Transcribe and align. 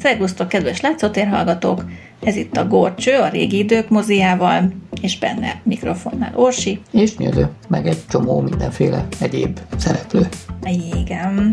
Szervusztok, 0.00 0.48
kedves 0.48 0.80
látszótérhallgatók! 0.80 1.84
Ez 2.22 2.36
itt 2.36 2.56
a 2.56 2.66
Gorcső, 2.66 3.18
a 3.18 3.28
régi 3.28 3.58
idők 3.58 3.88
moziával, 3.88 4.72
és 5.00 5.18
benne 5.18 5.60
mikrofonnál 5.62 6.32
Orsi. 6.34 6.80
És 6.90 7.16
Nyödő, 7.16 7.48
meg 7.68 7.86
egy 7.86 7.98
csomó 8.08 8.40
mindenféle 8.40 9.06
egyéb 9.20 9.58
szereplő. 9.76 10.28
A 10.62 10.68
Igen. 10.92 11.48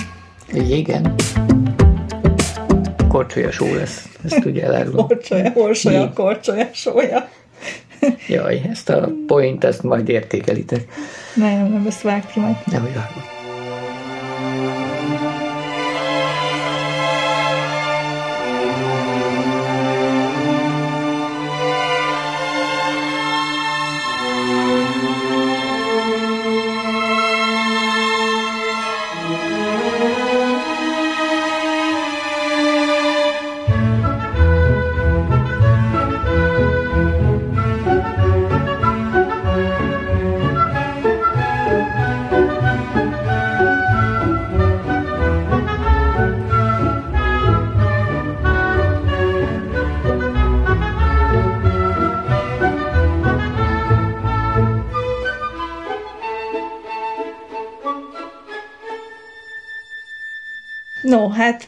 Igen. 0.54 1.13
Korcsolya 3.07 3.52
só 3.52 3.73
lesz, 3.73 4.09
ezt 4.23 4.45
ugye 4.45 4.64
elárulom. 4.64 5.05
Korcsolya, 5.07 5.52
orsolya, 5.55 6.14
korcsolya, 6.14 6.68
sója. 6.73 7.29
Jaj, 8.27 8.61
ezt 8.70 8.89
a 8.89 9.09
point, 9.27 9.64
ezt 9.64 9.84
majd 9.84 10.09
értékelitek. 10.09 10.86
Nem, 11.36 11.71
nem, 11.71 11.86
ezt 11.88 12.02
vágd 12.02 12.32
ki 12.32 12.39
majd. 12.39 12.55
Nem, 12.66 12.82
hogy 12.82 12.93
vágom. 12.93 13.36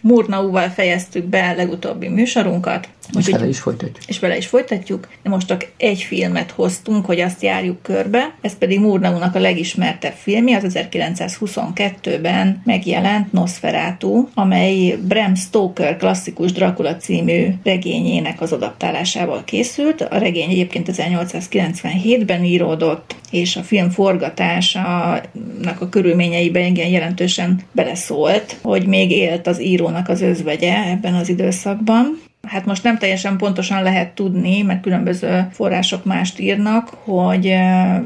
Murnauval 0.09 0.69
fejeztük 0.69 1.25
be 1.25 1.53
legutóbbi 1.53 2.07
műsorunkat. 2.07 2.87
Most 3.13 3.27
és 3.27 3.33
bele 3.33 3.47
is 3.47 3.59
folytatjuk. 3.59 4.03
És 4.07 4.19
bele 4.19 4.37
is 4.37 4.47
folytatjuk. 4.47 5.07
De 5.23 5.29
most 5.29 5.47
csak 5.47 5.67
egy 5.77 6.01
filmet 6.01 6.51
hoztunk, 6.51 7.05
hogy 7.05 7.19
azt 7.19 7.41
járjuk 7.41 7.81
körbe. 7.81 8.35
Ez 8.41 8.57
pedig 8.57 8.79
Murnaunak 8.79 9.35
a 9.35 9.39
legismertebb 9.39 10.13
filmje, 10.13 10.57
az 10.57 10.77
1922-ben 10.93 12.61
megjelent 12.65 13.31
Nosferatu, 13.31 14.27
amely 14.33 14.97
Bram 15.07 15.35
Stoker 15.35 15.97
klasszikus 15.97 16.51
Dracula 16.51 16.97
című 16.97 17.47
regényének 17.63 18.41
az 18.41 18.51
adaptálásával 18.51 19.43
készült. 19.43 20.01
A 20.01 20.17
regény 20.17 20.49
egyébként 20.49 20.89
1897-ben 20.91 22.43
íródott, 22.43 23.15
és 23.31 23.55
a 23.55 23.61
film 23.61 23.89
forgatásának 23.89 25.81
a 25.81 25.89
körülményeiben 25.89 26.65
igen 26.65 26.87
jelentősen 26.87 27.61
beleszólt, 27.71 28.57
hogy 28.61 28.85
még 28.85 29.11
élt 29.11 29.47
az 29.47 29.61
írónak 29.61 30.09
az 30.09 30.21
özvegye 30.21 30.89
ebben 30.89 31.13
az 31.15 31.29
időszakban. 31.29 32.27
Hát 32.47 32.65
most 32.65 32.83
nem 32.83 32.97
teljesen 32.97 33.37
pontosan 33.37 33.83
lehet 33.83 34.11
tudni, 34.11 34.61
mert 34.61 34.81
különböző 34.81 35.47
források 35.51 36.05
mást 36.05 36.39
írnak, 36.39 36.89
hogy, 36.89 37.55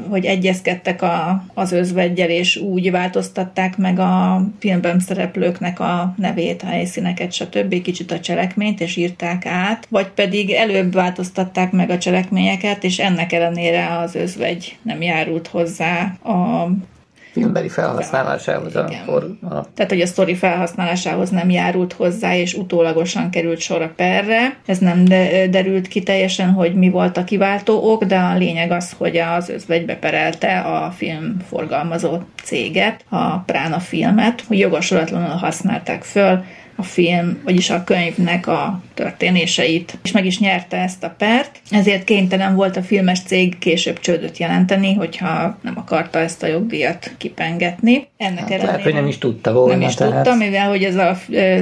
hogy 0.08 0.24
egyezkedtek 0.24 1.02
a, 1.02 1.44
az 1.54 1.72
özvegyel, 1.72 2.28
és 2.30 2.56
úgy 2.56 2.90
változtatták 2.90 3.76
meg 3.76 3.98
a 3.98 4.44
filmben 4.58 5.00
szereplőknek 5.00 5.80
a 5.80 6.14
nevét, 6.16 6.62
a 6.62 6.66
helyszíneket, 6.66 7.32
stb. 7.32 7.82
kicsit 7.82 8.10
a 8.10 8.20
cselekményt, 8.20 8.80
és 8.80 8.96
írták 8.96 9.46
át, 9.46 9.86
vagy 9.90 10.08
pedig 10.08 10.50
előbb 10.50 10.92
változtatták 10.92 11.72
meg 11.72 11.90
a 11.90 11.98
cselekményeket, 11.98 12.84
és 12.84 12.98
ennek 12.98 13.32
ellenére 13.32 13.98
az 13.98 14.14
özvegy 14.14 14.78
nem 14.82 15.02
járult 15.02 15.46
hozzá 15.46 16.02
a 16.22 16.68
filmbeli 17.34 17.68
felhasználásához. 17.68 18.76
A, 18.76 18.88
for, 19.04 19.24
a... 19.42 19.72
Tehát, 19.74 19.92
hogy 19.92 20.00
a 20.00 20.06
sztori 20.06 20.34
felhasználásához 20.34 21.30
nem 21.30 21.50
járult 21.50 21.92
hozzá, 21.92 22.36
és 22.36 22.54
utólagosan 22.54 23.30
került 23.30 23.58
sor 23.58 23.82
a 23.82 23.92
perre. 23.96 24.56
Ez 24.66 24.78
nem 24.78 25.04
de, 25.04 25.46
derült 25.46 25.88
ki 25.88 26.02
teljesen, 26.02 26.50
hogy 26.50 26.74
mi 26.74 26.90
volt 26.90 27.16
a 27.16 27.24
kiváltó 27.24 27.92
ok, 27.92 28.04
de 28.04 28.16
a 28.16 28.36
lényeg 28.36 28.70
az, 28.70 28.94
hogy 28.98 29.16
az 29.16 29.48
özvegy 29.48 29.84
beperelte 29.84 30.58
a 30.58 30.90
film 30.90 31.36
forgalmazó 31.48 32.18
céget, 32.42 33.04
a 33.08 33.38
Prána 33.38 33.78
filmet, 33.78 34.44
hogy 34.46 34.58
jogosulatlanul 34.58 35.36
használták 35.36 36.02
föl, 36.02 36.44
a 36.76 36.82
film, 36.82 37.40
vagyis 37.44 37.70
a 37.70 37.84
könyvnek 37.84 38.46
a 38.46 38.82
történéseit, 38.94 39.98
és 40.02 40.12
meg 40.12 40.26
is 40.26 40.38
nyerte 40.38 40.76
ezt 40.76 41.04
a 41.04 41.14
pert, 41.18 41.60
ezért 41.70 42.04
kénytelen 42.04 42.54
volt 42.54 42.76
a 42.76 42.82
filmes 42.82 43.20
cég 43.20 43.58
később 43.58 44.00
csődöt 44.00 44.38
jelenteni, 44.38 44.94
hogyha 44.94 45.58
nem 45.62 45.74
akarta 45.76 46.18
ezt 46.18 46.42
a 46.42 46.46
jogdíjat 46.46 47.14
kipengetni. 47.18 48.06
Ennek 48.16 48.38
hát, 48.38 48.50
ellenére, 48.50 48.82
hogy 48.82 48.94
nem 48.94 49.06
is 49.06 49.18
tudta 49.18 49.52
volna. 49.52 49.76
Nem 49.76 49.88
is 49.88 49.94
tehát. 49.94 50.14
tudta, 50.14 50.34
mivel 50.34 50.68
hogy 50.68 50.84
ez 50.84 50.96
a 50.96 51.18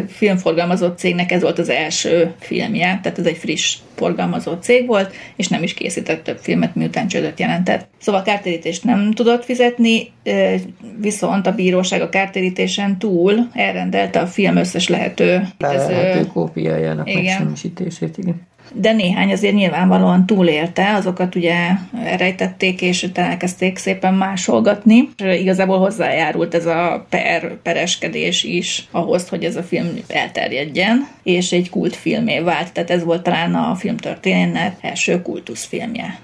filmforgalmazó 0.09 0.89
cégnek 0.89 1.33
ez 1.33 1.43
volt 1.43 1.59
az 1.59 1.69
első 1.69 2.35
filmje, 2.39 3.01
tehát 3.03 3.19
ez 3.19 3.27
egy 3.27 3.37
friss 3.37 3.77
forgalmazó 3.95 4.53
cég 4.55 4.87
volt, 4.87 5.15
és 5.37 5.49
nem 5.49 5.63
is 5.63 5.75
készített 5.75 6.25
több 6.25 6.39
filmet, 6.39 6.75
miután 6.75 7.09
csődöt 7.09 7.41
jelentett. 7.41 7.89
Szóval 7.99 8.23
kártérítést 8.23 8.85
nem 8.85 9.13
tudott 9.13 9.45
fizetni, 9.45 10.13
viszont 11.01 11.47
a 11.47 11.55
bíróság 11.55 12.01
a 12.01 12.09
kártérítésen 12.09 12.99
túl 12.99 13.49
elrendelte 13.53 14.21
a 14.21 14.27
film 14.27 14.57
összes 14.57 14.89
lehet 14.89 15.02
lehető. 15.03 15.49
Lehető 15.59 16.19
ez, 16.19 16.27
kópiájának 16.33 17.09
igen. 17.09 17.23
megsemmisítését, 17.23 18.19
igen. 18.19 18.51
De 18.75 18.93
néhány 18.93 19.33
azért 19.33 19.55
nyilvánvalóan 19.55 20.27
túlélte, 20.27 20.95
azokat 20.95 21.35
ugye 21.35 21.57
rejtették, 22.17 22.83
és 22.83 23.03
utána 23.03 23.29
elkezdték 23.29 23.79
szépen 23.79 24.15
másolgatni. 24.15 25.09
És 25.17 25.41
igazából 25.41 25.79
hozzájárult 25.79 26.55
ez 26.55 26.67
a 26.67 27.07
per, 27.09 27.57
pereskedés 27.63 28.45
is 28.45 28.89
ahhoz, 28.91 29.29
hogy 29.29 29.45
ez 29.45 29.57
a 29.57 29.63
film 29.63 29.87
elterjedjen, 30.09 31.09
és 31.23 31.53
egy 31.53 31.71
kultfilmé 31.71 32.41
vált. 32.41 32.73
Tehát 32.73 32.91
ez 32.91 33.05
volt 33.05 33.23
talán 33.23 33.55
a 33.55 33.75
filmtörténet 33.75 34.77
első 34.81 35.23
kultuszfilmje. 35.23 36.19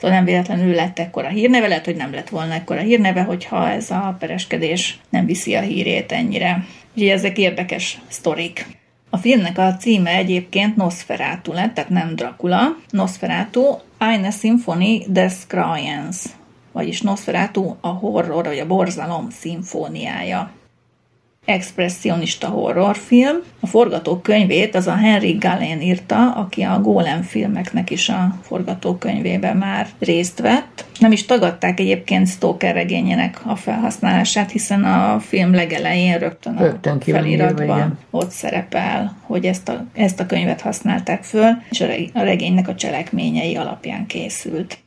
Szóval 0.00 0.16
nem 0.16 0.24
véletlenül 0.24 0.74
lett 0.74 0.98
ekkora 0.98 1.28
hírneve, 1.28 1.68
lehet, 1.68 1.84
hogy 1.84 1.96
nem 1.96 2.12
lett 2.12 2.28
volna 2.28 2.54
ekkora 2.54 2.80
hírneve, 2.80 3.22
hogyha 3.22 3.70
ez 3.70 3.90
a 3.90 4.16
pereskedés 4.18 4.98
nem 5.10 5.26
viszi 5.26 5.54
a 5.54 5.60
hírét 5.60 6.12
ennyire. 6.12 6.64
Úgyhogy 6.94 7.08
ezek 7.08 7.38
érdekes 7.38 7.98
sztorik. 8.08 8.66
A 9.10 9.16
filmnek 9.16 9.58
a 9.58 9.76
címe 9.76 10.10
egyébként 10.10 10.76
Nosferatu 10.76 11.52
lett, 11.52 11.74
tehát 11.74 11.90
nem 11.90 12.14
Dracula. 12.14 12.76
Nosferatu, 12.90 13.76
Eine 13.98 14.30
Symphonie 14.30 15.04
des 15.08 15.34
Krajens, 15.46 16.24
vagyis 16.72 17.00
Nosferatu 17.00 17.76
a 17.80 17.88
horror 17.88 18.44
vagy 18.44 18.58
a 18.58 18.66
borzalom 18.66 19.30
szimfóniája 19.30 20.50
expressionista 21.50 22.48
horrorfilm. 22.48 23.36
A 23.60 23.66
forgatókönyvét 23.66 24.74
az 24.74 24.86
a 24.86 24.94
Henry 24.94 25.32
Gallen 25.32 25.80
írta, 25.80 26.32
aki 26.32 26.62
a 26.62 26.80
Golem 26.80 27.22
filmeknek 27.22 27.90
is 27.90 28.08
a 28.08 28.38
forgatókönyvében 28.42 29.56
már 29.56 29.86
részt 29.98 30.40
vett. 30.40 30.84
Nem 30.98 31.12
is 31.12 31.26
tagadták 31.26 31.80
egyébként 31.80 32.28
Stoker 32.28 32.74
regényének 32.74 33.40
a 33.46 33.56
felhasználását, 33.56 34.50
hiszen 34.50 34.84
a 34.84 35.20
film 35.20 35.54
legelején 35.54 36.18
rögtön, 36.18 36.56
rögtön 36.56 36.96
a 36.96 37.04
feliratban 37.04 37.98
ott 38.10 38.30
szerepel, 38.30 39.16
hogy 39.20 39.44
ezt 39.44 39.68
a, 39.68 39.84
ezt 39.94 40.20
a 40.20 40.26
könyvet 40.26 40.60
használták 40.60 41.22
föl, 41.22 41.50
és 41.70 41.80
a 42.12 42.22
regénynek 42.22 42.68
a 42.68 42.74
cselekményei 42.74 43.56
alapján 43.56 44.06
készült 44.06 44.78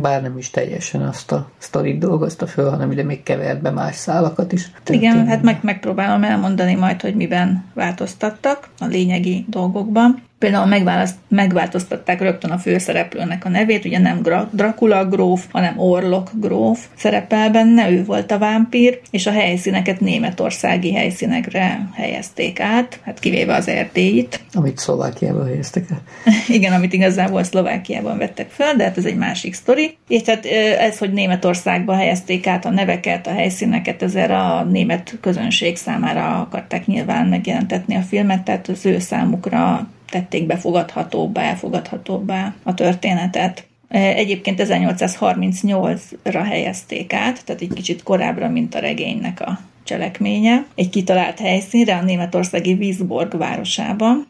bár 0.00 0.22
nem 0.22 0.38
is 0.38 0.50
teljesen 0.50 1.02
azt 1.02 1.32
a 1.32 1.50
sztorit 1.58 1.98
dolgozta 1.98 2.46
föl, 2.46 2.70
hanem 2.70 2.92
ide 2.92 3.02
még 3.02 3.22
kevert 3.22 3.62
be 3.62 3.70
más 3.70 3.94
szálakat 3.94 4.52
is. 4.52 4.70
Tehát 4.70 5.02
Igen, 5.02 5.26
hát 5.26 5.42
meg, 5.42 5.58
megpróbálom 5.62 6.24
elmondani 6.24 6.74
majd, 6.74 7.00
hogy 7.00 7.14
miben 7.14 7.64
változtattak 7.74 8.68
a 8.78 8.86
lényegi 8.86 9.44
dolgokban. 9.48 10.22
Például 10.44 11.08
megváltoztatták 11.28 12.20
rögtön 12.20 12.50
a 12.50 12.58
főszereplőnek 12.58 13.44
a 13.44 13.48
nevét, 13.48 13.84
ugye 13.84 13.98
nem 13.98 14.22
Gra- 14.22 14.54
Dracula 14.54 15.04
gróf, 15.04 15.44
hanem 15.50 15.78
Orlok 15.78 16.30
gróf 16.40 16.86
szerepel 16.96 17.50
benne, 17.50 17.90
ő 17.90 18.04
volt 18.04 18.30
a 18.30 18.38
vámpír, 18.38 19.00
és 19.10 19.26
a 19.26 19.30
helyszíneket 19.30 20.00
németországi 20.00 20.92
helyszínekre 20.92 21.88
helyezték 21.94 22.60
át, 22.60 23.00
hát 23.04 23.18
kivéve 23.18 23.54
az 23.54 23.68
erdélyit. 23.68 24.40
Amit 24.52 24.78
Szlovákiában 24.78 25.46
helyeztek 25.46 25.86
el. 25.90 26.02
Igen, 26.56 26.72
amit 26.72 26.92
igazából 26.92 27.42
Szlovákiában 27.42 28.18
vettek 28.18 28.50
föl, 28.50 28.74
de 28.76 28.84
hát 28.84 28.98
ez 28.98 29.04
egy 29.04 29.16
másik 29.16 29.54
sztori. 29.54 29.96
És 30.08 30.22
hát 30.22 30.46
ez, 30.78 30.98
hogy 30.98 31.12
Németországba 31.12 31.94
helyezték 31.94 32.46
át 32.46 32.64
a 32.64 32.70
neveket, 32.70 33.26
a 33.26 33.32
helyszíneket, 33.32 34.02
ezért 34.02 34.30
a 34.30 34.66
német 34.70 35.16
közönség 35.20 35.76
számára 35.76 36.40
akarták 36.40 36.86
nyilván 36.86 37.26
megjelentetni 37.26 37.94
a 37.94 38.00
filmet, 38.00 38.42
tehát 38.42 38.68
az 38.68 38.86
ő 38.86 38.98
számukra 38.98 39.88
tették 40.14 40.46
befogadhatóbbá, 40.46 41.42
elfogadhatóbbá 41.42 42.54
a 42.62 42.74
történetet. 42.74 43.66
E, 43.88 43.98
egyébként 43.98 44.62
1838-ra 44.62 46.44
helyezték 46.48 47.12
át, 47.12 47.44
tehát 47.44 47.62
egy 47.62 47.72
kicsit 47.74 48.02
korábbra, 48.02 48.48
mint 48.48 48.74
a 48.74 48.78
regénynek 48.78 49.40
a 49.40 49.58
cselekménye, 49.84 50.64
egy 50.74 50.90
kitalált 50.90 51.38
helyszínre, 51.38 51.96
a 51.96 52.02
németországi 52.02 52.72
Wiesborg 52.72 53.36
városában. 53.38 54.26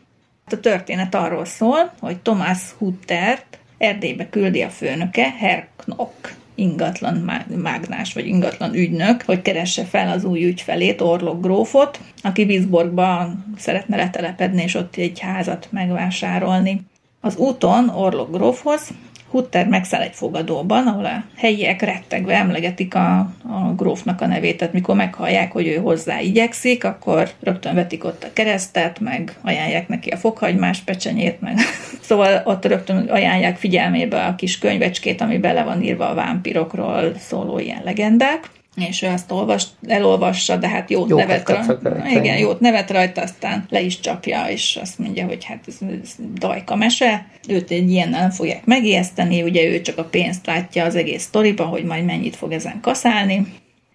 A 0.46 0.60
történet 0.60 1.14
arról 1.14 1.44
szól, 1.44 1.92
hogy 2.00 2.16
Thomas 2.16 2.60
Huttert 2.78 3.58
Erdélybe 3.78 4.28
küldi 4.28 4.62
a 4.62 4.68
főnöke, 4.68 5.34
Herr 5.38 5.62
Knock 5.76 6.34
ingatlan 6.54 7.44
mágnás 7.56 8.12
vagy 8.12 8.26
ingatlan 8.26 8.74
ügynök, 8.74 9.22
hogy 9.22 9.42
keresse 9.42 9.84
fel 9.84 10.10
az 10.10 10.24
új 10.24 10.44
ügyfelét, 10.44 11.00
Orlok 11.00 11.42
grófot, 11.42 12.00
aki 12.22 12.42
Wiesborgba 12.42 13.30
szeretne 13.56 13.96
letelepedni, 13.96 14.62
és 14.62 14.74
ott 14.74 14.96
egy 14.96 15.18
házat 15.18 15.68
megvásárolni. 15.70 16.80
Az 17.20 17.36
úton 17.36 17.88
Orlok 17.88 18.30
grófhoz 18.32 18.92
Hutter 19.34 19.68
megszáll 19.68 20.00
egy 20.00 20.14
fogadóban, 20.14 20.86
ahol 20.86 21.04
a 21.04 21.24
helyiek 21.36 21.82
rettegve 21.82 22.34
emlegetik 22.34 22.94
a, 22.94 23.18
a 23.42 23.72
grófnak 23.76 24.20
a 24.20 24.26
nevét, 24.26 24.56
tehát 24.56 24.74
mikor 24.74 24.94
meghallják, 24.94 25.52
hogy 25.52 25.66
ő 25.66 25.76
hozzá 25.76 26.20
igyekszik, 26.20 26.84
akkor 26.84 27.30
rögtön 27.40 27.74
vetik 27.74 28.04
ott 28.04 28.24
a 28.24 28.32
keresztet, 28.32 29.00
meg 29.00 29.36
ajánlják 29.42 29.88
neki 29.88 30.10
a 30.10 30.16
fokhagymás 30.16 30.80
pecsenyét, 30.80 31.40
meg 31.40 31.58
szóval 32.06 32.42
ott 32.44 32.64
rögtön 32.64 32.96
ajánlják 32.96 33.56
figyelmébe 33.56 34.24
a 34.24 34.34
kis 34.34 34.58
könyvecskét, 34.58 35.20
ami 35.20 35.38
bele 35.38 35.62
van 35.62 35.82
írva 35.82 36.08
a 36.08 36.14
vámpirokról 36.14 37.12
szóló 37.18 37.58
ilyen 37.58 37.82
legendák 37.84 38.50
és 38.76 39.02
ő 39.02 39.06
azt 39.06 39.30
olvas, 39.30 39.64
elolvassa, 39.86 40.56
de 40.56 40.68
hát 40.68 40.90
jót 40.90 41.08
Jókat 41.08 41.26
nevet 41.26 41.48
rajta. 41.48 42.08
Igen, 42.20 42.38
jót 42.38 42.60
nevet 42.60 42.90
rajta, 42.90 43.22
aztán 43.22 43.66
le 43.68 43.80
is 43.80 44.00
csapja, 44.00 44.46
és 44.48 44.78
azt 44.82 44.98
mondja, 44.98 45.26
hogy 45.26 45.44
hát 45.44 45.64
ez, 45.66 45.78
ez 46.02 46.14
dajka 46.34 46.76
mese. 46.76 47.26
Őt 47.48 47.70
egy 47.70 47.90
ilyen 47.90 48.08
nem 48.08 48.30
fogják 48.30 48.64
megijeszteni, 48.64 49.42
ugye 49.42 49.64
ő 49.64 49.80
csak 49.80 49.98
a 49.98 50.04
pénzt 50.04 50.46
látja 50.46 50.84
az 50.84 50.96
egész 50.96 51.22
sztoriba, 51.22 51.64
hogy 51.64 51.84
majd 51.84 52.04
mennyit 52.04 52.36
fog 52.36 52.52
ezen 52.52 52.80
kaszálni 52.80 53.46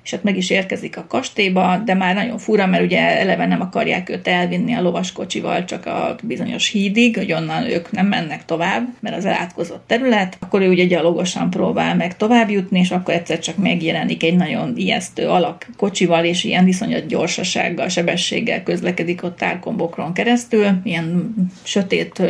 és 0.04 0.12
hát 0.12 0.24
meg 0.24 0.38
is 0.38 0.50
érkezik 0.50 0.98
a 0.98 1.06
kastélyba, 1.08 1.82
de 1.86 1.94
már 1.94 2.16
nagyon 2.16 2.38
fura, 2.38 2.66
mert 2.66 2.84
ugye 2.84 3.20
eleve 3.20 3.46
nem 3.46 3.62
akarják 3.62 4.10
őt 4.10 4.28
elvinni 4.28 4.74
a 4.74 4.82
lovaskocsival 4.82 5.66
csak 5.66 5.86
a 5.86 6.16
bizonyos 6.24 6.70
hídig, 6.70 7.18
hogy 7.18 7.32
onnan 7.32 7.64
ők 7.64 7.92
nem 7.92 8.08
mennek 8.08 8.46
tovább, 8.46 8.88
mert 9.00 9.16
az 9.16 9.26
elátkozott 9.26 9.84
terület, 9.88 10.38
akkor 10.40 10.62
ő 10.62 10.70
ugye 10.70 10.84
gyalogosan 10.84 11.50
próbál 11.50 11.96
meg 11.96 12.18
tovább 12.18 12.50
jutni, 12.50 12.80
és 12.80 12.92
akkor 12.92 13.14
egyszer 13.14 13.40
csak 13.40 13.58
megjelenik 13.58 14.24
egy 14.24 14.36
nagyon 14.36 14.74
ijesztő 14.76 15.28
alak 15.28 15.68
kocsival, 15.78 16.26
és 16.26 16.44
ilyen 16.44 16.66
viszonyat 16.66 17.06
gyorsasággal, 17.06 17.88
sebességgel 17.88 18.64
közlekedik 18.64 19.24
ott 19.24 19.38
tárkombokron 19.38 20.14
keresztül, 20.14 20.68
ilyen 20.84 21.34
sötét 21.64 22.22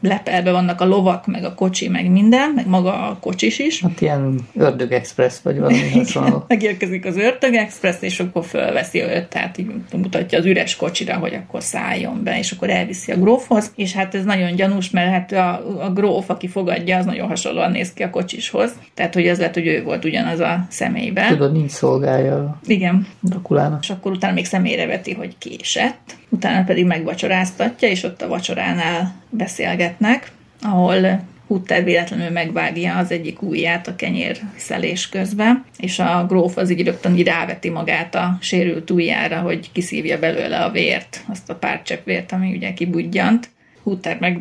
lepelbe 0.00 0.50
vannak 0.52 0.80
a 0.80 0.86
lovak, 0.86 1.26
meg 1.26 1.44
a 1.44 1.54
kocsi, 1.54 1.88
meg 1.88 2.10
minden, 2.10 2.50
meg 2.50 2.66
maga 2.66 3.08
a 3.08 3.18
kocsis 3.20 3.58
is. 3.58 3.82
Hát 3.82 4.00
ilyen 4.00 4.38
ördög 4.54 4.92
express 4.92 5.34
vagy 5.42 5.58
valami 5.58 5.90
hasonló. 5.92 6.44
Megérkezik 6.48 7.04
az 7.04 7.15
Örtök 7.16 7.54
Express, 7.54 7.96
és 8.00 8.20
akkor 8.20 8.44
fölveszi 8.44 9.02
őt, 9.02 9.28
tehát 9.28 9.58
így 9.58 9.66
mutatja 9.92 10.38
az 10.38 10.44
üres 10.44 10.76
kocsira, 10.76 11.16
hogy 11.16 11.34
akkor 11.34 11.62
szálljon 11.62 12.22
be, 12.22 12.38
és 12.38 12.52
akkor 12.52 12.70
elviszi 12.70 13.12
a 13.12 13.16
grófhoz, 13.16 13.72
és 13.76 13.92
hát 13.92 14.14
ez 14.14 14.24
nagyon 14.24 14.54
gyanús, 14.54 14.90
mert 14.90 15.10
hát 15.10 15.32
a, 15.32 15.84
a 15.84 15.90
gróf, 15.90 16.30
aki 16.30 16.48
fogadja, 16.48 16.96
az 16.96 17.04
nagyon 17.04 17.28
hasonlóan 17.28 17.70
néz 17.70 17.92
ki 17.92 18.02
a 18.02 18.10
kocsishoz, 18.10 18.72
tehát 18.94 19.14
hogy 19.14 19.26
ez 19.26 19.38
lehet, 19.38 19.54
hogy 19.54 19.66
ő 19.66 19.82
volt 19.82 20.04
ugyanaz 20.04 20.40
a 20.40 20.66
személyben. 20.68 21.28
Tudod, 21.28 21.52
nincs 21.52 21.70
szolgálja. 21.70 22.60
Igen. 22.66 23.06
Drakulának. 23.20 23.82
És 23.82 23.90
akkor 23.90 24.12
utána 24.12 24.34
még 24.34 24.44
személyre 24.44 24.86
veti, 24.86 25.12
hogy 25.12 25.38
késett, 25.38 26.16
utána 26.28 26.64
pedig 26.64 26.86
megvacsoráztatja, 26.86 27.88
és 27.88 28.02
ott 28.02 28.22
a 28.22 28.28
vacsoránál 28.28 29.14
beszélgetnek, 29.30 30.32
ahol 30.62 31.20
Hutter 31.46 31.84
véletlenül 31.84 32.30
megvágja 32.30 32.96
az 32.96 33.10
egyik 33.10 33.42
ujját 33.42 33.88
a 33.88 33.96
kenyér 33.96 34.38
szelés 34.56 35.08
közben, 35.08 35.64
és 35.78 35.98
a 35.98 36.24
gróf 36.28 36.56
az 36.56 36.70
így 36.70 36.84
rögtön 36.84 37.16
így 37.16 37.26
ráveti 37.26 37.70
magát 37.70 38.14
a 38.14 38.38
sérült 38.40 38.90
ujjára, 38.90 39.40
hogy 39.40 39.72
kiszívja 39.72 40.18
belőle 40.18 40.64
a 40.64 40.70
vért, 40.70 41.24
azt 41.28 41.50
a 41.50 41.54
pár 41.54 41.82
csepp 41.82 42.04
vért, 42.04 42.32
ami 42.32 42.54
ugye 42.54 42.72
kibudjant. 42.72 43.48
Hutter 43.82 44.18
meg 44.20 44.40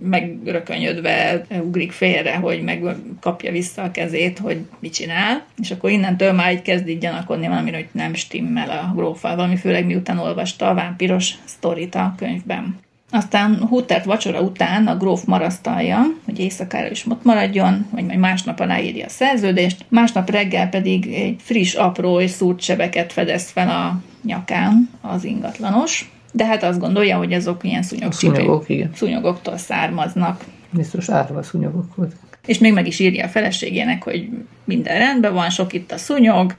megrökönyödve 0.00 1.46
ugrik 1.62 1.92
félre, 1.92 2.36
hogy 2.36 2.62
megkapja 2.62 3.50
vissza 3.52 3.82
a 3.82 3.90
kezét, 3.90 4.38
hogy 4.38 4.58
mit 4.78 4.92
csinál, 4.92 5.44
és 5.62 5.70
akkor 5.70 5.90
innentől 5.90 6.32
már 6.32 6.52
így 6.52 6.62
kezd 6.62 6.88
így 6.88 6.98
gyanakodni 6.98 7.48
valami, 7.48 7.72
hogy 7.72 7.88
nem 7.92 8.14
stimmel 8.14 8.70
a 8.70 8.92
grófal, 8.94 9.36
valami 9.36 9.56
főleg 9.56 9.86
miután 9.86 10.18
olvasta 10.18 10.68
a 10.68 10.74
vámpiros 10.74 11.34
sztorit 11.44 11.94
a 11.94 12.14
könyvben. 12.16 12.78
Aztán 13.12 13.66
Huttert 13.68 14.04
vacsora 14.04 14.40
után 14.40 14.86
a 14.86 14.96
gróf 14.96 15.24
marasztalja, 15.24 16.00
hogy 16.24 16.38
éjszakára 16.38 16.90
is 16.90 17.06
ott 17.06 17.24
maradjon, 17.24 17.86
vagy 17.90 18.04
majd 18.04 18.18
másnap 18.18 18.60
aláírja 18.60 19.04
a 19.04 19.08
szerződést, 19.08 19.84
másnap 19.88 20.30
reggel 20.30 20.68
pedig 20.68 21.06
egy 21.14 21.36
friss, 21.38 21.74
apró 21.74 22.20
és 22.20 22.30
szúrt 22.30 22.60
sebeket 22.60 23.12
fedez 23.12 23.50
fel 23.50 23.68
a 23.68 24.00
nyakán 24.22 24.90
az 25.00 25.24
ingatlanos, 25.24 26.10
de 26.32 26.46
hát 26.46 26.62
azt 26.62 26.78
gondolja, 26.78 27.16
hogy 27.16 27.32
azok 27.32 27.64
ilyen 27.64 27.82
szúnyog 27.82 28.12
szúnyogok, 28.12 28.68
igen. 28.68 28.90
szúnyogoktól 28.94 29.56
származnak. 29.56 30.44
Biztos 30.70 31.08
árva 31.08 31.42
szúnyogok 31.42 31.94
voltak. 31.96 32.29
És 32.46 32.58
még 32.58 32.72
meg 32.72 32.86
is 32.86 32.98
írja 32.98 33.24
a 33.24 33.28
feleségének, 33.28 34.02
hogy 34.02 34.28
minden 34.64 34.98
rendben 34.98 35.34
van, 35.34 35.50
sok 35.50 35.72
itt 35.72 35.92
a 35.92 35.98
szúnyog, 35.98 36.54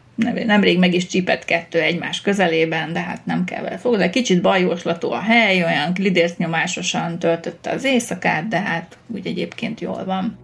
nemrég 0.46 0.78
meg 0.78 0.94
is 0.94 1.08
csípett 1.08 1.46
kettő 1.46 1.80
egymás 1.80 2.22
közelében, 2.22 2.94
de 2.94 3.00
hát 3.00 3.26
nem 3.26 3.44
kell 3.44 3.62
vele 3.62 3.78
foglalkozni. 3.78 4.12
Kicsit 4.12 4.42
bajoslató 4.42 5.12
a 5.12 5.20
hely, 5.20 5.64
olyan 5.64 5.92
lidércnyomásosan 5.98 7.20
töltötte 7.20 7.72
az 7.72 7.84
éjszakát, 7.84 8.48
de 8.48 8.60
hát 8.60 8.98
úgy 9.08 9.28
egyébként 9.28 9.80
jól 9.80 10.06
van. 10.06 10.38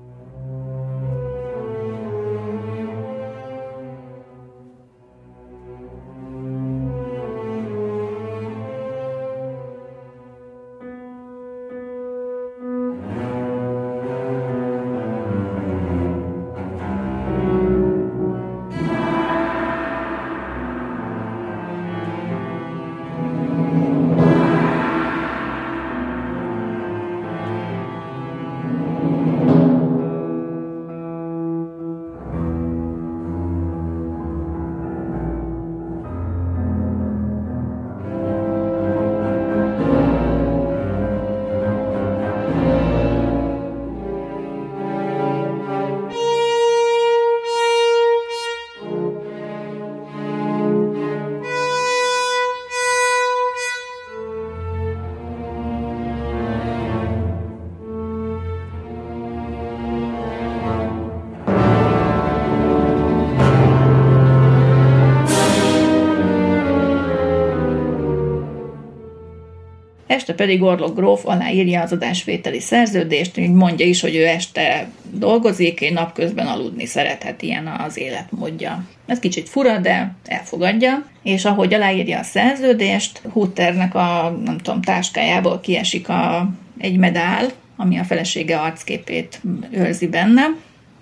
Este 70.27 70.43
pedig 70.43 70.61
Orlok 70.61 70.95
gróf 70.95 71.25
aláírja 71.25 71.81
az 71.81 71.91
adásvételi 71.91 72.59
szerződést, 72.59 73.37
így 73.37 73.51
mondja 73.51 73.85
is, 73.85 74.01
hogy 74.01 74.15
ő 74.15 74.25
este 74.25 74.89
dolgozik, 75.11 75.81
egy 75.81 75.93
napközben 75.93 76.47
aludni 76.47 76.85
szerethet, 76.85 77.41
ilyen 77.41 77.67
az 77.67 77.97
életmódja. 77.97 78.83
Ez 79.05 79.19
kicsit 79.19 79.49
fura, 79.49 79.77
de 79.77 80.15
elfogadja, 80.25 81.05
és 81.23 81.45
ahogy 81.45 81.73
aláírja 81.73 82.19
a 82.19 82.23
szerződést, 82.23 83.21
Hutternek 83.31 83.95
a, 83.95 84.37
nem 84.45 84.57
tudom, 84.57 84.81
táskájából 84.81 85.59
kiesik 85.59 86.09
a, 86.09 86.49
egy 86.77 86.97
medál, 86.97 87.47
ami 87.75 87.97
a 87.97 88.03
felesége 88.03 88.57
arcképét 88.57 89.41
őrzi 89.71 90.07
benne, 90.07 90.43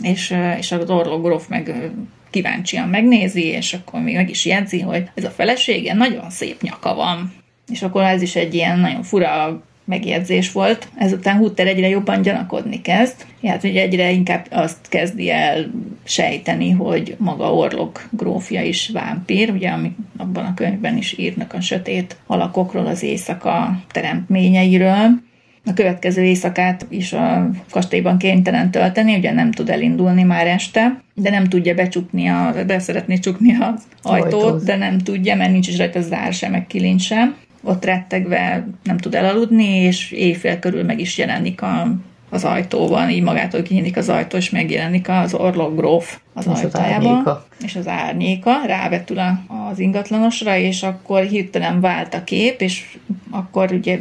és, 0.03 0.36
és 0.58 0.72
az 0.72 0.89
Orlok 0.89 1.24
gróf 1.24 1.48
meg 1.48 1.91
kíváncsian 2.29 2.89
megnézi, 2.89 3.46
és 3.46 3.74
akkor 3.74 4.01
még 4.01 4.15
meg 4.15 4.29
is 4.29 4.46
jegyzi, 4.46 4.79
hogy 4.79 5.10
ez 5.15 5.24
a 5.24 5.29
felesége 5.29 5.94
nagyon 5.94 6.29
szép 6.29 6.62
nyaka 6.62 6.96
van. 6.96 7.44
És 7.72 7.82
akkor 7.82 8.04
ez 8.04 8.22
is 8.22 8.36
egy 8.36 8.54
ilyen 8.54 8.80
nagyon 8.80 9.04
fura 9.04 9.62
megjegyzés 9.86 10.52
volt. 10.52 10.88
Ezután 10.96 11.38
Hutter 11.38 11.68
egyre 11.68 11.88
jobban 11.88 12.22
gyanakodni 12.22 12.82
kezd. 12.82 13.26
Hát 13.44 13.64
ugye 13.64 13.82
egyre 13.82 14.12
inkább 14.12 14.46
azt 14.52 14.90
kezdi 14.90 15.32
el 15.32 15.72
sejteni, 16.04 16.72
hogy 16.72 17.16
maga 17.20 17.54
Orlok 17.54 18.08
grófja 18.12 18.62
is 18.62 18.90
vámpír, 18.94 19.50
ugye 19.50 19.70
ami 19.70 19.96
abban 20.18 20.46
a 20.46 20.54
könyvben 20.54 20.98
is 20.98 21.18
írnak 21.18 21.54
a 21.54 21.62
sötét 21.62 22.18
alakokról, 22.28 22.86
az 22.86 23.04
éjszaka 23.04 23.80
teremtményeiről. 23.92 25.24
A 25.68 25.74
következő 25.74 26.24
éjszakát 26.24 26.86
is 26.90 27.14
a 27.14 27.50
kastélyban 27.70 28.18
kénytelen 28.18 28.72
tölteni, 28.72 29.16
ugye 29.16 29.32
nem 29.32 29.52
tud 29.52 29.70
elindulni 29.70 30.24
már 30.24 30.48
este, 30.48 31.02
de 31.14 31.30
nem 31.30 31.44
tudja 31.44 31.74
becsukni, 31.74 32.28
a, 32.28 32.54
be 32.68 32.80
szeretné 32.80 33.18
csukni 33.18 33.56
az 33.60 33.84
ajtót, 34.02 34.44
ajtót, 34.44 34.64
de 34.64 34.76
nem 34.76 34.98
tudja, 34.98 35.36
mert 35.36 35.52
nincs 35.52 35.68
is 35.68 35.78
rajta 35.78 36.02
zár 36.02 36.34
sem, 36.34 36.52
meg 36.52 36.68
kilincs 36.68 37.02
sem 37.02 37.36
ott 37.66 37.86
rettegve 37.86 38.68
nem 38.84 38.98
tud 38.98 39.16
elaludni, 39.16 39.68
és 39.68 40.12
éjfél 40.12 40.60
körül 40.60 40.84
meg 40.84 41.00
is 41.00 41.18
jelenik 41.18 41.62
a, 41.62 41.96
az 42.30 42.44
ajtóban, 42.44 43.10
így 43.10 43.24
magától 43.24 43.62
kinyílik 43.62 43.98
az 43.98 44.10
ajtó, 44.10 44.38
és 44.38 44.50
megjelenik 44.50 45.10
az 45.10 45.34
Orlok 45.34 45.76
gróf 45.76 46.20
az 46.34 46.46
És 46.46 46.52
az 46.52 46.64
ajtajában. 46.64 47.08
árnyéka. 47.08 47.46
és 47.64 47.76
az 47.76 47.88
árnyéka 47.88 48.52
rávetül 48.66 49.20
a- 49.20 49.40
az 49.72 49.80
ingatlanosra, 49.80 50.58
és 50.58 50.84
akkor 50.84 51.24
hirtelen 51.24 51.82
vált 51.82 52.14
a 52.14 52.24
kép, 52.24 52.62
és 52.62 52.98
akkor 53.32 53.72
ugye 53.72 54.00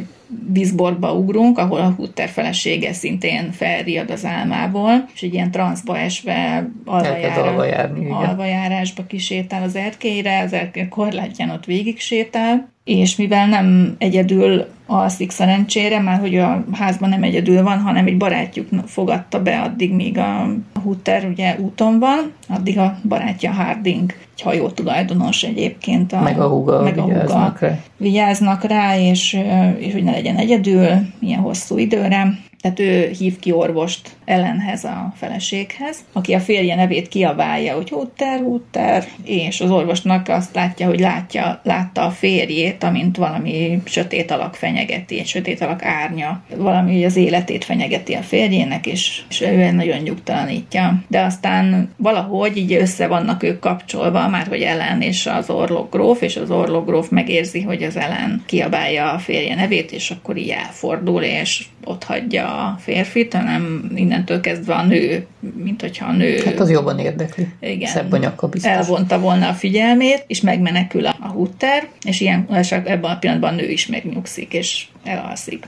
vízbortba 0.51 1.13
ugrunk, 1.13 1.57
ahol 1.57 1.79
a 1.79 1.93
Hutter 1.97 2.29
felesége 2.29 2.93
szintén 2.93 3.51
felriad 3.51 4.09
az 4.09 4.25
álmából, 4.25 5.05
és 5.13 5.21
egy 5.21 5.33
ilyen 5.33 5.51
transzba 5.51 5.97
esve 5.97 6.67
alvajára, 6.85 7.65
járni, 7.65 7.99
igen. 7.99 8.11
alvajárásba 8.11 9.05
kisétál 9.05 9.63
az 9.63 9.75
erkélyre, 9.75 10.39
az 10.39 10.53
erkély 10.53 10.87
korlátján 10.87 11.49
ott 11.49 11.65
végig 11.65 11.99
sétál, 11.99 12.73
és 12.85 13.15
mivel 13.15 13.47
nem 13.47 13.95
egyedül 13.97 14.65
alszik 14.85 15.31
szerencsére, 15.31 15.99
már 15.99 16.19
hogy 16.19 16.37
a 16.37 16.63
házban 16.71 17.09
nem 17.09 17.23
egyedül 17.23 17.63
van, 17.63 17.79
hanem 17.79 18.05
egy 18.05 18.17
barátjuk 18.17 18.67
fogadta 18.85 19.41
be 19.41 19.59
addig, 19.59 19.93
míg 19.93 20.17
a 20.17 20.47
Hutter 20.83 21.25
ugye 21.25 21.55
úton 21.59 21.99
van, 21.99 22.31
addig 22.49 22.77
a 22.77 22.97
barátja 23.07 23.51
Harding, 23.51 24.13
egy 24.35 24.41
hajó 24.41 24.69
tulajdonos 24.69 25.43
egyébként. 25.43 26.13
A, 26.13 26.21
Meg 26.21 26.39
a 26.39 26.47
húga 26.47 26.81
meg 26.81 26.97
a 26.97 27.01
húga 27.01 27.13
vigyáznak 27.13 27.59
rá. 27.59 27.79
vigyáznak 27.97 28.63
rá, 28.63 28.97
és, 28.99 29.37
és 29.77 29.93
hogy 29.93 30.03
ne 30.03 30.11
legyen 30.11 30.35
egyedül 30.35 30.87
ilyen 31.19 31.39
hosszú 31.39 31.77
időre. 31.77 32.39
Tehát 32.65 32.79
ő 32.79 33.11
hív 33.17 33.39
ki 33.39 33.51
orvost 33.51 34.09
ellenhez 34.25 34.83
a 34.83 35.13
feleséghez, 35.15 35.97
aki 36.13 36.33
a 36.33 36.39
férje 36.39 36.75
nevét 36.75 37.07
kiabálja, 37.07 37.75
hogy 37.75 37.89
Hutter, 37.89 38.39
Hutter, 38.39 39.05
és 39.23 39.61
az 39.61 39.71
orvosnak 39.71 40.27
azt 40.27 40.55
látja, 40.55 40.87
hogy 40.87 40.99
látja, 40.99 41.59
látta 41.63 42.05
a 42.05 42.09
férjét, 42.09 42.83
amint 42.83 43.17
valami 43.17 43.81
sötét 43.85 44.31
alak 44.31 44.55
fenyegeti, 44.55 45.19
egy 45.19 45.25
sötét 45.25 45.61
alak 45.61 45.83
árnya, 45.83 46.43
valami 46.55 47.05
az 47.05 47.15
életét 47.15 47.63
fenyegeti 47.63 48.13
a 48.13 48.21
férjének, 48.21 48.85
és, 48.85 49.21
és 49.29 49.41
ő 49.41 49.71
nagyon 49.71 49.99
nyugtalanítja. 49.99 51.03
De 51.07 51.21
aztán 51.21 51.93
valahogy 51.97 52.57
így 52.57 52.73
össze 52.73 53.07
vannak 53.07 53.43
ők 53.43 53.59
kapcsolva, 53.59 54.27
már 54.27 54.47
hogy 54.47 54.61
Ellen 54.61 55.01
és 55.01 55.25
az 55.25 55.49
orlok 55.49 55.91
gróf, 55.91 56.21
és 56.21 56.35
az 56.35 56.51
orlok 56.51 56.85
gróf 56.85 57.09
megérzi, 57.09 57.61
hogy 57.61 57.83
az 57.83 57.95
Ellen 57.95 58.43
kiabálja 58.45 59.11
a 59.11 59.19
férje 59.19 59.55
nevét, 59.55 59.91
és 59.91 60.11
akkor 60.11 60.37
így 60.37 60.49
elfordul, 60.49 61.21
és 61.21 61.65
ott 61.83 62.03
hagyja 62.03 62.54
a 62.55 62.75
férfit, 62.79 63.33
hanem 63.33 63.91
innentől 63.95 64.39
kezdve 64.39 64.73
a 64.73 64.83
nő, 64.83 65.25
mint 65.55 65.81
hogyha 65.81 66.05
a 66.05 66.11
nő 66.11 66.37
Hát 66.45 66.59
az 66.59 66.69
jobban 66.69 66.99
érdekli. 66.99 67.47
Igen. 67.59 67.89
Szebb 67.89 68.11
a 68.11 68.17
nyaka 68.17 68.47
biztos. 68.47 68.71
elvonta 68.71 69.19
volna 69.19 69.47
a 69.47 69.53
figyelmét, 69.53 70.23
és 70.27 70.41
megmenekül 70.41 71.05
a, 71.05 71.15
a 71.19 71.27
Hutter, 71.27 71.87
és 72.03 72.21
ilyen, 72.21 72.47
és 72.59 72.71
ebben 72.71 73.11
a 73.11 73.17
pillanatban 73.17 73.53
a 73.53 73.55
nő 73.55 73.69
is 73.69 73.87
megnyugszik, 73.87 74.53
és 74.53 74.87
elalszik. 75.03 75.67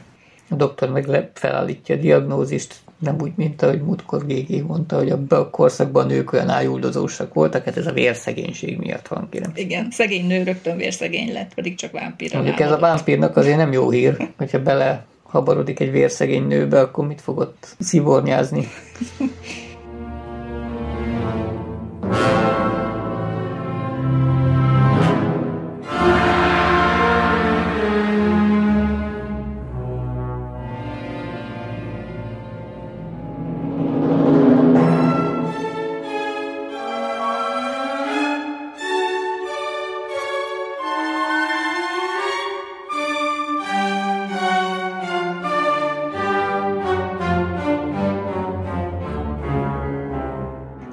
A 0.49 0.55
doktor 0.55 0.89
meg 0.89 1.29
felállítja 1.33 1.95
a 1.95 1.97
diagnózist, 1.97 2.75
nem 2.99 3.15
úgy, 3.21 3.31
mint 3.35 3.61
ahogy 3.61 3.81
múltkor 3.81 4.25
GG 4.25 4.65
mondta, 4.65 4.95
hogy 4.97 5.09
abban 5.09 5.39
a 5.39 5.49
korszakban 5.49 6.05
a 6.05 6.07
nők 6.07 6.33
olyan 6.33 6.49
ájuldozósak 6.49 7.33
voltak, 7.33 7.63
hát 7.63 7.77
ez 7.77 7.87
a 7.87 7.91
vérszegénység 7.91 8.77
miatt 8.77 9.07
van, 9.07 9.27
kérem. 9.31 9.51
Igen, 9.55 9.87
szegény 9.91 10.27
nő 10.27 10.43
rögtön 10.43 10.77
vérszegény 10.77 11.33
lett, 11.33 11.53
pedig 11.53 11.75
csak 11.75 11.91
vámpírra 11.91 12.37
Mondjuk 12.37 12.59
ez 12.59 12.71
a 12.71 12.79
vámpírnak 12.79 13.37
azért 13.37 13.57
nem 13.57 13.71
jó 13.71 13.89
hír, 13.89 14.29
hogyha 14.37 14.61
bele 14.61 15.05
habarodik 15.27 15.79
egy 15.79 15.91
vérszegény 15.91 16.47
nőbe, 16.47 16.79
akkor 16.79 17.07
mit 17.07 17.21
fogott 17.21 17.75
szivornyázni? 17.79 18.67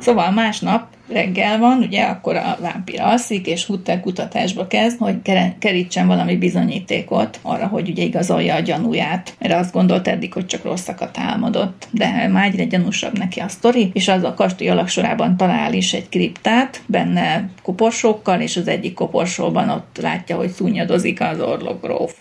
Szóval 0.05 0.31
másnap 0.31 0.87
reggel 1.09 1.59
van, 1.59 1.79
ugye 1.79 2.03
akkor 2.03 2.37
a 2.37 2.57
vámpír 2.61 3.01
alszik, 3.01 3.47
és 3.47 3.65
Hutter 3.65 4.01
kutatásba 4.01 4.67
kezd, 4.67 4.99
hogy 4.99 5.17
kerítsen 5.59 6.07
valami 6.07 6.37
bizonyítékot 6.37 7.39
arra, 7.43 7.67
hogy 7.67 7.89
ugye 7.89 8.03
igazolja 8.03 8.55
a 8.55 8.61
gyanúját. 8.61 9.35
Erre 9.39 9.57
azt 9.57 9.73
gondolt 9.73 10.09
eddig, 10.09 10.33
hogy 10.33 10.47
csak 10.47 10.65
rosszakat 10.65 11.19
álmodott. 11.19 11.89
De 11.91 12.29
már 12.33 12.47
egyre 12.47 12.65
gyanúsabb 12.65 13.19
neki 13.19 13.41
a 13.41 13.49
sztori, 13.49 13.91
és 13.93 14.09
az 14.09 14.23
a 14.23 14.35
kastély 14.35 14.69
alaksorában 14.69 15.37
talál 15.37 15.73
is 15.73 15.93
egy 15.93 16.09
kriptát, 16.09 16.83
benne 16.87 17.49
koporsókkal, 17.63 18.41
és 18.41 18.57
az 18.57 18.69
egyik 18.69 18.95
koporsóban 18.95 19.69
ott 19.69 19.99
látja, 20.03 20.37
hogy 20.37 20.51
szúnyadozik 20.51 21.21
az 21.21 21.41
orlogróf. 21.41 22.15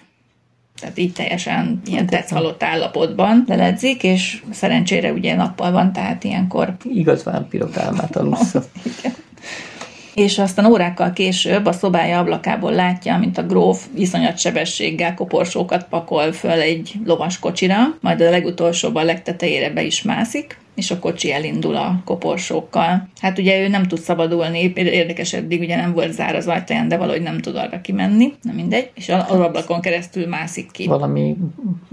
Tehát 0.83 0.97
így 0.97 1.13
teljesen 1.13 1.81
ilyen 1.85 2.05
tetszhalott 2.05 2.63
állapotban 2.63 3.43
leledzik, 3.47 4.03
és 4.03 4.43
szerencsére 4.51 5.11
ugye 5.11 5.35
nappal 5.35 5.71
van, 5.71 5.93
tehát 5.93 6.23
ilyenkor 6.23 6.75
Igaz 6.83 7.23
vámpírok 7.23 7.77
álmát 7.77 8.15
alussza. 8.15 8.63
és 10.13 10.39
aztán 10.39 10.65
órákkal 10.65 11.13
később 11.13 11.65
a 11.65 11.71
szobája 11.71 12.19
ablakából 12.19 12.71
látja, 12.71 13.17
mint 13.17 13.37
a 13.37 13.45
gróf 13.45 13.85
iszonyat 13.95 14.37
sebességgel 14.37 15.13
koporsókat 15.13 15.87
pakol 15.89 16.31
föl 16.31 16.61
egy 16.61 16.93
lovas 17.05 17.39
kocsira, 17.39 17.77
majd 18.01 18.21
a 18.21 18.29
legutolsóban 18.29 19.03
a 19.03 19.05
legtetejére 19.05 19.69
be 19.69 19.83
is 19.83 20.01
mászik, 20.01 20.57
és 20.75 20.91
a 20.91 20.99
kocsi 20.99 21.31
elindul 21.31 21.75
a 21.75 22.01
koporsókkal. 22.05 23.07
Hát 23.19 23.39
ugye 23.39 23.61
ő 23.61 23.67
nem 23.67 23.83
tud 23.83 23.99
szabadulni, 23.99 24.73
érdekes 24.75 25.33
eddig 25.33 25.59
ugye 25.59 25.75
nem 25.75 25.93
volt 25.93 26.11
zár 26.11 26.35
az 26.35 26.47
ajtaján, 26.47 26.87
de 26.87 26.97
valahogy 26.97 27.21
nem 27.21 27.39
tud 27.39 27.55
arra 27.55 27.81
kimenni, 27.81 28.33
nem 28.41 28.55
mindegy, 28.55 28.89
és 28.93 29.09
az 29.09 29.39
ablakon 29.39 29.81
keresztül 29.81 30.27
mászik 30.27 30.71
ki. 30.71 30.87
Valami 30.87 31.37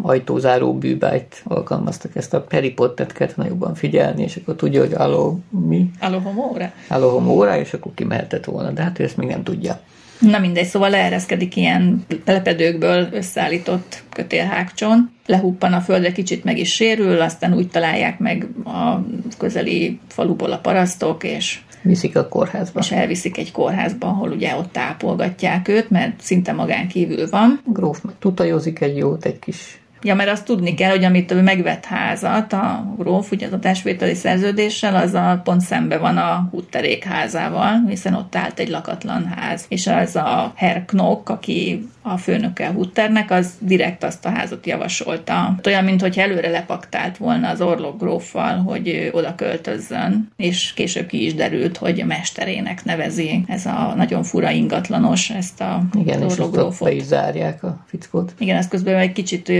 ajtózáró 0.02 0.74
bűbájt 0.74 1.42
alkalmaztak 1.44 2.16
ezt 2.16 2.34
a 2.34 2.44
Harry 2.50 2.70
Pottert 2.70 3.12
kellett 3.12 3.48
jobban 3.48 3.74
figyelni, 3.74 4.22
és 4.22 4.36
akkor 4.36 4.56
tudja, 4.56 4.80
hogy 4.80 4.94
álló 4.94 5.40
mi, 5.48 5.90
Alohomóra? 6.00 6.72
álló 6.88 7.10
homóra, 7.10 7.58
és 7.58 7.72
akkor 7.72 7.92
kimehetett 7.94 8.44
volna, 8.44 8.70
de 8.70 8.82
hát 8.82 8.98
ő 8.98 9.04
ezt 9.04 9.16
még 9.16 9.28
nem 9.28 9.42
tudja. 9.42 9.80
Na 10.20 10.38
mindegy, 10.38 10.66
szóval 10.66 10.90
leereszkedik 10.90 11.56
ilyen 11.56 12.04
lepedőkből 12.24 13.08
összeállított 13.12 14.02
kötélhágcson, 14.12 15.10
lehuppan 15.26 15.72
a 15.72 15.80
földre, 15.80 16.12
kicsit 16.12 16.44
meg 16.44 16.58
is 16.58 16.74
sérül, 16.74 17.20
aztán 17.20 17.54
úgy 17.54 17.68
találják 17.68 18.18
meg 18.18 18.48
a 18.64 19.00
közeli 19.38 20.00
faluból 20.08 20.52
a 20.52 20.58
parasztok, 20.58 21.24
és, 21.24 21.58
Viszik 21.82 22.16
a 22.16 22.28
kórházba. 22.28 22.80
és 22.80 22.90
elviszik 22.90 23.38
egy 23.38 23.52
kórházba, 23.52 24.06
ahol 24.06 24.30
ugye 24.30 24.56
ott 24.56 24.72
tápolgatják 24.72 25.68
őt, 25.68 25.90
mert 25.90 26.20
szinte 26.20 26.52
magán 26.52 26.88
kívül 26.88 27.28
van. 27.30 27.60
Gróf 27.64 28.00
meg 28.02 28.14
tutajozik 28.18 28.80
egy 28.80 28.96
jót, 28.96 29.24
egy 29.24 29.38
kis 29.38 29.79
Ja, 30.02 30.14
mert 30.14 30.30
azt 30.30 30.44
tudni 30.44 30.74
kell, 30.74 30.90
hogy 30.90 31.04
amit 31.04 31.32
ő 31.32 31.42
megvett 31.42 31.84
házat, 31.84 32.52
a 32.52 32.94
gróf, 32.98 33.30
ugye 33.30 33.46
az 33.46 33.52
adásvételi 33.52 34.14
szerződéssel, 34.14 34.96
az 34.96 35.14
a 35.14 35.40
pont 35.44 35.60
szembe 35.60 35.98
van 35.98 36.16
a 36.16 36.48
Hutterék 36.50 37.04
házával, 37.04 37.84
hiszen 37.88 38.14
ott 38.14 38.36
állt 38.36 38.58
egy 38.58 38.68
lakatlan 38.68 39.26
ház. 39.26 39.64
És 39.68 39.86
az 39.86 40.16
a 40.16 40.52
Herr 40.54 40.84
Knock, 40.84 41.28
aki 41.28 41.88
a 42.02 42.16
főnöke 42.16 42.70
Hutternek, 42.70 43.30
az 43.30 43.50
direkt 43.58 44.04
azt 44.04 44.24
a 44.26 44.28
házat 44.28 44.66
javasolta. 44.66 45.54
Olyan, 45.66 45.84
mintha 45.84 46.20
előre 46.20 46.50
lepaktált 46.50 47.16
volna 47.16 47.48
az 47.48 47.60
Orlok 47.60 47.98
gróffal, 47.98 48.56
hogy 48.56 49.10
oda 49.12 49.34
költözzön, 49.34 50.32
és 50.36 50.72
később 50.72 51.06
ki 51.06 51.24
is 51.24 51.34
derült, 51.34 51.76
hogy 51.76 52.00
a 52.00 52.04
mesterének 52.04 52.84
nevezi 52.84 53.44
ez 53.48 53.66
a 53.66 53.94
nagyon 53.96 54.22
fura 54.22 54.50
ingatlanos, 54.50 55.30
ezt 55.30 55.60
a 55.60 55.82
Igen, 55.98 56.22
és 56.22 56.38
azt 56.38 56.82
be 56.82 56.92
is 56.92 57.02
zárják 57.02 57.62
a 57.62 57.84
fickót. 57.86 58.34
Igen, 58.38 58.56
ezt 58.56 58.68
közben 58.68 58.96
egy 58.96 59.12
kicsit 59.12 59.52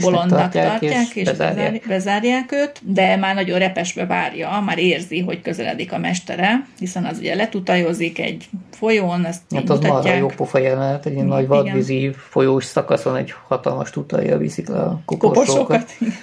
bolondnak 0.00 0.38
tartják, 0.38 0.68
tartják, 0.68 1.06
és 1.14 1.14
és, 1.14 1.24
bezárják. 1.24 1.84
bezárják. 1.88 2.52
őt, 2.52 2.80
de 2.84 3.16
már 3.16 3.34
nagyon 3.34 3.58
repesbe 3.58 4.06
várja, 4.06 4.62
már 4.66 4.78
érzi, 4.78 5.20
hogy 5.20 5.42
közeledik 5.42 5.92
a 5.92 5.98
mestere, 5.98 6.66
hiszen 6.78 7.04
az 7.04 7.18
ugye 7.18 7.34
letutajozik 7.34 8.18
egy 8.18 8.48
folyón, 8.70 9.24
ezt 9.24 9.40
Hát 9.54 9.70
az 9.70 9.80
marha 9.80 9.94
mutatják. 9.94 10.18
jó 10.18 10.26
pofa 10.26 10.58
jelenet, 10.58 11.06
egy 11.06 11.12
ilyen 11.12 11.26
nagy 11.26 11.46
vadvízi 11.70 12.12
folyós 12.12 12.64
szakaszon 12.64 13.16
egy 13.16 13.34
hatalmas 13.48 13.90
tutajjal 13.90 14.38
viszik 14.38 14.70
a 14.70 15.00
koporsókat. 15.04 15.44
koporsókat. 15.44 16.16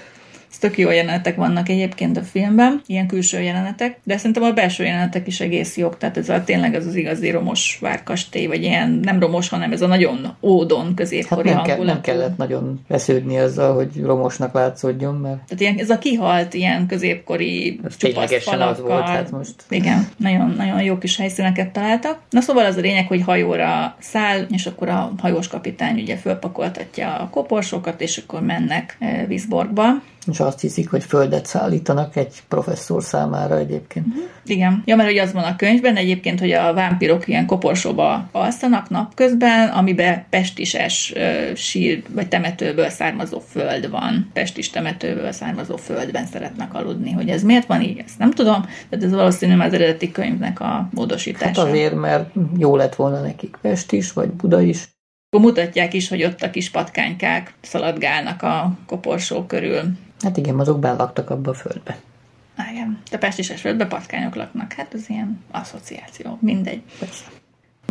Tök 0.58 0.78
jó 0.78 0.90
jelenetek 0.90 1.36
vannak 1.36 1.70
egyébként 1.70 2.18
a 2.18 2.22
filmben, 2.22 2.82
ilyen 2.86 3.08
külső 3.08 3.42
jelenetek, 3.42 4.00
de 4.04 4.18
szerintem 4.18 4.44
a 4.44 4.52
belső 4.52 4.84
jelenetek 4.84 5.28
is 5.28 5.40
egész 5.40 5.78
jók, 5.78 5.98
tehát 5.98 6.18
ez 6.18 6.30
a 6.30 6.44
tényleg 6.44 6.76
ez 6.76 6.86
az 6.86 6.96
igazi 6.96 7.30
romos 7.30 7.78
várkastély, 7.82 8.46
vagy 8.46 8.64
ilyen 8.64 9.00
nem 9.04 9.20
romos, 9.20 9.50
hanem 9.50 9.72
ez 9.72 9.82
a 9.82 9.88
nagyon 9.88 10.36
ódon 10.42 10.94
középkori 10.96 11.50
hát 11.50 11.66
nem, 11.66 11.76
kell, 11.76 11.86
nem 11.86 12.02
kellett 12.02 12.38
nagyon 12.38 12.80
vesződni 12.88 13.38
azzal, 13.40 13.76
hogy 13.76 14.02
romosnak 14.02 14.54
látszódjon, 14.54 15.16
mert... 15.16 15.36
Tehát 15.36 15.60
ilyen, 15.62 15.78
ez 15.78 15.90
a 15.90 15.98
kihalt, 15.98 16.54
ilyen 16.54 16.88
középkori 16.88 17.80
csupasz 17.98 18.48
az 18.48 18.82
volt, 18.82 19.08
hát 19.08 19.32
most. 19.32 19.54
Igen, 19.70 20.08
nagyon, 20.18 20.54
nagyon 20.58 20.82
jó 20.82 20.98
kis 20.98 21.18
helyszíneket 21.18 21.72
találtak. 21.72 22.20
Na 22.30 22.42
szóval 22.42 22.66
az 22.66 22.76
a 22.76 22.82
lényeg, 22.82 23.08
hogy 23.08 23.22
hajóra 23.22 23.96
száll, 24.00 24.46
és 24.50 24.66
akkor 24.66 24.90
a 24.90 25.12
hajós 25.18 25.48
kapitány 25.48 26.00
ugye 26.00 26.16
fölpakoltatja 26.16 27.16
a 27.16 27.30
koporsókat, 27.30 28.02
és 28.02 28.18
akkor 28.18 28.42
mennek 28.42 28.98
Vízborgba 29.28 29.86
és 30.32 30.40
azt 30.40 30.62
hiszik, 30.62 30.90
hogy 30.90 31.04
földet 31.04 31.46
szállítanak 31.46 32.16
egy 32.16 32.44
professzor 32.48 33.04
számára 33.04 33.58
egyébként. 33.58 34.06
Uh-huh. 34.08 34.24
Igen. 34.46 34.84
Ja, 34.86 34.96
mert 34.96 35.10
hogy 35.10 35.18
az 35.18 35.34
van 35.34 35.44
a 35.44 35.56
könyvben 35.56 35.96
egyébként, 35.96 36.40
hogy 36.40 36.52
a 36.52 36.74
vámpirok 36.74 37.28
ilyen 37.28 37.46
koporsóba 37.46 38.30
alszanak 38.32 38.90
napközben, 38.90 39.70
amiben 39.70 40.26
pestises 40.30 41.14
uh, 41.16 41.56
sír 41.56 42.04
vagy 42.10 42.28
temetőből 42.28 42.90
származó 42.90 43.40
föld 43.40 43.90
van. 43.90 44.30
Pestis 44.34 44.70
temetőből 44.70 45.32
származó 45.32 45.76
földben 45.78 46.26
szeretnek 46.26 46.74
aludni. 46.74 47.12
Hogy 47.12 47.30
ez 47.30 47.44
miért 47.44 47.68
van 47.68 47.82
így, 47.82 48.02
ezt 48.06 48.20
nem 48.20 48.32
tudom, 48.32 48.66
de 48.90 48.98
ez 49.02 49.12
valószínűleg 49.12 49.68
az 49.68 49.74
eredeti 49.74 50.12
könyvnek 50.12 50.60
a 50.60 50.90
módosítása. 50.92 51.62
Hát 51.62 51.70
azért, 51.70 51.96
mert 51.96 52.30
jó 52.58 52.76
lett 52.76 52.96
volna 52.96 53.22
nekik 53.22 53.58
Pestis, 53.62 54.14
vagy 54.14 54.30
Buda 54.30 54.62
is. 54.62 54.96
Akkor 55.30 55.46
mutatják 55.46 55.94
is, 55.94 56.10
hogy 56.10 56.24
ott 56.24 56.42
a 56.42 56.50
kis 56.50 56.70
patkánykák 56.70 57.54
szaladgálnak 57.62 58.42
a 58.42 58.78
koporsó 58.86 59.46
körül. 59.46 59.82
Hát 60.22 60.38
igen, 60.38 60.60
azok 60.60 60.80
belaktak 60.80 61.30
abba 61.30 61.52
a 61.52 61.54
földbe. 61.54 61.98
Igen, 62.72 63.02
de 63.12 63.18
pestises 63.18 63.62
földbe 63.62 63.86
patkányok 63.86 64.36
laknak. 64.36 64.74
Hát 64.74 64.94
ez 64.94 65.10
ilyen 65.10 65.44
asszociáció, 65.52 66.38
mindegy. 66.42 66.82
Persze. 67.00 67.24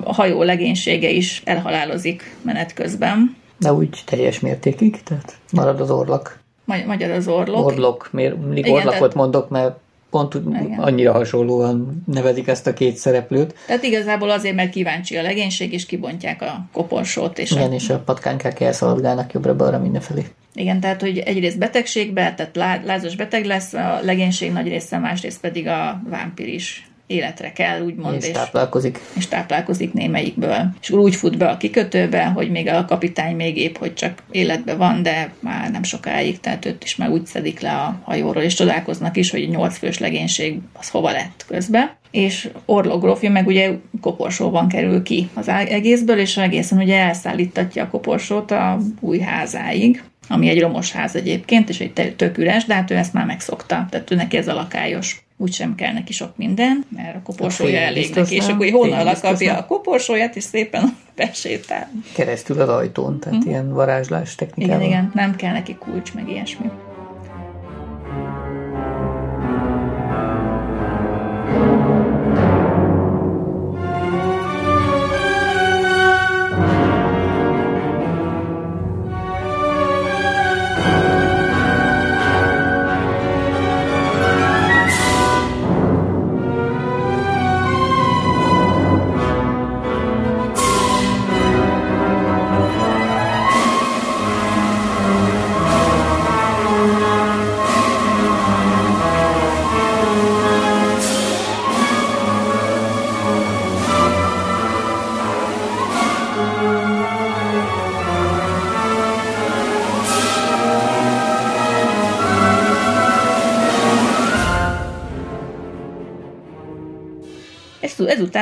A 0.05 0.15
hajó 0.15 0.43
legénysége 0.43 1.11
is 1.11 1.43
elhalálozik 1.45 2.37
menet 2.43 2.73
közben. 2.73 3.37
De 3.59 3.73
úgy 3.73 4.03
teljes 4.07 4.41
mértékig, 4.41 5.03
tehát 5.03 5.39
marad 5.53 5.81
az 5.81 5.91
orlak. 5.91 6.41
Magyar 6.65 7.11
az 7.11 7.29
orlok. 7.29 7.65
Orlok, 7.65 8.09
miért 8.13 8.35
orlakot 8.69 8.93
tehát... 8.93 9.15
mondok, 9.15 9.49
mert 9.49 9.79
pont 10.17 10.35
Igen. 10.35 10.79
annyira 10.79 11.13
hasonlóan 11.13 12.03
nevezik 12.07 12.49
ezt 12.49 12.67
a 12.67 12.73
két 12.73 12.97
szereplőt. 12.97 13.55
Tehát 13.67 13.83
igazából 13.83 14.31
azért, 14.31 14.55
mert 14.55 14.71
kíváncsi 14.71 15.17
a 15.17 15.23
legénység, 15.23 15.73
és 15.73 15.87
kibontják 15.87 16.43
a 16.43 16.67
koporsót. 16.73 17.39
És 17.39 17.51
Igen, 17.51 17.71
a... 17.71 17.75
és 17.75 17.89
a 17.89 17.99
patkánykák 17.99 18.61
elszaladgálnak 18.61 19.33
jobbra-balra 19.33 19.79
mindenfelé. 19.79 20.27
Igen, 20.55 20.81
tehát 20.81 21.01
hogy 21.01 21.19
egyrészt 21.19 21.59
betegségbe, 21.59 22.35
tehát 22.35 22.83
lázas 22.85 23.17
beteg 23.17 23.45
lesz 23.45 23.73
a 23.73 24.01
legénység 24.03 24.53
nagy 24.53 24.69
része, 24.69 24.99
másrészt 24.99 25.41
pedig 25.41 25.67
a 25.67 26.03
vámpir 26.09 26.49
is 26.49 26.86
életre 27.07 27.53
kell, 27.53 27.81
úgymond. 27.81 28.17
És, 28.17 28.27
és 28.27 28.33
táplálkozik. 28.33 29.01
És 29.17 29.29
táplálkozik 29.29 29.93
némelyikből. 29.93 30.69
És 30.81 30.91
úgy 30.91 31.15
fut 31.15 31.37
be 31.37 31.49
a 31.49 31.57
kikötőbe, 31.57 32.25
hogy 32.25 32.51
még 32.51 32.69
a 32.69 32.85
kapitány 32.85 33.37
még 33.37 33.57
épp, 33.57 33.77
hogy 33.77 33.95
csak 33.95 34.23
életbe 34.31 34.75
van, 34.75 35.03
de 35.03 35.33
már 35.41 35.71
nem 35.71 35.83
sokáig, 35.83 36.41
tehát 36.41 36.67
őt 36.67 36.85
is 36.85 36.97
már 36.97 37.11
úgy 37.11 37.27
szedik 37.27 37.61
le 37.61 37.71
a 37.71 38.01
hajóról, 38.05 38.43
és 38.43 38.55
csodálkoznak 38.55 39.17
is, 39.17 39.31
hogy 39.31 39.41
egy 39.41 39.49
nyolc 39.49 39.79
fős 39.79 39.99
legénység 39.99 40.59
az 40.73 40.89
hova 40.89 41.11
lett 41.11 41.45
közbe. 41.49 41.97
És 42.11 42.49
Orlok 42.65 43.03
grófja 43.03 43.31
meg 43.31 43.47
ugye 43.47 43.71
koporsóban 44.01 44.69
kerül 44.69 45.03
ki 45.03 45.29
az 45.35 45.49
egészből, 45.49 46.19
és 46.19 46.37
egészen 46.37 46.79
ugye 46.79 46.99
elszállítatja 46.99 47.83
a 47.83 47.89
koporsót 47.89 48.51
a 48.51 48.79
új 49.01 49.19
házáig 49.19 50.03
ami 50.29 50.49
egy 50.49 50.61
romos 50.61 50.93
ház 50.93 51.17
egyébként, 51.17 51.69
és 51.69 51.81
egy 51.81 52.15
tök 52.17 52.39
üres, 52.39 52.65
de 52.65 52.75
hát 52.75 52.91
ő 52.91 52.95
ezt 52.95 53.13
már 53.13 53.27
megszokta, 53.27 53.87
tehát 53.91 54.11
ő 54.11 54.15
neki 54.15 54.37
ez 54.37 54.49
a 54.49 54.55
lakályos 54.55 55.26
úgysem 55.37 55.75
kell 55.75 55.93
neki 55.93 56.13
sok 56.13 56.37
minden, 56.37 56.85
mert 56.89 57.17
a 57.17 57.23
koporsója 57.23 57.79
elég 57.79 58.15
neki, 58.15 58.35
és 58.35 58.47
akkor 58.47 58.71
honnan 58.71 59.05
lakapja 59.05 59.57
a 59.57 59.67
koporsóját, 59.67 60.37
és 60.37 60.45
szépen 60.45 60.97
besétál. 61.17 61.91
Keresztül 62.15 62.61
az 62.61 62.69
ajtón, 62.69 63.21
tehát 63.21 63.43
hmm. 63.43 63.51
ilyen 63.51 63.73
varázslás 63.73 64.35
technikával. 64.35 64.87
Igen, 64.87 64.91
igen, 64.91 65.11
nem 65.15 65.37
kell 65.37 65.53
neki 65.53 65.75
kulcs, 65.75 66.15
meg 66.15 66.29
ilyesmi. 66.29 66.71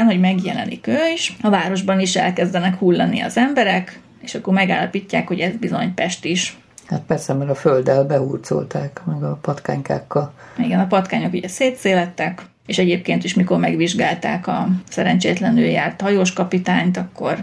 Ezután, 0.05 0.35
hogy 0.35 0.37
megjelenik 0.37 0.87
ő 0.87 0.99
is, 1.15 1.37
a 1.43 1.51
városban 1.51 2.01
is 2.01 2.17
elkezdenek 2.17 2.79
hullani 2.79 3.21
az 3.21 3.37
emberek, 3.37 4.01
és 4.23 4.35
akkor 4.35 4.55
megállapítják, 4.55 5.29
hogy 5.29 5.41
ez 5.41 5.57
bizony 5.57 5.95
Pest 5.95 6.25
is. 6.25 6.59
Hát 6.87 7.03
persze, 7.07 7.33
mert 7.33 7.51
a 7.51 7.55
földdel 7.55 8.05
behurcolták, 8.05 9.01
meg 9.07 9.23
a 9.23 9.39
patkánykákkal. 9.43 10.33
Igen, 10.59 10.81
a 10.81 10.87
patkányok 10.87 11.33
ugye 11.33 11.49
szétszélettek, 11.49 12.43
és 12.67 12.79
egyébként 12.79 13.25
is, 13.25 13.35
mikor 13.35 13.59
megvizsgálták 13.59 14.47
a 14.47 14.69
szerencsétlenül 14.89 15.65
járt 15.65 16.01
hajós 16.01 16.33
kapitányt, 16.33 16.97
akkor 16.97 17.39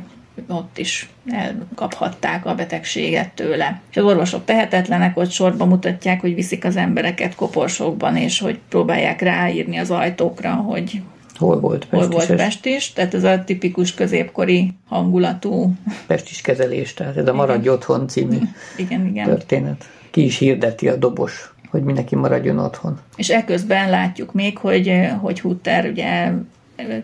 ott 0.47 0.77
is 0.77 1.09
elkaphatták 1.31 2.45
a 2.45 2.55
betegséget 2.55 3.29
tőle. 3.29 3.81
És 3.91 3.97
az 3.97 4.03
orvosok 4.03 4.45
tehetetlenek, 4.45 5.17
ott 5.17 5.31
sorba 5.31 5.65
mutatják, 5.65 6.21
hogy 6.21 6.35
viszik 6.35 6.65
az 6.65 6.75
embereket 6.75 7.35
koporsókban, 7.35 8.17
és 8.17 8.39
hogy 8.39 8.59
próbálják 8.69 9.21
ráírni 9.21 9.77
az 9.77 9.91
ajtókra, 9.91 10.53
hogy 10.53 11.01
Hol 11.41 11.59
volt 11.59 11.85
Pest 11.85 12.03
Hol 12.03 12.11
volt 12.11 12.35
Pest 12.35 12.65
is, 12.65 12.93
tehát 12.93 13.13
ez 13.13 13.23
a 13.23 13.43
tipikus 13.43 13.93
középkori 13.93 14.73
hangulatú... 14.87 15.73
Pestis 16.07 16.41
kezelés, 16.41 16.93
tehát 16.93 17.17
ez 17.17 17.27
a 17.27 17.33
Maradj 17.33 17.61
igen. 17.61 17.73
otthon 17.73 18.07
című 18.07 18.37
igen, 18.77 19.05
igen. 19.05 19.25
történet. 19.25 19.89
Ki 20.09 20.23
is 20.23 20.37
hirdeti 20.37 20.87
a 20.87 20.95
dobos, 20.95 21.53
hogy 21.69 21.83
mindenki 21.83 22.15
maradjon 22.15 22.57
otthon. 22.57 22.99
És 23.15 23.29
ekközben 23.29 23.89
látjuk 23.89 24.33
még, 24.33 24.57
hogy, 24.57 25.07
hogy 25.21 25.39
Hutter 25.39 25.85
ugye 25.85 26.31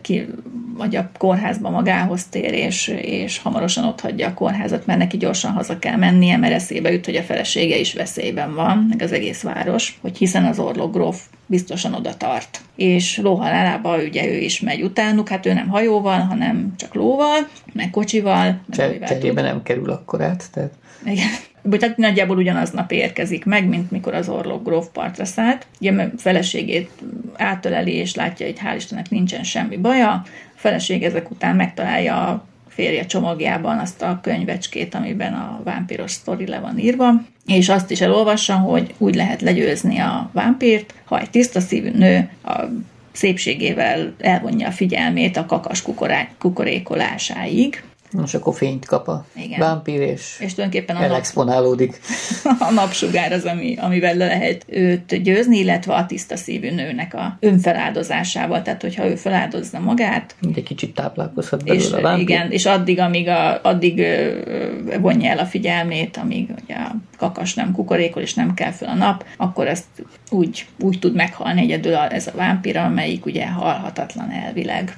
ki, 0.02 0.28
vagy 0.78 0.96
a 0.96 1.12
kórházba 1.18 1.70
magához 1.70 2.26
tér, 2.26 2.54
és, 2.54 2.88
és 3.02 3.38
hamarosan 3.38 3.84
ott 3.84 4.00
hagyja 4.00 4.28
a 4.28 4.34
kórházat, 4.34 4.86
mert 4.86 5.00
neki 5.00 5.18
gyorsan 5.18 5.52
haza 5.52 5.80
kell 5.80 5.96
mennie, 5.96 6.38
mert 6.38 6.54
eszébe 6.54 6.92
jut, 6.92 7.06
hogy 7.06 7.16
a 7.16 7.24
felesége 7.24 7.78
is 7.78 7.94
veszélyben 7.94 8.56
van, 8.56 8.86
meg 8.90 9.02
az 9.02 9.12
egész 9.12 9.42
város, 9.42 9.98
hogy 10.02 10.18
hiszen 10.18 10.46
az 10.46 10.60
orlok 10.60 10.94
gróf 10.94 11.22
biztosan 11.46 11.94
oda 11.94 12.18
tart. 12.18 12.62
És 12.76 13.18
lóhalálába 13.18 13.98
ugye 13.98 14.28
ő 14.28 14.38
is 14.38 14.60
megy 14.60 14.82
utánuk, 14.82 15.30
hát 15.30 15.46
ő 15.46 15.54
nem 15.54 15.68
hajóval, 15.68 16.20
hanem 16.20 16.74
csak 16.78 16.94
lóval, 16.94 17.48
meg 17.74 17.90
kocsival. 17.90 18.62
Cserébe 18.72 19.42
nem 19.42 19.64
kerül 19.64 19.90
akkor 19.90 20.22
át, 20.22 20.44
tehát... 20.52 20.72
Igen. 21.06 21.28
Tehát 21.70 21.98
nagyjából 21.98 22.38
ugyanaznap 22.38 22.92
érkezik 22.92 23.46
meg, 23.46 23.68
mint 23.68 23.92
mikor 23.92 24.14
az 24.14 24.30
orlok 24.30 24.64
gróf 24.64 24.88
partra 24.94 25.26
szállt. 25.26 25.66
Ugye 25.80 26.10
feleségét 26.18 26.92
átöleli, 27.38 27.94
és 27.94 28.16
látja, 28.16 28.46
hogy 28.46 28.60
hál' 28.66 28.76
Istennek 28.76 29.10
nincsen 29.10 29.44
semmi 29.44 29.78
baja. 29.78 30.12
A 30.12 30.24
feleség 30.56 31.04
ezek 31.04 31.32
után 31.32 31.56
megtalálja 31.56 32.28
a 32.28 32.46
férje 32.68 33.06
csomagjában 33.06 33.78
azt 33.78 34.02
a 34.02 34.20
könyvecskét, 34.22 34.96
amiben 34.96 35.34
a 35.34 35.62
vámpiros 35.64 36.12
sztori 36.12 36.48
le 36.48 36.60
van 36.60 36.80
írva, 36.80 37.12
és 37.46 37.70
azt 37.70 37.92
is 37.92 38.02
elolvassa, 38.02 38.56
hogy 38.56 38.94
úgy 38.98 39.16
lehet 39.16 39.42
legyőzni 39.42 39.98
a 39.98 40.30
vámpírt, 40.34 40.94
ha 41.06 41.20
egy 41.20 41.30
tiszta 41.30 41.60
szívű 41.60 41.90
nő 41.90 42.30
a 42.44 42.64
szépségével 43.12 44.14
elvonja 44.20 44.68
a 44.68 44.72
figyelmét 44.72 45.38
a 45.38 45.46
kakas 45.46 45.84
kukorékolásáig. 46.38 47.84
És 48.26 48.34
akkor 48.34 48.56
fényt 48.56 48.86
kap 48.86 49.08
a 49.08 49.26
Igen. 49.36 49.60
vámpír, 49.60 50.02
és, 50.02 50.38
És 50.40 50.54
tulajdonképpen 50.54 50.96
a 50.96 51.00
nap, 51.00 51.10
elexponálódik. 51.10 52.00
a 52.70 52.72
napsugár 52.72 53.32
az, 53.32 53.44
ami, 53.44 53.76
amivel 53.80 54.16
le 54.16 54.26
lehet 54.26 54.66
őt 54.68 55.22
győzni, 55.24 55.58
illetve 55.58 55.94
a 55.94 56.06
tiszta 56.06 56.36
szívű 56.36 56.72
nőnek 56.72 57.14
a 57.14 57.38
önfeláldozásával. 57.40 58.62
Tehát, 58.62 58.82
hogyha 58.82 59.06
ő 59.06 59.16
feláldozza 59.16 59.80
magát, 59.80 60.36
Egy 60.56 60.64
kicsit 60.64 60.94
táplálkozhat 60.94 61.62
és, 61.64 61.90
belőle 61.90 61.98
a 61.98 62.02
vámpír. 62.02 62.30
igen, 62.30 62.52
és 62.52 62.66
addig, 62.66 63.00
amíg 63.00 63.28
a, 63.28 63.62
addig 63.62 64.06
vonja 65.00 65.32
el 65.32 65.40
a 65.40 65.46
figyelmét, 65.46 66.18
amíg 66.18 66.50
ugye 66.64 66.76
a 66.76 66.96
kakas 67.18 67.54
nem 67.54 67.72
kukorékol, 67.72 68.22
és 68.22 68.34
nem 68.34 68.54
kell 68.54 68.72
fel 68.72 68.90
a 68.90 68.96
nap, 68.96 69.26
akkor 69.38 69.68
ezt 69.68 69.86
úgy, 70.30 70.66
úgy 70.80 71.00
tud 71.00 71.16
meghalni 71.16 71.62
egyedül 71.62 71.96
ez 71.96 72.28
a 72.28 72.32
vámpira, 72.36 72.84
amelyik 72.84 73.26
ugye 73.26 73.48
halhatatlan 73.48 74.32
elvileg. 74.32 74.98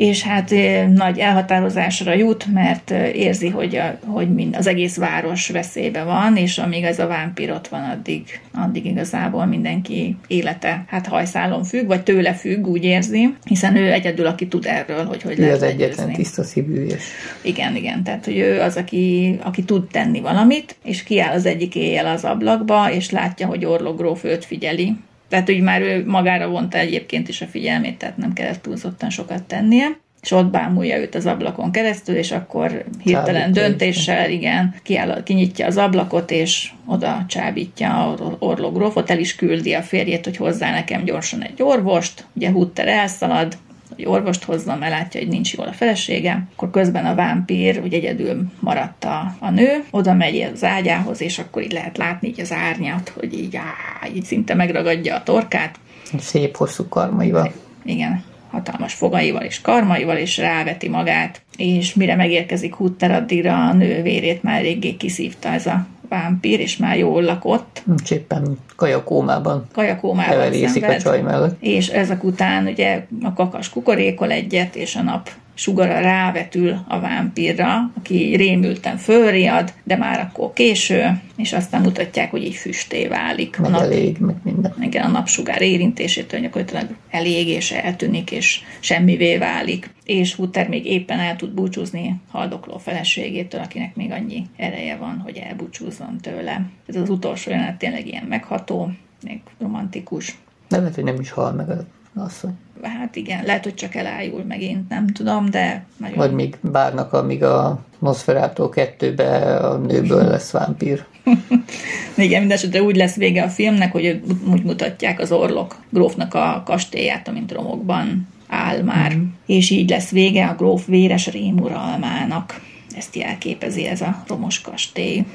És 0.00 0.22
hát 0.22 0.54
nagy 0.94 1.18
elhatározásra 1.18 2.14
jut, 2.14 2.46
mert 2.52 2.90
érzi, 3.14 3.48
hogy, 3.48 3.76
a, 3.76 3.98
hogy 4.06 4.34
mind, 4.34 4.56
az 4.56 4.66
egész 4.66 4.96
város 4.96 5.48
veszélybe 5.48 6.02
van, 6.02 6.36
és 6.36 6.58
amíg 6.58 6.84
ez 6.84 6.98
a 6.98 7.06
vámpír 7.06 7.50
ott 7.50 7.68
van, 7.68 7.80
addig, 7.80 8.40
addig 8.54 8.86
igazából 8.86 9.46
mindenki 9.46 10.16
élete 10.26 10.84
hát 10.86 11.06
hajszálon 11.06 11.64
függ, 11.64 11.86
vagy 11.86 12.02
tőle 12.02 12.34
függ, 12.34 12.66
úgy 12.66 12.84
érzi, 12.84 13.34
hiszen 13.44 13.76
ő 13.76 13.92
egyedül, 13.92 14.26
aki 14.26 14.48
tud 14.48 14.66
erről, 14.66 15.04
hogy 15.04 15.22
hogy 15.22 15.38
Ő 15.38 15.42
lehet 15.42 15.56
az 15.56 15.62
egyetlen 15.62 16.12
tiszta 16.12 16.42
szívű, 16.42 16.84
és 16.84 17.02
Igen, 17.42 17.76
igen, 17.76 18.02
tehát 18.02 18.24
hogy 18.24 18.38
ő 18.38 18.60
az, 18.60 18.76
aki, 18.76 19.38
aki 19.42 19.62
tud 19.62 19.86
tenni 19.86 20.20
valamit, 20.20 20.76
és 20.84 21.02
kiáll 21.02 21.34
az 21.34 21.46
egyik 21.46 21.74
éjjel 21.74 22.06
az 22.06 22.24
ablakba, 22.24 22.92
és 22.92 23.10
látja, 23.10 23.46
hogy 23.46 23.64
Orlok 23.64 23.96
gróf 23.96 24.24
őt 24.24 24.44
figyeli. 24.44 24.96
Tehát 25.30 25.50
úgy 25.50 25.60
már 25.60 25.80
ő 25.80 26.06
magára 26.06 26.48
vonta 26.48 26.78
egyébként 26.78 27.28
is 27.28 27.40
a 27.40 27.46
figyelmét, 27.46 27.98
tehát 27.98 28.16
nem 28.16 28.32
kellett 28.32 28.62
túlzottan 28.62 29.10
sokat 29.10 29.42
tennie. 29.42 29.86
És 30.22 30.30
ott 30.30 30.50
bámulja 30.50 30.98
őt 30.98 31.14
az 31.14 31.26
ablakon 31.26 31.72
keresztül, 31.72 32.16
és 32.16 32.32
akkor 32.32 32.84
hirtelen 33.02 33.40
Csábítja. 33.40 33.62
döntéssel, 33.62 34.30
igen, 34.30 34.74
kiáll, 34.82 35.22
kinyitja 35.22 35.66
az 35.66 35.76
ablakot, 35.76 36.30
és 36.30 36.70
oda 36.86 37.24
csábítja 37.28 38.12
a 38.12 38.36
Orlok 38.38 38.74
grófot, 38.74 39.10
el 39.10 39.18
is 39.18 39.34
küldi 39.34 39.72
a 39.72 39.82
férjét, 39.82 40.24
hogy 40.24 40.36
hozzá 40.36 40.70
nekem 40.70 41.04
gyorsan 41.04 41.42
egy 41.42 41.62
orvost, 41.62 42.24
ugye 42.32 42.50
Hutter 42.50 42.88
elszalad, 42.88 43.56
hogy 44.00 44.12
orvost 44.12 44.44
hozzon, 44.44 44.78
mert 44.78 44.92
látja, 44.92 45.20
hogy 45.20 45.28
nincs 45.28 45.54
jól 45.54 45.66
a 45.66 45.72
felesége. 45.72 46.46
Akkor 46.54 46.70
közben 46.70 47.06
a 47.06 47.14
vámpír, 47.14 47.80
hogy 47.80 47.92
egyedül 47.92 48.44
maradt 48.60 49.04
a, 49.04 49.34
a 49.38 49.50
nő, 49.50 49.84
oda 49.90 50.14
megy 50.14 50.50
az 50.54 50.64
ágyához, 50.64 51.20
és 51.20 51.38
akkor 51.38 51.62
így 51.62 51.72
lehet 51.72 51.96
látni 51.96 52.28
így 52.28 52.40
az 52.40 52.52
árnyat, 52.52 53.08
hogy 53.08 53.38
így, 53.38 53.56
á, 53.56 54.06
így 54.14 54.24
szinte 54.24 54.54
megragadja 54.54 55.14
a 55.14 55.22
torkát. 55.22 55.78
szép 56.18 56.56
hosszú 56.56 56.88
karmaival. 56.88 57.52
Igen, 57.84 58.24
hatalmas 58.50 58.94
fogaival 58.94 59.42
és 59.42 59.60
karmaival, 59.60 60.16
és 60.16 60.36
ráveti 60.36 60.88
magát, 60.88 61.42
és 61.56 61.94
mire 61.94 62.16
megérkezik 62.16 62.74
Hutter, 62.74 63.10
addigra 63.10 63.68
a 63.68 63.72
nő 63.72 64.02
vérét 64.02 64.42
már 64.42 64.60
réggé 64.60 64.96
kiszívta 64.96 65.48
ez 65.48 65.66
a 65.66 65.86
vámpír, 66.10 66.60
és 66.60 66.76
már 66.76 66.98
jól 66.98 67.22
lakott. 67.22 67.82
Cséppen 68.04 68.58
kajakómában 68.76 69.66
Kajakómával 69.72 70.36
levelészik 70.36 70.84
a 70.84 70.96
csaj 70.96 71.20
mellett. 71.20 71.56
és 71.60 71.88
ezek 71.88 72.24
után 72.24 72.66
ugye 72.66 73.06
a 73.22 73.32
kakas 73.32 73.70
kukorékol 73.70 74.30
egyet, 74.30 74.76
és 74.76 74.96
a 74.96 75.02
nap 75.02 75.30
sugara 75.54 76.00
rávetül 76.00 76.84
a 76.88 77.00
vámpírra, 77.00 77.90
aki 77.96 78.36
rémülten 78.36 78.96
fölriad, 78.96 79.72
de 79.84 79.96
már 79.96 80.20
akkor 80.20 80.52
késő, 80.52 81.20
és 81.36 81.52
aztán 81.52 81.82
mutatják, 81.82 82.30
hogy 82.30 82.44
így 82.44 82.54
füsté 82.54 83.06
válik. 83.06 83.58
A 83.58 83.62
Meg 83.62 83.70
nap, 83.70 83.80
elég, 83.80 84.16
meg 84.18 84.34
minden. 84.42 84.74
igen, 84.82 85.04
a 85.04 85.08
napsugár 85.08 85.62
érintésétől 85.62 86.40
gyakorlatilag 86.40 86.86
elég, 87.10 87.48
és 87.48 87.70
eltűnik, 87.70 88.30
és 88.30 88.60
semmivé 88.80 89.36
válik. 89.36 89.90
És 90.04 90.34
Hutter 90.34 90.68
még 90.68 90.86
éppen 90.86 91.18
el 91.18 91.36
tud 91.36 91.50
búcsúzni 91.50 92.14
haldokló 92.30 92.78
feleségétől, 92.78 93.60
akinek 93.60 93.94
még 93.94 94.10
annyi 94.10 94.46
ereje 94.56 94.96
van, 94.96 95.20
hogy 95.24 95.36
elbúcsúzzon 95.36 96.18
tőle. 96.20 96.66
Ez 96.86 96.96
az 96.96 97.10
utolsó 97.10 97.50
jelenet 97.50 97.78
tényleg 97.78 98.06
ilyen 98.06 98.24
megható, 98.28 98.90
még 99.22 99.40
romantikus. 99.58 100.38
De 100.68 100.78
lehet, 100.78 100.94
hogy 100.94 101.04
nem 101.04 101.20
is 101.20 101.30
hal 101.30 101.52
meg 101.52 101.68
asszony. 102.14 102.58
Hát 102.82 103.16
igen, 103.16 103.44
lehet, 103.44 103.64
hogy 103.64 103.74
csak 103.74 103.94
elájul 103.94 104.44
megint, 104.44 104.88
nem 104.88 105.06
tudom, 105.06 105.50
de 105.50 105.84
nagyon... 105.96 106.16
Vagy 106.16 106.32
még 106.32 106.56
várnak, 106.60 107.12
amíg 107.12 107.42
a 107.42 107.84
Nosferatu 107.98 108.68
2-be 108.72 109.56
a 109.56 109.76
nőből 109.76 110.24
lesz 110.24 110.50
vámpír. 110.50 111.04
Igen, 112.16 112.40
mindesetre 112.40 112.82
úgy 112.82 112.96
lesz 112.96 113.14
vége 113.14 113.42
a 113.42 113.48
filmnek, 113.48 113.92
hogy 113.92 114.22
úgy 114.50 114.62
mutatják 114.62 115.20
az 115.20 115.32
orlok 115.32 115.76
grófnak 115.88 116.34
a 116.34 116.62
kastélyát, 116.64 117.28
amint 117.28 117.52
romokban 117.52 118.28
áll 118.48 118.82
már. 118.82 119.16
Mm. 119.16 119.24
És 119.46 119.70
így 119.70 119.90
lesz 119.90 120.10
vége 120.10 120.46
a 120.46 120.54
gróf 120.54 120.86
véres 120.86 121.26
rémuralmának. 121.26 122.60
Ezt 122.96 123.16
jelképezi 123.16 123.86
ez 123.86 124.00
a 124.00 124.22
romos 124.26 124.60
kastély. 124.60 125.26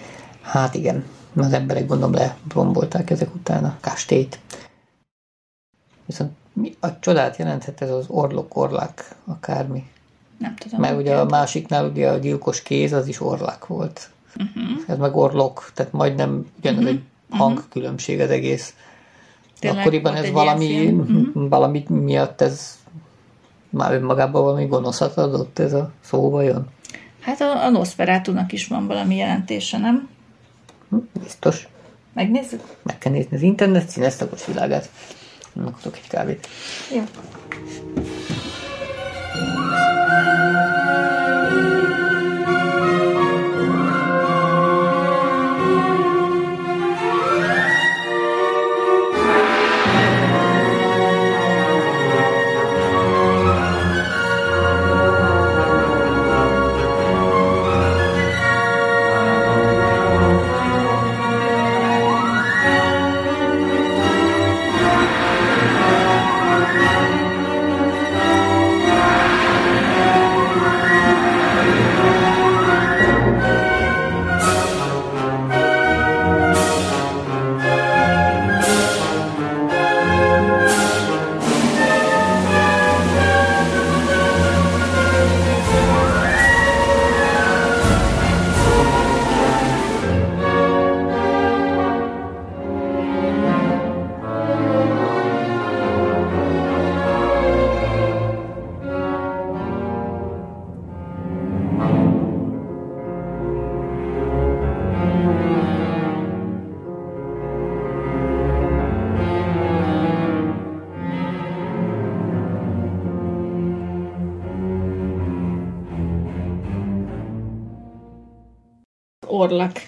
Hát 0.42 0.76
igen, 0.76 1.04
az 1.36 1.54
emberek 1.54 1.88
gondolom 1.88 2.14
lerombolták 2.14 3.10
ezek 3.10 3.36
után 3.36 3.64
a 3.64 3.78
kastélyt. 3.82 4.40
Viszont 6.06 6.32
mi 6.56 6.76
a 6.80 7.00
csodát 7.00 7.38
jelenthet 7.38 7.82
ez 7.82 7.90
az 7.90 8.06
orlok, 8.08 8.56
orlák, 8.56 9.16
akármi? 9.26 9.84
Nem 10.38 10.56
tudom. 10.56 10.80
Mert 10.80 10.98
ugye 10.98 11.10
a 11.10 11.14
jelent. 11.14 11.32
másiknál 11.32 11.90
ugye 11.90 12.10
a 12.10 12.18
gyilkos 12.18 12.62
kéz 12.62 12.94
az 12.94 13.08
is 13.08 13.22
orlák 13.22 13.66
volt. 13.66 14.10
Mhm. 14.36 14.48
Uh-huh. 14.48 14.84
Ez 14.88 14.98
meg 14.98 15.16
orlok, 15.16 15.72
tehát 15.74 15.92
majdnem 15.92 16.52
ugyanaz 16.60 16.84
uh-huh. 16.84 16.96
egy 16.96 17.04
hangkülönbség 17.30 18.20
az 18.20 18.30
egész. 18.30 18.74
Tényleg 19.60 19.80
Akkoriban 19.80 20.16
ez 20.16 20.32
valami. 20.32 20.88
Mhm. 20.88 21.48
valami 21.48 21.86
miatt 21.88 22.42
ez 22.42 22.78
már 23.70 23.94
önmagában 23.94 24.44
valami 24.44 24.66
gonoszat 24.66 25.18
adott 25.18 25.60
ez 25.60 25.74
a 25.74 25.92
szó 26.02 26.30
vajon? 26.30 26.68
Hát 27.20 27.42
a, 27.42 27.64
a 27.64 27.70
Nosferatu-nak 27.70 28.52
is 28.52 28.68
van 28.68 28.88
valami 28.88 29.16
jelentése, 29.16 29.78
nem? 29.78 30.10
Hm, 30.90 30.98
Biztos. 31.22 31.68
Megnézzük? 32.14 32.62
Meg 32.84 32.98
kell 32.98 33.12
nézni 33.12 33.36
az 33.36 33.42
internet 33.42 33.90
színesztagos 33.90 34.46
világát. 34.46 34.90
Megkapok 35.56 35.98
egy 35.98 36.08
kávét. 36.08 36.48
Jó. 36.92 37.04
Orlak 39.36 40.75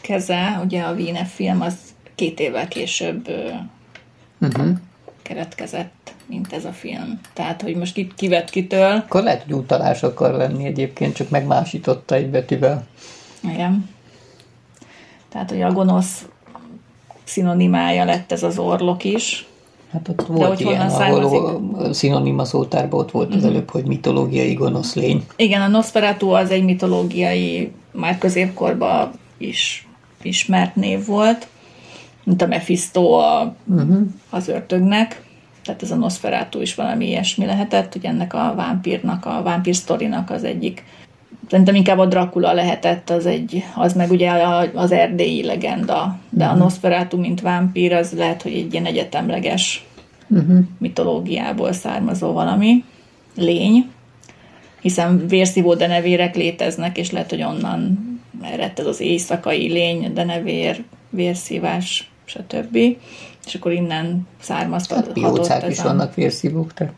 keze, 0.07 0.61
ugye 0.63 0.81
a 0.81 0.93
Víne 0.93 1.25
film, 1.25 1.61
az 1.61 1.73
két 2.15 2.39
évvel 2.39 2.67
később 2.67 3.29
Uh-huh. 4.41 4.67
keretkezett, 5.21 6.13
mint 6.25 6.53
ez 6.53 6.65
a 6.65 6.71
film. 6.71 7.19
Tehát, 7.33 7.61
hogy 7.61 7.75
most 7.75 7.93
ki, 7.93 8.11
kivett 8.15 8.49
kitől. 8.49 8.91
Akkor 8.91 9.23
lehet, 9.23 9.43
hogy 9.43 9.53
utalás 9.53 10.03
akar 10.03 10.33
lenni 10.33 10.65
egyébként, 10.65 11.15
csak 11.15 11.29
megmásította 11.29 12.15
egy 12.15 12.29
betűvel. 12.29 12.87
Igen. 13.43 13.89
Tehát, 15.29 15.49
hogy 15.49 15.61
a 15.61 15.71
gonosz 15.71 16.25
szinonimája 17.23 18.05
lett 18.05 18.31
ez 18.31 18.43
az 18.43 18.57
orlok 18.57 19.03
is. 19.03 19.47
Hát 19.91 20.07
ott 20.07 20.21
volt 20.21 20.47
hogy 20.47 20.61
ilyen, 20.61 20.89
ahol 20.89 21.59
a 21.75 21.93
szinonima 21.93 22.45
szótárban 22.45 22.99
ott 22.99 23.11
volt 23.11 23.35
az 23.35 23.45
előbb, 23.45 23.69
hogy 23.69 23.85
mitológiai 23.85 24.53
gonosz 24.53 24.93
lény. 24.93 25.25
Igen, 25.35 25.61
a 25.61 25.67
Nosferatu 25.67 26.29
az 26.29 26.49
egy 26.49 26.63
mitológiai, 26.63 27.71
már 27.91 28.17
középkorban 28.17 29.11
is 29.37 29.86
ismert 30.21 30.75
név 30.75 31.05
volt, 31.05 31.47
mint 32.23 32.41
a 32.41 32.47
Mephisto 32.47 33.11
a, 33.11 33.55
az 34.29 34.47
ördögnek. 34.47 35.25
Tehát 35.63 35.81
ez 35.81 35.91
a 35.91 35.95
Nosferatu 35.95 36.61
is 36.61 36.75
valami 36.75 37.07
ilyesmi 37.07 37.45
lehetett, 37.45 37.93
hogy 37.93 38.05
ennek 38.05 38.33
a 38.33 38.53
vámpírnak, 38.55 39.25
a 39.25 39.41
vámpír 39.43 39.75
sztorinak 39.75 40.29
az 40.29 40.43
egyik 40.43 40.83
Szerintem 41.49 41.75
inkább 41.75 41.97
a 41.97 42.05
Dracula 42.05 42.53
lehetett, 42.53 43.09
az, 43.09 43.25
egy, 43.25 43.63
az 43.75 43.93
meg 43.93 44.11
ugye 44.11 44.31
az 44.73 44.91
erdélyi 44.91 45.43
legenda, 45.43 46.19
de 46.29 46.45
a 46.45 46.55
Nosferatu, 46.55 47.17
mint 47.17 47.41
vámpír, 47.41 47.93
az 47.93 48.11
lehet, 48.11 48.41
hogy 48.41 48.53
egy 48.53 48.73
ilyen 48.73 48.85
egyetemleges 48.85 49.85
mitológiából 50.77 51.71
származó 51.71 52.31
valami. 52.31 52.83
Lény, 53.35 53.91
hiszen 54.81 55.27
vérszívó 55.27 55.73
denevérek 55.73 56.35
léteznek, 56.35 56.97
és 56.97 57.11
lehet, 57.11 57.29
hogy 57.29 57.43
onnan 57.43 57.99
eredt 58.41 58.79
ez 58.79 58.85
az 58.85 58.99
éjszakai 58.99 59.71
lény, 59.71 60.13
denevér, 60.13 60.83
vérszívás, 61.09 62.11
stb. 62.25 62.75
És 63.45 63.55
akkor 63.55 63.71
innen 63.71 64.27
származhat 64.41 64.97
Hát 64.97 65.11
piócák 65.13 65.69
is 65.69 65.79
a- 65.79 65.83
vannak 65.83 66.13
vérszívók, 66.15 66.71
de 66.73 66.91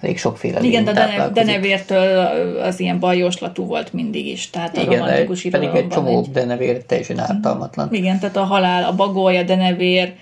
elég 0.00 0.18
sokféle 0.18 0.60
igen, 0.62 0.84
de 0.84 0.90
a 1.20 1.28
denevértől 1.28 2.18
az 2.60 2.80
ilyen 2.80 2.98
bajoslatú 2.98 3.64
volt 3.64 3.92
mindig 3.92 4.26
is, 4.26 4.50
tehát 4.50 4.76
a 4.76 4.80
Igen, 4.80 4.98
romantikus 4.98 5.42
de 5.42 5.50
pedig 5.50 5.68
egy 5.74 5.88
csomó 5.88 6.18
egy- 6.18 6.30
denevér 6.30 6.82
teljesen 6.82 7.18
ártalmatlan. 7.18 7.88
Igen, 7.94 8.18
tehát 8.18 8.36
a 8.36 8.44
halál, 8.44 8.84
a 8.84 8.94
bagoly, 8.94 9.36
a 9.38 9.42
denevér, 9.42 10.12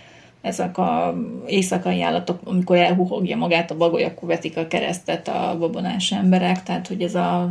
ezek 0.42 0.79
a 0.79 1.14
éjszakai 1.46 2.03
állatok, 2.03 2.40
amikor 2.44 2.77
elhuhogja 2.77 3.37
magát 3.37 3.70
a 3.70 3.77
bagoly, 3.77 4.05
akkor 4.05 4.29
vetik 4.29 4.57
a 4.57 4.66
keresztet 4.66 5.29
a 5.29 5.57
babonás 5.59 6.12
emberek, 6.12 6.62
tehát 6.62 6.87
hogy 6.87 7.03
ez 7.03 7.14
a, 7.14 7.51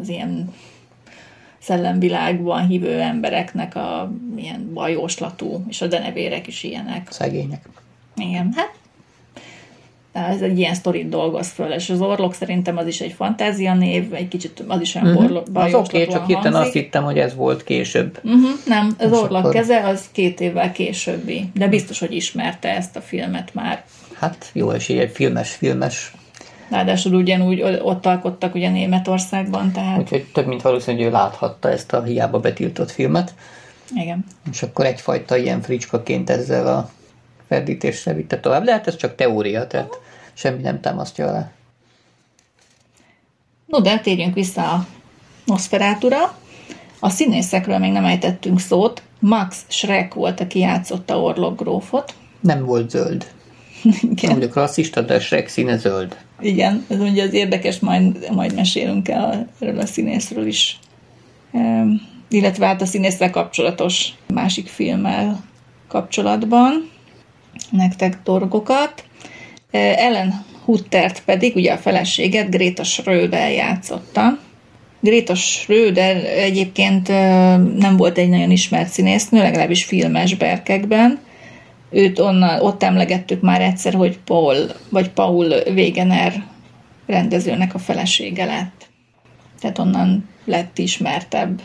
az 0.00 0.08
ilyen 0.08 0.52
szellemvilágban 1.68 2.66
hívő 2.66 3.00
embereknek 3.00 3.76
a 3.76 4.12
ilyen 4.36 4.70
bajoslatú, 4.74 5.64
és 5.68 5.80
a 5.80 5.86
denevérek 5.86 6.46
is 6.46 6.62
ilyenek. 6.62 7.08
Szegények. 7.10 7.68
Igen, 8.16 8.52
hát 8.56 8.72
ez 10.12 10.40
egy 10.42 10.58
ilyen 10.58 10.74
sztorit 10.74 11.08
dolgoz 11.08 11.48
föl, 11.48 11.72
és 11.72 11.90
az 11.90 12.00
orlok 12.00 12.34
szerintem 12.34 12.76
az 12.76 12.86
is 12.86 13.00
egy 13.00 13.12
fantázia 13.12 13.74
név, 13.74 14.14
egy 14.14 14.28
kicsit 14.28 14.64
az 14.66 14.80
is 14.80 14.94
olyan 14.94 15.08
uh-huh. 15.08 15.30
Mhm. 15.30 15.56
Az 15.56 15.74
oké, 15.74 16.06
csak 16.06 16.26
hirtelen 16.26 16.62
azt 16.62 16.72
hittem, 16.72 17.04
hogy 17.04 17.18
ez 17.18 17.34
volt 17.34 17.64
később. 17.64 18.20
Uh-huh, 18.24 18.50
nem, 18.66 18.94
az 18.98 19.10
És 19.12 19.18
orlak 19.18 19.40
akkor- 19.40 19.52
keze 19.54 19.86
az 19.86 20.08
két 20.12 20.40
évvel 20.40 20.72
későbbi, 20.72 21.50
de 21.54 21.68
biztos, 21.68 21.98
hogy 21.98 22.14
ismerte 22.14 22.76
ezt 22.76 22.96
a 22.96 23.00
filmet 23.00 23.54
már. 23.54 23.84
Hát 24.14 24.50
jó 24.52 24.70
esély, 24.70 24.98
egy 24.98 25.10
filmes, 25.10 25.50
filmes. 25.50 26.12
Ráadásul 26.68 27.14
ugyanúgy 27.14 27.62
ott 27.82 28.06
alkottak 28.06 28.54
ugye 28.54 28.70
Németországban, 28.70 29.72
tehát 29.72 29.98
Úgyhogy 29.98 30.26
több 30.32 30.46
mint 30.46 30.62
valószínű, 30.62 30.96
hogy 30.96 31.06
ő 31.06 31.10
láthatta 31.10 31.70
ezt 31.70 31.92
a 31.92 32.02
hiába 32.02 32.40
betiltott 32.40 32.90
filmet, 32.90 33.34
igen. 33.94 34.24
és 34.50 34.62
akkor 34.62 34.86
egyfajta 34.86 35.36
ilyen 35.36 35.62
fricskaként 35.62 36.30
ezzel 36.30 36.66
a 36.66 36.90
ferdítéssel 37.48 38.14
vitte 38.14 38.40
tovább. 38.40 38.64
Lehet 38.64 38.86
ez 38.86 38.96
csak 38.96 39.14
teória, 39.14 39.66
tehát 39.66 40.00
semmi 40.32 40.62
nem 40.62 40.80
támasztja 40.80 41.26
alá. 41.28 41.50
No, 43.66 43.80
de 43.80 43.98
térjünk 43.98 44.34
vissza 44.34 44.72
a 44.72 44.86
Nosferátura. 45.44 46.36
A 47.00 47.08
színészekről 47.08 47.78
még 47.78 47.92
nem 47.92 48.04
ejtettünk 48.04 48.60
szót. 48.60 49.02
Max 49.18 49.64
Schreck 49.68 50.14
volt, 50.14 50.40
aki 50.40 50.58
játszotta 50.58 51.20
Orlok 51.20 51.60
grófot. 51.60 52.14
Nem 52.40 52.64
volt 52.64 52.90
zöld. 52.90 53.26
Igen. 54.10 54.36
Ugye 54.36 54.48
klasszista, 54.48 55.00
de 55.02 55.14
a 55.14 55.20
Shrek 55.20 55.48
színe 55.48 55.76
zöld. 55.76 56.16
Igen, 56.40 56.84
ez 56.88 57.00
ugye 57.00 57.22
az 57.22 57.32
érdekes, 57.32 57.78
majd, 57.78 58.32
majd 58.32 58.54
mesélünk 58.54 59.08
el 59.08 59.48
erről 59.58 59.78
a 59.78 59.86
színészről 59.86 60.46
is. 60.46 60.78
Ehm, 61.52 61.90
illetve 62.28 62.66
hát 62.66 62.82
a 62.82 62.86
színésszel 62.86 63.30
kapcsolatos 63.30 64.08
másik 64.26 64.68
filmmel 64.68 65.44
kapcsolatban 65.88 66.90
nektek 67.70 68.18
dolgokat. 68.24 69.04
Eh, 69.70 70.06
Ellen 70.06 70.44
Huttert 70.64 71.22
pedig, 71.24 71.56
ugye 71.56 71.72
a 71.72 71.76
feleséget, 71.76 72.50
Greta 72.50 72.84
Schröder 72.84 73.52
játszotta. 73.52 74.38
Greta 75.00 75.34
Schröder 75.34 76.24
egyébként 76.24 77.08
nem 77.78 77.96
volt 77.96 78.18
egy 78.18 78.28
nagyon 78.28 78.50
ismert 78.50 78.88
színésznő, 78.88 79.38
legalábbis 79.38 79.84
filmes 79.84 80.34
berkekben. 80.34 81.18
Őt 81.90 82.18
onnan, 82.18 82.60
ott 82.60 82.82
emlegettük 82.82 83.40
már 83.40 83.60
egyszer, 83.60 83.94
hogy 83.94 84.18
Paul, 84.18 84.56
vagy 84.88 85.10
Paul 85.10 85.46
Wegener 85.66 86.44
rendezőnek 87.06 87.74
a 87.74 87.78
felesége 87.78 88.44
lett. 88.44 88.88
Tehát 89.60 89.78
onnan 89.78 90.28
lett 90.44 90.78
ismertebb. 90.78 91.60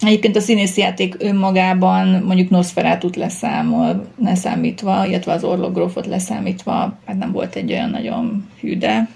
Egyébként 0.00 0.36
a 0.36 0.40
színészi 0.40 0.80
játék 0.80 1.14
önmagában 1.18 2.22
mondjuk 2.26 2.50
Nosferatut 2.50 3.16
leszámol, 3.16 4.06
leszámítva, 4.24 5.06
illetve 5.06 5.32
az 5.32 5.44
Orlogrófot 5.44 6.06
leszámítva, 6.06 6.98
hát 7.06 7.18
nem 7.18 7.32
volt 7.32 7.54
egy 7.54 7.72
olyan 7.72 7.90
nagyon 7.90 8.48
hűde 8.60 9.08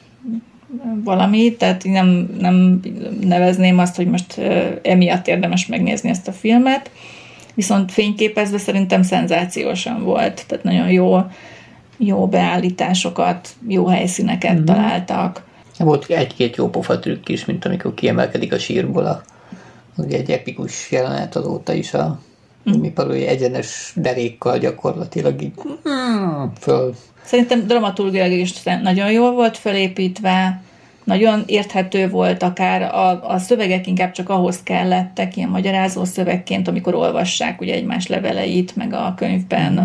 valami, 1.04 1.56
tehát 1.56 1.84
nem, 1.84 2.28
nem 2.38 2.80
nevezném 3.20 3.78
azt, 3.78 3.96
hogy 3.96 4.06
most 4.06 4.40
emiatt 4.82 5.28
érdemes 5.28 5.66
megnézni 5.66 6.10
ezt 6.10 6.28
a 6.28 6.32
filmet, 6.32 6.90
viszont 7.58 7.92
fényképezve 7.92 8.58
szerintem 8.58 9.02
szenzációsan 9.02 10.04
volt, 10.04 10.44
tehát 10.46 10.64
nagyon 10.64 10.90
jó, 10.90 11.18
jó 11.96 12.26
beállításokat, 12.26 13.48
jó 13.68 13.86
helyszíneket 13.86 14.54
mm-hmm. 14.54 14.64
találtak. 14.64 15.42
Volt 15.78 16.10
egy-két 16.10 16.56
jó 16.56 16.68
pofa 16.68 16.98
trükk 16.98 17.28
is, 17.28 17.44
mint 17.44 17.64
amikor 17.64 17.94
kiemelkedik 17.94 18.52
a 18.52 18.58
sírból 18.58 19.06
a, 19.06 19.22
ugye 19.96 20.16
egy 20.16 20.30
epikus 20.30 20.90
jelenet 20.90 21.36
azóta 21.36 21.72
is 21.72 21.94
a 21.94 22.20
mm. 22.70 22.80
mi 22.80 22.90
palói 22.90 23.26
egyenes 23.26 23.92
derékkal 23.96 24.58
gyakorlatilag 24.58 25.42
így 25.42 25.52
mm, 25.88 26.44
föl. 26.60 26.94
Szerintem 27.24 27.66
dramaturgilag 27.66 28.30
is 28.30 28.62
nagyon 28.62 29.12
jól 29.12 29.32
volt 29.32 29.56
felépítve, 29.56 30.62
nagyon 31.08 31.42
érthető 31.46 32.08
volt, 32.08 32.42
akár 32.42 32.82
a, 32.82 33.32
a 33.32 33.38
szövegek 33.38 33.86
inkább 33.86 34.12
csak 34.12 34.28
ahhoz 34.28 34.62
kellettek, 34.62 35.36
ilyen 35.36 35.48
magyarázó 35.48 36.04
szövegként, 36.04 36.68
amikor 36.68 36.94
olvassák 36.94 37.60
ugye 37.60 37.74
egymás 37.74 38.06
leveleit, 38.06 38.76
meg 38.76 38.92
a 38.92 39.14
könyvben 39.16 39.78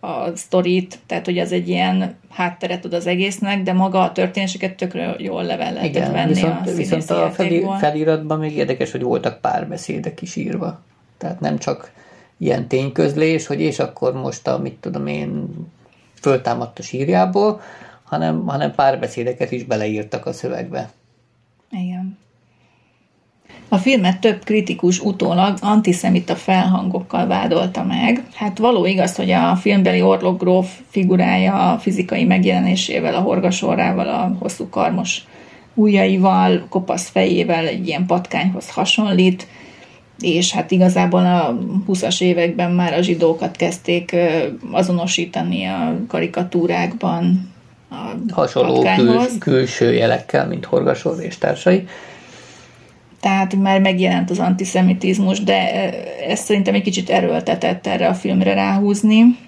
a, 0.00 0.32
sztorit, 0.34 0.98
tehát 1.06 1.24
hogy 1.24 1.38
az 1.38 1.52
egy 1.52 1.68
ilyen 1.68 2.14
hátteret 2.30 2.84
ad 2.84 2.92
az 2.92 3.06
egésznek, 3.06 3.62
de 3.62 3.72
maga 3.72 4.00
a 4.02 4.12
történéseket 4.12 4.74
tökre 4.74 5.14
jól 5.18 5.44
level 5.44 5.72
lehetett 5.72 5.94
Igen, 5.94 6.12
venni 6.12 6.32
viszont, 6.32 6.66
a 6.66 6.74
viszont 6.74 7.10
a 7.10 7.18
játékból. 7.18 7.76
feliratban 7.76 8.38
még 8.38 8.56
érdekes, 8.56 8.90
hogy 8.90 9.02
voltak 9.02 9.40
párbeszédek 9.40 10.22
is 10.22 10.36
írva. 10.36 10.80
Tehát 11.18 11.40
nem 11.40 11.58
csak 11.58 11.92
ilyen 12.38 12.68
tényközlés, 12.68 13.46
hogy 13.46 13.60
és 13.60 13.78
akkor 13.78 14.12
most 14.12 14.46
a, 14.46 14.58
mit 14.58 14.74
tudom 14.80 15.06
én, 15.06 15.48
föltámadt 16.20 16.78
a 16.78 16.82
sírjából, 16.82 17.60
hanem, 18.14 18.46
hanem 18.46 18.74
párbeszédeket 18.74 19.52
is 19.52 19.64
beleírtak 19.64 20.26
a 20.26 20.32
szövegbe. 20.32 20.90
Igen. 21.70 22.18
A 23.68 23.78
filmet 23.78 24.20
több 24.20 24.44
kritikus 24.44 25.00
utólag 25.00 25.58
antiszemita 25.60 26.34
felhangokkal 26.34 27.26
vádolta 27.26 27.84
meg. 27.84 28.24
Hát 28.34 28.58
való 28.58 28.86
igaz, 28.86 29.16
hogy 29.16 29.30
a 29.30 29.56
filmbeli 29.56 30.02
Orlok 30.02 30.40
gróf 30.40 30.80
figurája 30.88 31.72
a 31.72 31.78
fizikai 31.78 32.24
megjelenésével, 32.24 33.14
a 33.14 33.20
horgasorrával, 33.20 34.08
a 34.08 34.36
hosszú 34.38 34.68
karmos 34.68 35.22
ujjaival, 35.74 36.66
kopasz 36.68 37.08
fejével 37.08 37.66
egy 37.66 37.86
ilyen 37.86 38.06
patkányhoz 38.06 38.70
hasonlít, 38.70 39.46
és 40.20 40.52
hát 40.52 40.70
igazából 40.70 41.26
a 41.26 41.58
20-as 41.88 42.20
években 42.20 42.70
már 42.70 42.92
a 42.92 43.02
zsidókat 43.02 43.56
kezdték 43.56 44.16
azonosítani 44.70 45.64
a 45.64 45.96
karikatúrákban 46.08 47.53
a 47.94 48.32
Hasonló 48.32 48.72
kül, 48.72 48.82
patkányhoz. 48.82 49.36
külső 49.38 49.92
jelekkel, 49.94 50.46
mint 50.46 50.64
Horgasor 50.64 51.22
és 51.22 51.38
társai. 51.38 51.84
tehát 53.20 53.54
már 53.54 53.80
megjelent 53.80 54.30
az 54.30 54.38
antiszemitizmus, 54.38 55.42
de 55.42 55.90
ezt 56.28 56.44
szerintem 56.44 56.74
egy 56.74 56.82
kicsit 56.82 57.10
erőltetett 57.10 57.86
erre 57.86 58.06
a 58.08 58.14
filmre 58.14 58.54
ráhúzni. 58.54 59.38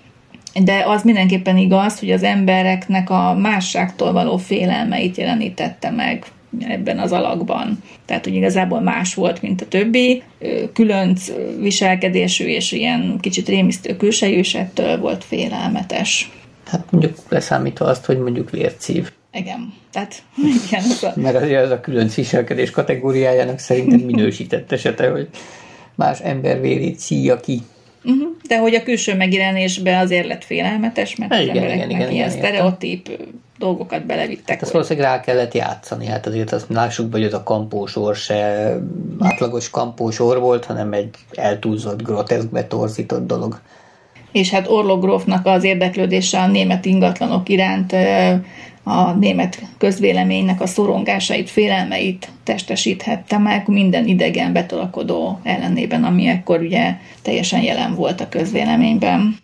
De 0.65 0.85
az 0.87 1.03
mindenképpen 1.03 1.57
igaz, 1.57 1.99
hogy 1.99 2.11
az 2.11 2.23
embereknek 2.23 3.11
a 3.11 3.35
másságtól 3.35 4.13
való 4.13 4.37
félelmeit 4.37 5.17
jelenítette 5.17 5.91
meg 5.91 6.25
ebben 6.61 6.99
az 6.99 7.13
alakban. 7.13 7.83
Tehát, 8.05 8.25
hogy 8.25 8.35
igazából 8.35 8.81
más 8.81 9.15
volt, 9.15 9.43
mint 9.43 9.61
a 9.61 9.69
többi. 9.69 10.23
Különc 10.73 11.33
viselkedésű 11.61 12.45
és 12.45 12.73
ilyen 12.73 13.19
kicsit 13.21 13.49
rémisztő 13.49 13.97
külsejű, 13.97 14.39
és 14.39 14.55
ettől 14.55 14.99
volt 14.99 15.25
félelmetes. 15.25 16.31
Hát 16.67 16.91
mondjuk 16.91 17.17
leszámítva 17.29 17.85
azt, 17.85 18.05
hogy 18.05 18.19
mondjuk 18.19 18.51
vércív. 18.51 19.13
Igen, 19.33 19.75
tehát 19.93 20.23
igen, 20.67 20.83
ez 20.91 21.03
a, 21.03 21.13
Mert 21.17 21.37
azért 21.37 21.65
az 21.65 21.71
a 21.71 21.81
különc 21.81 22.15
viselkedés 22.15 22.71
kategóriájának 22.71 23.59
szerintem 23.59 24.01
minősített 24.01 24.73
esete, 24.73 25.11
hogy 25.11 25.29
más 25.95 26.21
ember 26.21 26.61
vérét 26.61 26.99
szíja 26.99 27.41
ki. 27.41 27.63
Uh-huh. 28.05 28.29
De 28.49 28.59
hogy 28.59 28.75
a 28.75 28.83
külső 28.83 29.17
megjelenésbe 29.17 29.99
azért 29.99 30.27
lett 30.27 30.45
félelmetes, 30.45 31.17
mert 31.17 31.33
igen, 31.33 31.55
igen, 31.57 31.65
igen, 31.65 31.91
igen, 31.91 32.01
ilyen 32.01 32.11
igen, 32.11 32.31
sztereotíp 32.31 33.09
dolgokat 33.59 34.07
belevittek. 34.07 34.49
Hát 34.49 34.63
ezt 34.63 34.73
valószínűleg 34.73 35.11
rá 35.11 35.21
kellett 35.21 35.55
játszani, 35.55 36.07
hát 36.07 36.27
azért 36.27 36.53
azt 36.53 36.67
lássuk 36.69 37.07
be, 37.07 37.17
hogy 37.17 37.27
ez 37.27 37.33
a 37.33 37.43
kampósor 37.43 38.17
se 38.17 38.73
átlagos 39.19 39.71
kampósor 39.71 40.41
volt, 40.41 40.65
hanem 40.65 40.93
egy 40.93 41.15
eltúlzott, 41.35 42.03
groteszk, 42.03 42.51
betorzított 42.51 43.27
dolog. 43.27 43.61
És 44.37 44.51
hát 44.51 44.69
Orlogrófnak 44.69 45.47
az 45.47 45.65
érdeklődése 45.65 46.39
a 46.39 46.47
német 46.47 46.85
ingatlanok 46.85 47.49
iránt 47.49 47.93
a 48.83 49.13
német 49.13 49.63
közvéleménynek 49.79 50.61
a 50.61 50.67
szorongásait, 50.67 51.51
félelmeit 51.51 52.29
testesíthette 52.43 53.39
meg 53.39 53.69
minden 53.69 54.07
idegen 54.07 54.53
betolakodó 54.53 55.41
ellenében, 55.43 56.05
ami 56.05 56.27
ekkor 56.27 56.61
ugye 56.61 56.95
teljesen 57.23 57.63
jelen 57.63 57.95
volt 57.95 58.21
a 58.21 58.29
közvéleményben. 58.29 59.37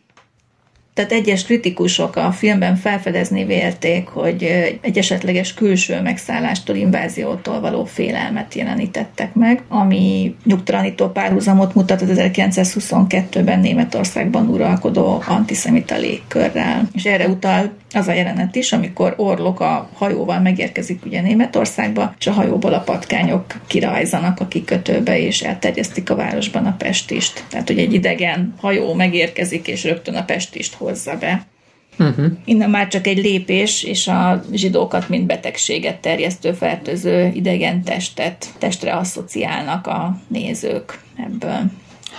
Tehát 0.94 1.12
egyes 1.12 1.44
kritikusok 1.44 2.16
a 2.16 2.32
filmben 2.32 2.76
felfedezni 2.76 3.44
vélték, 3.44 4.08
hogy 4.08 4.42
egy 4.80 4.98
esetleges 4.98 5.54
külső 5.54 6.00
megszállástól, 6.00 6.76
inváziótól 6.76 7.60
való 7.60 7.84
félelmet 7.84 8.54
jelenítettek 8.54 9.34
meg, 9.34 9.62
ami 9.68 10.34
nyugtalanító 10.44 11.08
párhuzamot 11.08 11.74
mutat 11.74 12.02
az 12.02 12.08
1922-ben 12.14 13.60
Németországban 13.60 14.48
uralkodó 14.48 15.22
antiszemita 15.26 15.96
légkörrel. 15.96 16.88
És 16.92 17.04
erre 17.04 17.28
utal 17.28 17.72
az 17.94 18.08
a 18.08 18.12
jelenet 18.12 18.54
is, 18.54 18.72
amikor 18.72 19.14
Orlok 19.16 19.60
a 19.60 19.90
hajóval 19.94 20.40
megérkezik 20.40 21.04
ugye 21.04 21.20
Németországba, 21.20 22.14
és 22.18 22.26
a 22.26 22.32
hajóból 22.32 22.72
a 22.72 22.80
patkányok 22.80 23.44
kirajzanak 23.66 24.40
a 24.40 24.48
kikötőbe, 24.48 25.18
és 25.18 25.42
elterjesztik 25.42 26.10
a 26.10 26.14
városban 26.14 26.66
a 26.66 26.76
pestist. 26.78 27.44
Tehát, 27.48 27.66
hogy 27.66 27.78
egy 27.78 27.92
idegen 27.92 28.54
hajó 28.60 28.94
megérkezik, 28.94 29.68
és 29.68 29.84
rögtön 29.84 30.14
a 30.14 30.24
pestist 30.24 30.74
hozza 30.74 31.16
be. 31.18 31.46
Uh-huh. 31.98 32.26
Innen 32.44 32.70
már 32.70 32.88
csak 32.88 33.06
egy 33.06 33.18
lépés, 33.18 33.82
és 33.82 34.08
a 34.08 34.44
zsidókat, 34.52 35.08
mint 35.08 35.26
betegséget 35.26 36.00
terjesztő, 36.00 36.52
fertőző 36.52 37.30
idegen 37.34 37.82
testet, 37.82 38.46
testre 38.58 38.92
asszociálnak 38.96 39.86
a 39.86 40.20
nézők 40.28 41.00
ebből. 41.16 41.70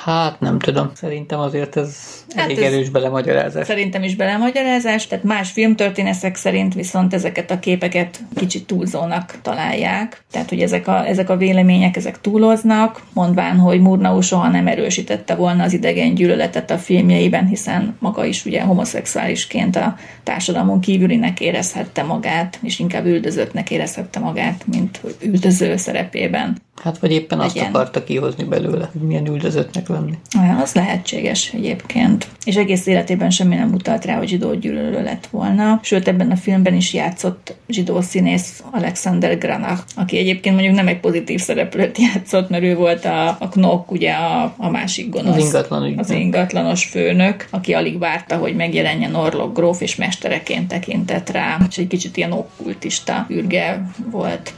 Hát 0.03 0.39
nem 0.39 0.59
tudom, 0.59 0.91
szerintem 0.93 1.39
azért 1.39 1.77
ez 1.77 1.97
hát 2.35 2.45
elég 2.45 2.57
ez 2.57 2.73
erős 2.73 2.89
belemagyarázás. 2.89 3.65
Szerintem 3.65 4.03
is 4.03 4.15
belemagyarázás, 4.15 5.07
tehát 5.07 5.23
más 5.23 5.51
filmtörténetek 5.51 6.35
szerint 6.35 6.73
viszont 6.73 7.13
ezeket 7.13 7.51
a 7.51 7.59
képeket 7.59 8.19
kicsit 8.35 8.67
túlzónak 8.67 9.37
találják. 9.41 10.23
Tehát, 10.31 10.49
hogy 10.49 10.59
ezek 10.59 10.87
a, 10.87 11.07
ezek 11.07 11.29
a 11.29 11.37
vélemények, 11.37 11.95
ezek 11.95 12.21
túloznak, 12.21 13.01
mondván, 13.13 13.57
hogy 13.57 13.79
Murnau 13.79 14.21
soha 14.21 14.47
nem 14.47 14.67
erősítette 14.67 15.35
volna 15.35 15.63
az 15.63 15.73
idegen 15.73 16.13
gyűlöletet 16.13 16.71
a 16.71 16.77
filmjeiben, 16.77 17.47
hiszen 17.47 17.95
maga 17.99 18.25
is 18.25 18.45
ugye 18.45 18.61
homoszexuálisként 18.61 19.75
a 19.75 19.95
társadalmon 20.23 20.79
kívülinek 20.79 21.39
érezhette 21.39 22.03
magát, 22.03 22.59
és 22.61 22.79
inkább 22.79 23.05
üldözöttnek 23.05 23.71
érezhette 23.71 24.19
magát, 24.19 24.63
mint 24.67 25.01
üldöző 25.19 25.77
szerepében. 25.77 26.57
Hát 26.81 26.97
vagy 26.97 27.11
éppen 27.11 27.37
legyen. 27.37 27.65
azt 27.65 27.75
akarta 27.75 28.03
kihozni 28.03 28.43
belőle, 28.43 28.89
hogy 28.91 29.01
milyen 29.01 29.27
üldözöttnek 29.27 29.87
lenni. 29.93 30.17
Az 30.61 30.73
lehetséges 30.73 31.51
egyébként. 31.53 32.27
És 32.45 32.55
egész 32.55 32.85
életében 32.85 33.29
semmi 33.29 33.55
nem 33.55 33.73
utalt 33.73 34.05
rá, 34.05 34.17
hogy 34.17 34.27
zsidó 34.27 34.53
gyűlölő 34.53 35.03
lett 35.03 35.27
volna. 35.31 35.79
Sőt, 35.83 36.07
ebben 36.07 36.31
a 36.31 36.35
filmben 36.35 36.73
is 36.75 36.93
játszott 36.93 37.55
zsidó 37.67 38.01
színész 38.01 38.63
Alexander 38.71 39.37
Granach, 39.37 39.81
aki 39.95 40.17
egyébként 40.17 40.55
mondjuk 40.55 40.75
nem 40.75 40.87
egy 40.87 40.99
pozitív 40.99 41.39
szereplőt 41.39 41.97
játszott, 41.97 42.49
mert 42.49 42.63
ő 42.63 42.75
volt 42.75 43.05
a, 43.05 43.27
a 43.39 43.49
Knok, 43.49 43.91
ugye 43.91 44.11
a, 44.11 44.53
a 44.57 44.69
másik 44.69 45.09
gonosz. 45.09 45.35
Az 45.35 45.43
ingatlan 45.43 45.97
Az 45.97 46.09
ingatlanos 46.09 46.85
főnök, 46.85 47.47
aki 47.49 47.73
alig 47.73 47.99
várta, 47.99 48.37
hogy 48.37 48.55
megjelenjen 48.55 49.15
Orlok 49.15 49.55
gróf, 49.55 49.81
és 49.81 49.95
mestereként 49.95 50.67
tekintett 50.67 51.29
rá. 51.29 51.57
És 51.69 51.77
egy 51.77 51.87
kicsit 51.87 52.17
ilyen 52.17 52.31
okkultista 52.31 53.25
ürge 53.29 53.81
volt. 54.11 54.53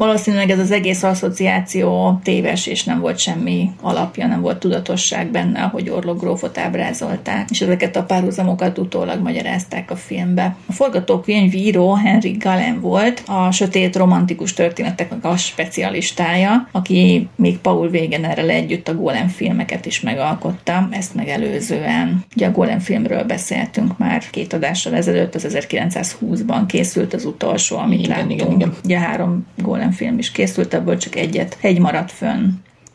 Valószínűleg 0.00 0.50
ez 0.50 0.58
az 0.58 0.70
egész 0.70 1.02
asszociáció 1.02 2.20
téves, 2.22 2.66
és 2.66 2.84
nem 2.84 3.00
volt 3.00 3.18
semmi 3.18 3.70
alapja, 3.80 4.26
nem 4.26 4.40
volt 4.40 4.58
tudatosság 4.58 5.30
benne, 5.30 5.60
hogy 5.60 5.90
Orlok 5.90 6.20
grófot 6.20 6.58
ábrázolták, 6.58 7.50
és 7.50 7.60
ezeket 7.60 7.96
a 7.96 8.02
párhuzamokat 8.02 8.78
utólag 8.78 9.22
magyarázták 9.22 9.90
a 9.90 9.96
filmbe. 9.96 10.56
A 10.66 10.72
forgatókönyvíró 10.72 11.92
Henry 11.92 12.30
Gallen 12.30 12.80
volt, 12.80 13.22
a 13.26 13.50
sötét 13.50 13.96
romantikus 13.96 14.52
történeteknek 14.52 15.24
a 15.24 15.36
specialistája, 15.36 16.68
aki 16.72 17.28
még 17.36 17.58
Paul 17.58 17.88
Wegenerrel 17.88 18.50
együtt 18.50 18.88
a 18.88 18.94
Golem 18.94 19.28
filmeket 19.28 19.86
is 19.86 20.00
megalkotta, 20.00 20.88
ezt 20.90 21.14
megelőzően. 21.14 22.24
Ugye 22.36 22.46
a 22.46 22.50
Golem 22.50 22.78
filmről 22.78 23.24
beszéltünk 23.24 23.98
már 23.98 24.22
két 24.30 24.52
adással 24.52 24.94
ezelőtt, 24.94 25.34
az 25.34 25.46
1920-ban 25.50 26.62
készült 26.66 27.14
az 27.14 27.24
utolsó, 27.24 27.76
amit 27.76 27.98
igen, 27.98 28.10
láttunk. 28.10 28.32
Igen, 28.32 28.52
igen. 28.52 28.74
Ugye 28.84 28.98
három 28.98 29.46
Golem 29.56 29.89
film 29.92 30.18
is 30.18 30.30
készült, 30.30 30.74
abból 30.74 30.96
csak 30.96 31.16
egyet, 31.16 31.56
egy 31.60 31.78
maradt 31.78 32.12
fönn. 32.12 32.48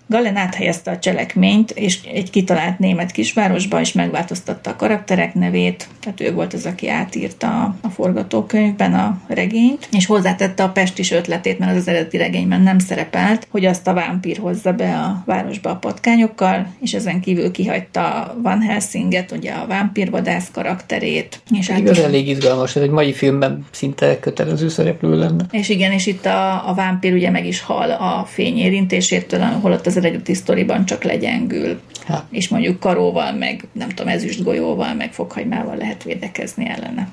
Galen 0.07 0.35
áthelyezte 0.35 0.91
a 0.91 0.99
cselekményt, 0.99 1.71
és 1.71 1.99
egy 2.13 2.29
kitalált 2.29 2.79
német 2.79 3.11
kisvárosba, 3.11 3.79
is 3.79 3.91
megváltoztatta 3.91 4.69
a 4.69 4.75
karakterek 4.75 5.33
nevét, 5.33 5.87
tehát 5.99 6.21
ő 6.21 6.33
volt 6.33 6.53
az, 6.53 6.65
aki 6.65 6.89
átírta 6.89 7.75
a 7.81 7.89
forgatókönyvben 7.89 8.93
a 8.93 9.21
regényt, 9.27 9.87
és 9.91 10.05
hozzátette 10.05 10.63
a 10.63 10.69
pestis 10.69 11.11
ötletét, 11.11 11.59
mert 11.59 11.71
az, 11.71 11.77
az 11.77 11.87
eredeti 11.87 12.17
regényben 12.17 12.61
nem 12.61 12.79
szerepelt, 12.79 13.47
hogy 13.51 13.65
azt 13.65 13.87
a 13.87 13.93
vámpír 13.93 14.37
hozza 14.37 14.73
be 14.73 14.95
a 14.95 15.23
városba 15.25 15.69
a 15.69 15.75
patkányokkal, 15.75 16.67
és 16.81 16.93
ezen 16.93 17.21
kívül 17.21 17.51
kihagyta 17.51 18.35
Van 18.41 18.61
Helsinget, 18.61 19.31
ugye 19.31 19.51
a 19.51 19.67
vámpírvadász 19.67 20.49
karakterét. 20.51 21.41
És 21.59 21.69
át 21.69 21.79
Igaz, 21.79 21.99
elég 21.99 22.27
izgalmas, 22.27 22.75
ez 22.75 22.81
egy 22.81 22.89
mai 22.89 23.13
filmben 23.13 23.65
szinte 23.71 24.19
kötelező 24.19 24.67
szereplő 24.67 25.17
lenne. 25.17 25.45
És 25.51 25.69
igen, 25.69 25.91
és 25.91 26.05
itt 26.05 26.25
a, 26.25 26.69
a 26.69 26.73
vámpír 26.73 27.13
ugye 27.13 27.29
meg 27.29 27.45
is 27.45 27.61
hal 27.61 27.91
a 27.91 28.25
fényérintésétől, 28.27 29.39
holott 29.39 29.85
az 29.85 29.94
az 29.95 30.03
eredeti 30.03 30.33
sztoriban 30.33 30.85
csak 30.85 31.03
legyengül. 31.03 31.81
Ha. 32.05 32.27
És 32.31 32.47
mondjuk 32.47 32.79
karóval, 32.79 33.33
meg 33.33 33.67
nem 33.71 33.89
tudom, 33.89 34.07
ezüst 34.11 34.43
golyóval, 34.43 34.93
meg 34.93 35.13
fokhagymával 35.13 35.75
lehet 35.75 36.03
védekezni 36.03 36.69
ellene. 36.69 37.07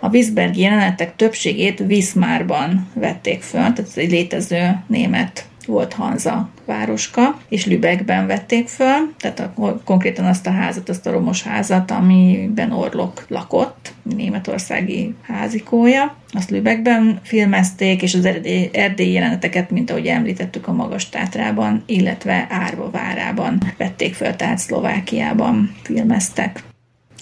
A 0.00 0.08
Wiesberg 0.08 0.56
jelenetek 0.56 1.16
többségét 1.16 1.80
Wismarban 1.80 2.88
vették 2.94 3.42
föl, 3.42 3.60
tehát 3.60 3.78
ez 3.78 3.96
egy 3.96 4.10
létező 4.10 4.82
német 4.86 5.48
volt 5.66 5.92
Hanza 5.92 6.48
városka, 6.66 7.40
és 7.48 7.66
Lübeckben 7.66 8.26
vették 8.26 8.68
föl, 8.68 9.14
tehát 9.18 9.40
a, 9.40 9.80
konkrétan 9.84 10.24
azt 10.24 10.46
a 10.46 10.50
házat, 10.50 10.88
azt 10.88 11.06
a 11.06 11.10
romos 11.10 11.42
házat, 11.42 11.90
amiben 11.90 12.72
Orlok 12.72 13.24
lakott, 13.28 13.92
németországi 14.02 15.14
házikója. 15.22 16.16
Azt 16.32 16.50
Lübeckben 16.50 17.20
filmezték, 17.22 18.02
és 18.02 18.14
az 18.14 18.24
erdély, 18.24 18.70
erdélyi 18.72 19.12
jeleneteket, 19.12 19.70
mint 19.70 19.90
ahogy 19.90 20.06
említettük 20.06 20.68
a 20.68 20.72
Magas 20.72 21.08
Tátrában, 21.08 21.82
illetve 21.86 22.46
Árva 22.50 22.90
várában 22.90 23.74
vették 23.76 24.14
föl, 24.14 24.36
tehát 24.36 24.58
Szlovákiában 24.58 25.74
filmeztek. 25.82 26.62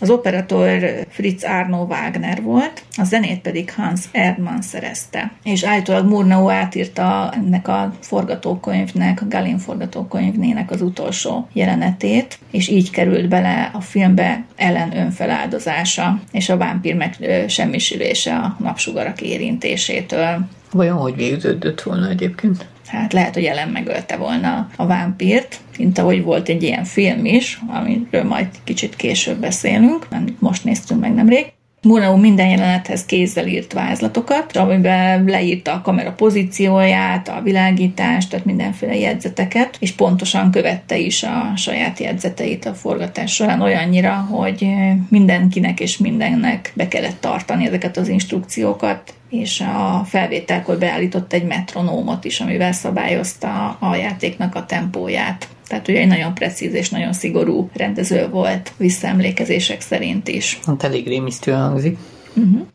Az 0.00 0.11
operatőr 0.11 1.07
Fritz 1.09 1.44
Arno 1.44 1.83
Wagner 1.83 2.42
volt, 2.42 2.83
a 2.96 3.04
zenét 3.04 3.40
pedig 3.40 3.72
Hans 3.72 4.00
Erdmann 4.12 4.61
szerezte. 4.61 5.33
És 5.44 5.64
állítólag 5.64 6.07
Murnau 6.07 6.48
átírta 6.48 7.33
ennek 7.37 7.68
a 7.68 7.94
forgatókönyvnek, 8.00 9.22
a 9.22 9.26
Galin 9.28 9.59
forgatókönyvnének 9.59 10.70
az 10.70 10.83
utolsó 10.83 11.48
jelenetét, 11.52 12.38
és 12.50 12.68
így 12.68 12.90
került 12.90 13.28
bele 13.28 13.70
a 13.72 13.80
filmbe 13.80 14.44
ellen 14.57 14.96
önfeláldozása, 14.96 16.20
és 16.33 16.48
a 16.48 16.57
vámpír 16.57 16.94
meg 16.94 17.16
semmisülése 17.48 18.35
a 18.35 18.57
napsugarak 18.61 19.20
érintésétől. 19.20 20.46
Vajon 20.70 20.98
hogy 20.98 21.16
végződött 21.16 21.83
volna 21.83 22.09
egyébként? 22.09 22.66
Hát 22.94 23.12
lehet, 23.12 23.34
hogy 23.34 23.44
ellen 23.44 23.68
megölte 23.68 24.16
volna 24.16 24.68
a 24.76 24.86
vámpírt, 24.86 25.60
mint 25.78 25.98
ahogy 25.98 26.22
volt 26.22 26.48
egy 26.48 26.62
ilyen 26.62 26.84
film 26.84 27.24
is, 27.24 27.60
amiről 27.66 28.24
majd 28.24 28.48
kicsit 28.64 28.96
később 28.96 29.38
beszélünk, 29.38 30.06
amit 30.10 30.40
most 30.40 30.64
néztünk 30.64 31.00
meg 31.00 31.14
nemrég. 31.14 31.52
Murnau 31.85 32.16
minden 32.16 32.48
jelenethez 32.48 33.04
kézzel 33.04 33.46
írt 33.46 33.72
vázlatokat, 33.72 34.56
amiben 34.56 35.24
leírta 35.24 35.72
a 35.72 35.80
kamera 35.80 36.12
pozícióját, 36.12 37.28
a 37.28 37.40
világítást, 37.42 38.30
tehát 38.30 38.44
mindenféle 38.44 38.96
jegyzeteket, 38.96 39.76
és 39.80 39.92
pontosan 39.92 40.50
követte 40.50 40.96
is 40.96 41.22
a 41.22 41.52
saját 41.56 41.98
jegyzeteit 41.98 42.64
a 42.64 42.74
forgatás 42.74 43.35
során 43.35 43.60
olyannyira, 43.60 44.12
hogy 44.12 44.68
mindenkinek 45.08 45.80
és 45.80 45.98
mindennek 45.98 46.72
be 46.74 46.88
kellett 46.88 47.20
tartani 47.20 47.66
ezeket 47.66 47.96
az 47.96 48.08
instrukciókat, 48.08 49.14
és 49.30 49.60
a 49.60 50.04
felvételkor 50.04 50.78
beállított 50.78 51.32
egy 51.32 51.44
metronómot 51.44 52.24
is, 52.24 52.40
amivel 52.40 52.72
szabályozta 52.72 53.76
a 53.80 53.94
játéknak 53.94 54.54
a 54.54 54.66
tempóját. 54.66 55.48
Tehát 55.75 55.88
ugye 55.88 56.00
egy 56.00 56.06
nagyon 56.06 56.35
precíz 56.35 56.75
és 56.75 56.88
nagyon 56.88 57.12
szigorú 57.12 57.70
rendező 57.72 58.29
volt 58.29 58.72
visszaemlékezések 58.77 59.81
szerint 59.81 60.29
is. 60.29 60.58
Hát 60.66 60.83
elég 60.83 61.06
rémisztően 61.06 61.60
hangzik. 61.60 61.98
Uh-huh. 62.35 62.66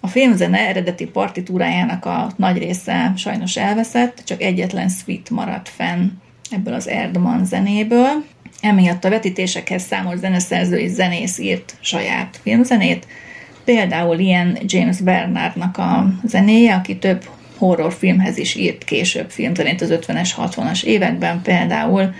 A 0.00 0.08
filmzene 0.08 0.58
eredeti 0.58 1.06
partitúrájának 1.06 2.04
a 2.04 2.30
nagy 2.36 2.58
része 2.58 3.12
sajnos 3.16 3.56
elveszett, 3.56 4.22
csak 4.24 4.42
egyetlen 4.42 4.88
suite 4.88 5.34
maradt 5.34 5.68
fenn 5.68 6.08
ebből 6.50 6.74
az 6.74 6.88
Erdman 6.88 7.44
zenéből. 7.44 8.24
Emiatt 8.60 9.04
a 9.04 9.10
vetítésekhez 9.10 9.82
számos 9.82 10.18
zeneszerző 10.18 10.76
és 10.76 10.90
zenész 10.90 11.38
írt 11.38 11.76
saját 11.80 12.40
filmzenét, 12.42 13.06
például 13.64 14.18
ilyen 14.18 14.58
James 14.62 15.00
Bernardnak 15.00 15.78
a 15.78 16.12
zenéje, 16.24 16.74
aki 16.74 16.98
több 16.98 17.24
horrorfilmhez 17.60 18.38
is 18.38 18.54
írt 18.54 18.84
később 18.84 19.30
filmzenét 19.30 19.80
az 19.80 19.88
50-es, 19.92 20.30
60-as 20.36 20.82
években, 20.82 21.42
például 21.42 22.14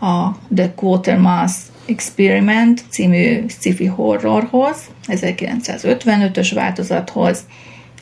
a 0.00 0.30
The 0.54 0.72
Quatermass 0.74 1.52
Experiment 1.86 2.84
című 2.88 3.44
sci-fi 3.48 3.86
horrorhoz, 3.86 4.76
1955-ös 5.06 6.50
változathoz, 6.54 7.40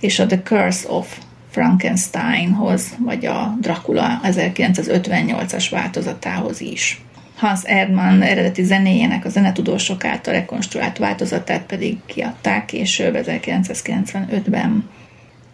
és 0.00 0.18
a 0.18 0.26
The 0.26 0.42
Curse 0.42 0.92
of 0.92 1.18
Frankensteinhoz, 1.50 2.94
vagy 2.98 3.26
a 3.26 3.56
Dracula 3.60 4.20
1958-as 4.24 5.66
változatához 5.70 6.60
is. 6.60 7.00
Hans 7.36 7.60
Erdmann 7.64 8.22
eredeti 8.22 8.62
zenéjének 8.62 9.24
a 9.24 9.28
zenetudósok 9.28 10.04
által 10.04 10.34
rekonstruált 10.34 10.98
változatát 10.98 11.62
pedig 11.62 11.98
kiadták 12.06 12.64
később 12.64 13.18
1995-ben. 13.26 14.88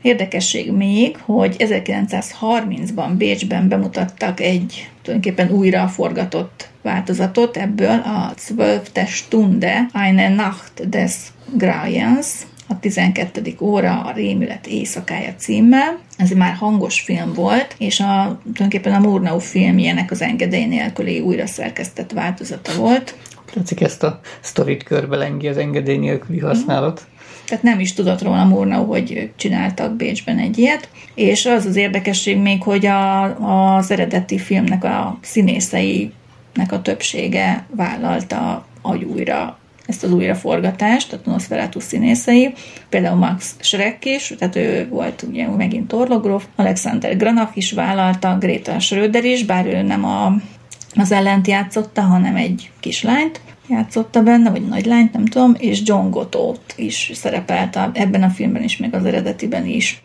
Érdekesség 0.02 0.72
még, 0.72 1.16
hogy 1.16 1.56
1930-ban 1.58 3.14
Bécsben 3.16 3.68
bemutattak 3.68 4.40
egy 4.40 4.90
tulajdonképpen 5.02 5.50
újra 5.50 5.88
forgatott 5.88 6.68
változatot 6.82 7.56
ebből, 7.56 8.00
a 8.00 8.32
Zwölfte 8.38 9.06
Stunde, 9.06 9.86
eine 9.92 10.28
Nacht 10.28 10.88
des 10.88 11.14
Grauens, 11.56 12.26
a 12.68 12.78
12. 12.80 13.56
óra 13.60 14.00
a 14.00 14.12
rémület 14.12 14.66
éjszakája 14.66 15.34
címmel. 15.36 15.98
Ez 16.16 16.30
már 16.30 16.54
hangos 16.54 17.00
film 17.00 17.32
volt, 17.32 17.74
és 17.78 18.00
a, 18.00 18.40
tulajdonképpen 18.42 18.92
a 18.92 18.98
Murnau 18.98 19.38
filmjének 19.38 20.10
az 20.10 20.22
engedély 20.22 20.64
nélküli 20.66 21.20
újra 21.20 21.46
szerkesztett 21.46 22.12
változata 22.12 22.72
volt. 22.74 23.16
Látszik 23.52 23.80
ezt 23.80 24.02
a 24.02 24.20
sztorit 24.40 24.82
körbelengi 24.82 25.48
az 25.48 25.56
engedély 25.56 25.96
nélküli 25.96 26.38
használat. 26.38 27.06
Tehát 27.52 27.66
nem 27.66 27.80
is 27.80 27.92
tudott 27.92 28.22
róla 28.22 28.44
Murnau, 28.44 28.84
hogy 28.84 29.30
csináltak 29.36 29.96
Bécsben 29.96 30.38
egy 30.38 30.58
ilyet. 30.58 30.88
És 31.14 31.46
az 31.46 31.66
az 31.66 31.76
érdekesség 31.76 32.38
még, 32.38 32.62
hogy 32.62 32.86
a, 32.86 33.76
az 33.76 33.90
eredeti 33.90 34.38
filmnek 34.38 34.84
a 34.84 35.18
színészeinek 35.22 36.12
a 36.68 36.82
többsége 36.82 37.66
vállalta 37.76 38.66
hogy 38.82 39.04
újra 39.04 39.58
ezt 39.86 40.04
az 40.04 40.12
újraforgatást, 40.12 41.12
a 41.12 41.18
Nosferatu 41.24 41.80
színészei, 41.80 42.52
például 42.88 43.16
Max 43.16 43.54
Schreck 43.60 44.04
is, 44.04 44.34
tehát 44.38 44.56
ő 44.56 44.88
volt 44.90 45.22
ugye 45.22 45.48
megint 45.48 45.88
Torlogrov, 45.88 46.42
Alexander 46.56 47.16
Granach 47.16 47.56
is 47.56 47.72
vállalta, 47.72 48.36
Greta 48.38 48.80
Schröder 48.80 49.24
is, 49.24 49.44
bár 49.44 49.66
ő 49.66 49.82
nem 49.82 50.04
a, 50.04 50.34
az 50.94 51.12
ellent 51.12 51.46
játszotta, 51.46 52.00
hanem 52.02 52.36
egy 52.36 52.70
kislányt 52.80 53.40
játszotta 53.68 54.22
benne, 54.22 54.50
vagy 54.50 54.68
nagylányt, 54.68 55.12
nem 55.12 55.24
tudom, 55.24 55.54
és 55.58 55.82
John 55.84 56.10
Gotot 56.10 56.74
is 56.76 57.10
szerepelt 57.14 57.78
ebben 57.92 58.22
a 58.22 58.28
filmben 58.28 58.62
is, 58.62 58.76
meg 58.76 58.94
az 58.94 59.04
eredetiben 59.04 59.66
is. 59.66 60.02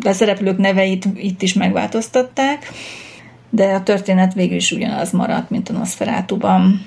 De 0.00 0.08
a 0.08 0.12
szereplők 0.12 0.58
neveit 0.58 1.08
itt 1.14 1.42
is 1.42 1.52
megváltoztatták, 1.52 2.72
de 3.50 3.74
a 3.74 3.82
történet 3.82 4.34
végül 4.34 4.56
is 4.56 4.72
ugyanaz 4.72 5.10
maradt, 5.10 5.50
mint 5.50 5.68
a 5.68 5.72
Nosferatu-ban. 5.72 6.86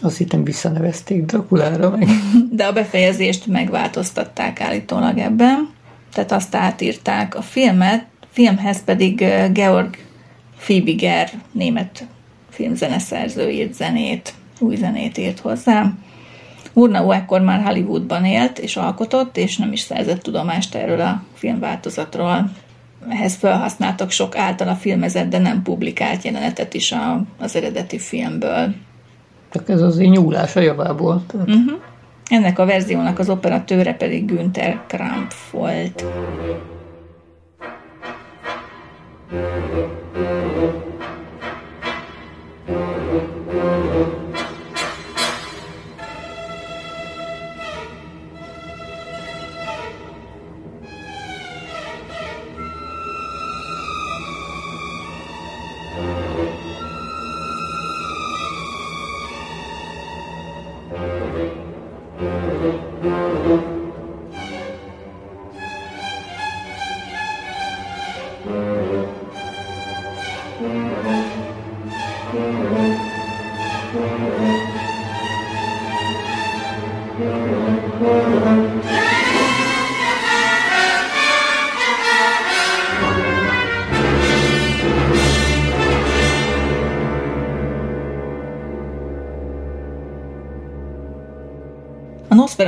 Azt 0.00 0.16
hittem 0.16 0.44
visszanevezték 0.44 1.24
Drakulára 1.24 1.90
meg. 1.90 2.08
De 2.50 2.64
a 2.64 2.72
befejezést 2.72 3.46
megváltoztatták 3.46 4.60
állítólag 4.60 5.18
ebben. 5.18 5.70
Tehát 6.12 6.32
azt 6.32 6.54
átírták 6.54 7.34
a 7.34 7.42
filmet, 7.42 8.04
filmhez 8.32 8.84
pedig 8.84 9.24
Georg 9.52 9.96
Fibiger, 10.56 11.30
német 11.52 12.06
filmzeneszerző 12.50 13.50
írt 13.50 13.74
zenét, 13.74 14.34
új 14.60 14.76
zenét 14.76 15.18
írt 15.18 15.40
hozzá. 15.40 15.92
Murnau 16.72 17.10
ekkor 17.10 17.40
már 17.40 17.62
Hollywoodban 17.62 18.24
élt 18.24 18.58
és 18.58 18.76
alkotott, 18.76 19.36
és 19.36 19.56
nem 19.56 19.72
is 19.72 19.80
szerzett 19.80 20.22
tudomást 20.22 20.74
erről 20.74 21.00
a 21.00 21.22
filmváltozatról. 21.34 22.50
Ehhez 23.08 23.34
felhasználtak 23.34 24.10
sok 24.10 24.36
általa 24.36 24.74
filmezett, 24.74 25.28
de 25.28 25.38
nem 25.38 25.62
publikált 25.62 26.22
jelenetet 26.22 26.74
is 26.74 26.92
a, 26.92 27.22
az 27.38 27.56
eredeti 27.56 27.98
filmből. 27.98 28.74
Tehát 29.50 29.70
ez 29.70 29.80
az 29.80 29.98
nyúlás 29.98 30.56
a 30.56 30.60
javából. 30.60 31.24
Tehát... 31.26 31.48
Uh-huh. 31.48 31.80
Ennek 32.30 32.58
a 32.58 32.66
verziónak 32.66 33.18
az 33.18 33.28
operatőre 33.28 33.94
pedig 33.94 34.24
Günther 34.24 34.80
Kramp 34.86 35.32
volt. 35.50 36.04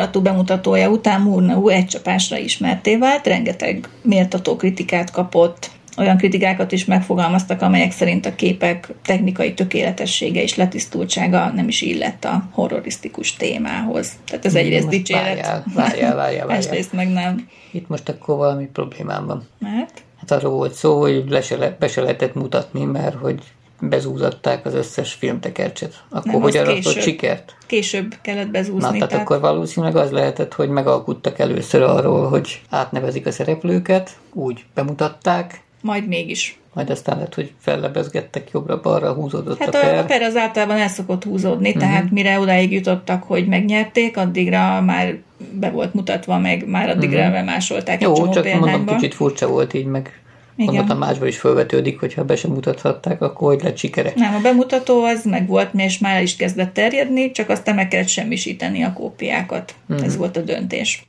Nosferatu 0.08 0.22
bemutatója 0.22 0.90
után 0.90 1.20
Murnau 1.20 1.68
egy 1.68 1.86
csapásra 1.86 2.36
ismerté 2.36 2.96
vált, 2.96 3.26
rengeteg 3.26 3.88
méltató 4.02 4.56
kritikát 4.56 5.10
kapott, 5.10 5.70
olyan 5.98 6.16
kritikákat 6.16 6.72
is 6.72 6.84
megfogalmaztak, 6.84 7.62
amelyek 7.62 7.92
szerint 7.92 8.26
a 8.26 8.34
képek 8.34 8.88
technikai 9.04 9.54
tökéletessége 9.54 10.42
és 10.42 10.56
letisztultsága 10.56 11.52
nem 11.54 11.68
is 11.68 11.80
illett 11.80 12.24
a 12.24 12.48
horrorisztikus 12.52 13.36
témához. 13.36 14.12
Tehát 14.26 14.44
ez 14.44 14.54
egyrészt 14.54 14.88
dicséret. 14.88 15.24
Várjál, 15.24 15.64
várjál, 15.74 16.16
várjál, 16.16 16.46
várjál. 16.46 16.66
Egyrészt 16.66 16.92
meg 16.92 17.08
nem. 17.08 17.48
Itt 17.70 17.88
most 17.88 18.08
akkor 18.08 18.36
valami 18.36 18.66
problémám 18.66 19.26
van. 19.26 19.48
Mert? 19.58 20.02
Hát 20.20 20.30
arról 20.30 20.52
volt 20.52 20.74
szó, 20.74 21.00
hogy 21.00 21.24
le 21.28 21.40
se 21.40 21.56
le, 21.56 21.76
be 21.78 21.88
se 21.88 22.00
lehetett 22.00 22.34
mutatni, 22.34 22.84
mert 22.84 23.14
hogy 23.14 23.42
bezúzatták 23.80 24.66
az 24.66 24.74
összes 24.74 25.12
filmtekercset. 25.12 26.02
Akkor 26.08 26.32
Nem, 26.32 26.40
hogy 26.40 26.56
aratott 26.56 27.00
sikert? 27.00 27.56
Később 27.66 28.14
kellett 28.22 28.48
bezúzni. 28.50 28.98
Na, 28.98 29.06
tehát 29.06 29.22
akkor 29.24 29.40
valószínűleg 29.40 29.96
az 29.96 30.10
lehetett, 30.10 30.54
hogy 30.54 30.68
megalkuttak 30.68 31.38
először 31.38 31.82
arról, 31.82 32.28
hogy 32.28 32.60
átnevezik 32.70 33.26
a 33.26 33.30
szereplőket, 33.30 34.10
úgy 34.32 34.64
bemutatták, 34.74 35.60
Majd 35.82 36.08
mégis. 36.08 36.58
majd 36.74 36.90
aztán 36.90 37.16
lehet, 37.16 37.34
hogy 37.34 37.52
fellebezgettek 37.58 38.50
jobbra-balra, 38.52 39.12
húzódott 39.12 39.58
Hát 39.58 39.68
a 39.74 39.78
per. 39.80 39.98
a 39.98 40.04
per 40.04 40.22
az 40.22 40.36
általában 40.36 40.76
el 40.76 40.88
szokott 40.88 41.24
húzódni, 41.24 41.68
Mhm. 41.70 41.78
tehát 41.78 42.10
mire 42.10 42.38
odáig 42.40 42.72
jutottak, 42.72 43.22
hogy 43.22 43.46
megnyerték, 43.46 44.16
addigra 44.16 44.80
már 44.80 45.16
be 45.52 45.70
volt 45.70 45.94
mutatva, 45.94 46.38
meg 46.38 46.66
már 46.68 46.88
addigra 46.88 47.28
uh 47.28 47.44
másolták 47.44 48.02
egy 48.02 48.08
Mhm. 48.08 48.08
Jó, 48.08 48.14
csomó 48.16 48.32
csak 48.32 48.44
mondom, 48.44 48.62
példányba. 48.62 48.94
kicsit 48.94 49.14
furcsa 49.14 49.48
volt 49.48 49.74
így, 49.74 49.86
meg 49.86 50.20
Igen. 50.58 50.74
gondoltam 50.74 50.98
másból 50.98 51.28
is 51.28 51.38
felvetődik, 51.38 52.00
hogyha 52.00 52.24
be 52.24 52.36
sem 52.36 52.50
mutathatták, 52.50 53.22
akkor 53.22 53.54
hogy 53.54 53.62
lett 53.62 53.76
sikere. 53.76 54.12
Nem, 54.16 54.34
a 54.34 54.40
bemutató 54.40 55.04
az 55.04 55.24
meg 55.24 55.46
volt, 55.46 55.70
és 55.74 55.98
már 55.98 56.22
is 56.22 56.36
kezdett 56.36 56.72
terjedni, 56.74 57.30
csak 57.30 57.48
aztán 57.48 57.74
meg 57.74 57.88
kellett 57.88 58.08
semmisíteni 58.08 58.82
a 58.82 58.92
kópiákat. 58.92 59.74
Mhm. 59.86 60.02
Ez 60.02 60.16
volt 60.16 60.36
a 60.36 60.40
döntés. 60.40 61.06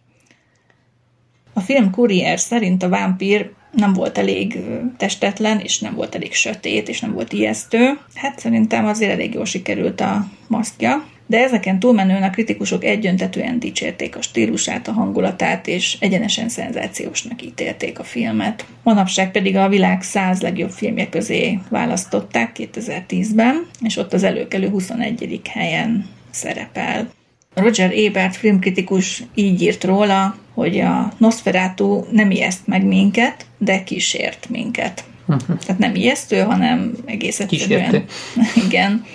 A 1.54 1.60
film 1.60 1.92
Courier 1.92 2.40
szerint 2.40 2.84
a 2.84 2.90
vámpír 2.90 3.52
nem 3.72 3.94
volt 3.94 4.18
elég 4.18 4.60
testetlen, 4.98 5.60
és 5.60 5.80
nem 5.80 5.96
volt 5.96 6.16
elég 6.16 6.34
sötét, 6.34 6.90
és 6.90 7.00
nem 7.00 7.14
volt 7.14 7.34
ijesztő. 7.34 7.98
Hát 8.16 8.40
szerintem 8.40 8.86
azért 8.86 9.12
elég 9.12 9.34
jól 9.34 9.46
sikerült 9.46 10.02
a 10.02 10.28
maszkja. 10.48 11.06
De 11.30 11.44
ezeken 11.44 11.80
túlmenően 11.80 12.24
a 12.24 12.30
kritikusok 12.30 12.84
egyöntetően 12.84 13.60
dicsérték 13.60 14.16
a 14.16 14.22
stílusát, 14.22 14.88
a 14.88 14.92
hangulatát, 14.92 15.68
és 15.68 15.98
egyenesen 16.00 16.50
szenzációsnak 16.50 17.44
ítélték 17.44 18.00
a 18.00 18.04
filmet. 18.04 18.66
Manapság 18.84 19.32
pedig 19.32 19.56
a 19.56 19.68
világ 19.68 20.02
100 20.02 20.42
legjobb 20.42 20.70
filmje 20.70 21.10
közé 21.10 21.60
választották 21.70 22.56
2010-ben, 22.60 23.66
és 23.82 23.98
ott 23.98 24.14
az 24.14 24.24
előkelő 24.24 24.70
21. 24.70 25.42
helyen 25.50 26.06
szerepel. 26.32 27.12
Roger 27.54 27.92
Ebert 27.92 28.36
filmkritikus 28.36 29.24
így 29.36 29.62
írt 29.62 29.84
róla, 29.84 30.36
hogy 30.54 30.80
a 30.80 31.14
Nosferatu 31.18 32.06
nem 32.12 32.32
ijeszt 32.32 32.68
meg 32.68 32.86
minket, 32.86 33.46
de 33.58 33.84
kísért 33.84 34.50
minket. 34.50 35.04
Tehát 35.46 35.78
nem 35.78 35.96
ijesztő, 35.96 36.40
hanem 36.40 36.94
egész 37.06 37.40
egyszerűen. 37.40 37.90
Kísértő. 37.90 38.06
Igen. 38.68 39.06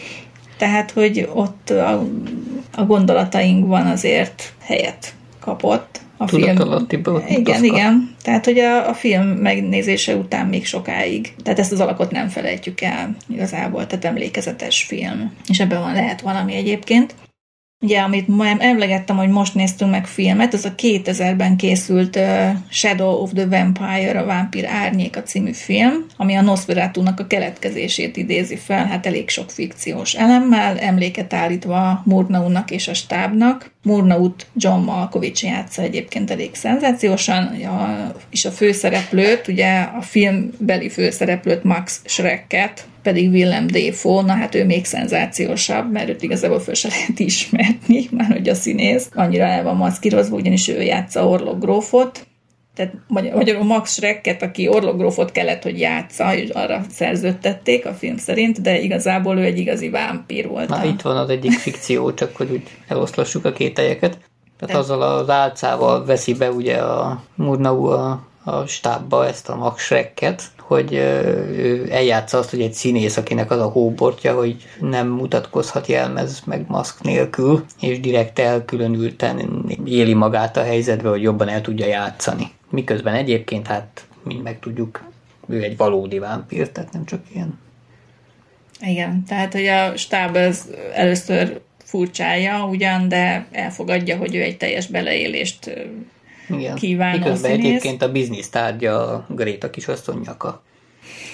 Tehát, 0.56 0.90
hogy 0.90 1.28
ott 1.32 1.70
a, 1.70 2.06
a 2.74 2.84
gondolatainkban 2.84 3.86
azért 3.86 4.52
helyet 4.60 5.14
kapott 5.40 6.00
a 6.16 6.26
film. 6.28 6.42
Igen, 7.28 7.64
igen. 7.64 8.14
Tehát, 8.22 8.44
hogy 8.44 8.58
a, 8.58 8.88
a 8.88 8.94
film 8.94 9.26
megnézése 9.26 10.16
után 10.16 10.46
még 10.46 10.66
sokáig. 10.66 11.34
Tehát 11.42 11.58
ezt 11.58 11.72
az 11.72 11.80
alakot 11.80 12.10
nem 12.10 12.28
felejtjük 12.28 12.80
el 12.80 13.16
igazából, 13.28 13.86
tehát 13.86 14.04
emlékezetes 14.04 14.82
film. 14.82 15.32
És 15.48 15.60
ebben 15.60 15.80
van 15.80 15.92
lehet 15.92 16.20
valami 16.20 16.54
egyébként. 16.54 17.14
Ugye, 17.84 18.00
amit 18.00 18.28
ma 18.28 18.46
emlegettem, 18.58 19.16
hogy 19.16 19.28
most 19.28 19.54
néztünk 19.54 19.90
meg 19.90 20.06
filmet, 20.06 20.54
az 20.54 20.64
a 20.64 20.74
2000-ben 20.74 21.56
készült 21.56 22.16
uh, 22.16 22.50
Shadow 22.68 23.22
of 23.22 23.30
the 23.34 23.46
Vampire, 23.46 24.18
a 24.20 24.24
Vámpír 24.24 24.66
Árnyéka 24.66 25.22
című 25.22 25.52
film, 25.52 26.06
ami 26.16 26.34
a 26.34 26.42
Nosferatu-nak 26.42 27.20
a 27.20 27.26
keletkezését 27.26 28.16
idézi 28.16 28.56
fel, 28.56 28.86
hát 28.86 29.06
elég 29.06 29.28
sok 29.28 29.50
fikciós 29.50 30.14
elemmel, 30.14 30.78
emléket 30.78 31.32
állítva 31.32 32.02
Murnaunak 32.04 32.70
és 32.70 32.88
a 32.88 32.94
stábnak. 32.94 33.73
Murnaut 33.84 34.46
John 34.56 34.84
Malkovich 34.84 35.44
játsza 35.44 35.82
egyébként 35.82 36.30
elég 36.30 36.54
szenzációsan, 36.54 37.44
a, 37.46 38.12
és 38.30 38.44
a 38.44 38.50
főszereplőt, 38.50 39.48
ugye 39.48 39.80
a 39.80 40.02
filmbeli 40.02 40.88
főszereplőt 40.88 41.64
Max 41.64 42.00
Schrecket, 42.04 42.86
pedig 43.02 43.30
Willem 43.30 43.66
Dafoe, 43.66 44.22
na 44.22 44.32
hát 44.32 44.54
ő 44.54 44.64
még 44.64 44.84
szenzációsabb, 44.84 45.92
mert 45.92 46.08
őt 46.08 46.22
igazából 46.22 46.60
föl 46.60 46.74
se 46.74 46.88
lehet 46.88 47.18
ismerni, 47.18 48.08
már 48.16 48.32
hogy 48.32 48.48
a 48.48 48.54
színész. 48.54 49.08
Annyira 49.14 49.44
el 49.44 49.62
van 49.62 49.76
maszkírozva, 49.76 50.36
ugyanis 50.36 50.68
ő 50.68 50.82
játsza 50.82 51.28
Orlok 51.28 51.60
grófot, 51.60 52.26
tehát 52.74 52.92
magy- 53.06 53.32
magyarul 53.34 53.64
Max 53.64 53.92
Schrecket, 53.92 54.42
aki 54.42 54.68
Orlok 54.68 54.96
grófot 54.96 55.32
kellett, 55.32 55.62
hogy 55.62 55.78
játsza, 55.78 56.34
és 56.34 56.48
arra 56.48 56.80
szerződtették 56.90 57.86
a 57.86 57.92
film 57.92 58.16
szerint, 58.16 58.60
de 58.60 58.80
igazából 58.80 59.38
ő 59.38 59.42
egy 59.42 59.58
igazi 59.58 59.90
vámpír 59.90 60.48
volt. 60.48 60.70
A- 60.70 60.84
itt 60.84 61.02
van 61.02 61.16
az 61.16 61.28
egyik 61.28 61.52
fikció, 61.52 62.14
csak 62.14 62.36
hogy 62.36 62.50
úgy 62.50 62.62
eloszlassuk 62.88 63.44
a 63.44 63.52
kételyeket. 63.52 64.18
Tehát 64.58 64.76
azzal 64.76 65.02
az 65.02 65.30
álcával 65.30 66.04
veszi 66.04 66.34
be 66.34 66.50
ugye 66.50 66.76
a 66.76 67.22
Murnau 67.34 67.84
a, 67.84 68.26
a 68.44 68.66
stábba 68.66 69.26
ezt 69.26 69.48
a 69.48 69.56
Max 69.56 69.82
Schrecket, 69.82 70.42
hogy 70.60 70.92
ő 70.92 71.86
eljátsza 71.90 72.38
azt, 72.38 72.50
hogy 72.50 72.60
egy 72.60 72.72
színész, 72.72 73.16
akinek 73.16 73.50
az 73.50 73.60
a 73.60 73.68
hóbortja, 73.68 74.34
hogy 74.34 74.56
nem 74.80 75.08
mutatkozhat 75.08 75.86
jelmez 75.86 76.42
meg 76.46 76.64
maszk 76.68 77.02
nélkül, 77.02 77.64
és 77.80 78.00
direkt 78.00 78.38
elkülönülten 78.38 79.64
éli 79.84 80.14
magát 80.14 80.56
a 80.56 80.62
helyzetbe, 80.62 81.08
hogy 81.08 81.22
jobban 81.22 81.48
el 81.48 81.60
tudja 81.60 81.86
játszani. 81.86 82.50
Miközben 82.74 83.14
egyébként, 83.14 83.66
hát 83.66 84.06
mind 84.22 84.42
megtudjuk, 84.42 85.10
ő 85.48 85.62
egy 85.62 85.76
valódi 85.76 86.18
vámpír, 86.18 86.68
tehát 86.68 86.92
nem 86.92 87.04
csak 87.04 87.20
ilyen 87.34 87.58
Igen, 88.80 89.24
tehát 89.24 89.52
hogy 89.52 89.66
a 89.66 89.96
stáb 89.96 90.36
ez 90.36 90.68
először 90.94 91.60
furcsája 91.84 92.64
ugyan, 92.64 93.08
de 93.08 93.46
elfogadja, 93.52 94.16
hogy 94.16 94.34
ő 94.34 94.42
egy 94.42 94.56
teljes 94.56 94.86
beleélést 94.86 95.88
Igen. 96.48 96.74
Kívánó 96.74 97.18
Miközben 97.18 97.50
színész. 97.50 97.66
egyébként 97.66 98.02
a 98.02 98.12
biznisz 98.12 98.48
tárgya 98.48 99.08
a 99.12 99.26
Gréta 99.28 99.70
kisasszony 99.70 100.20
nyaka. 100.24 100.62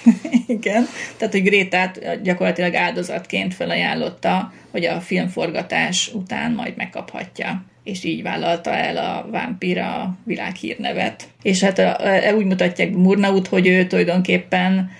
Igen, 0.46 0.86
tehát 1.16 1.34
hogy 1.34 1.42
Grétát 1.42 2.22
gyakorlatilag 2.22 2.74
áldozatként 2.74 3.54
felajánlotta, 3.54 4.52
hogy 4.70 4.84
a 4.84 5.00
filmforgatás 5.00 6.10
után 6.14 6.52
majd 6.52 6.76
megkaphatja 6.76 7.64
és 7.90 8.04
így 8.04 8.22
vállalta 8.22 8.70
el 8.70 8.96
a 8.96 9.28
vámpíra 9.30 9.94
a 9.94 10.14
világhírnevet. 10.24 11.28
És 11.42 11.62
hát 11.62 11.78
a, 11.78 11.96
a, 11.96 12.34
úgy 12.34 12.44
mutatják 12.44 12.92
Murnaut, 12.92 13.46
hogy 13.46 13.66
ő 13.66 13.86
tulajdonképpen 13.86 14.90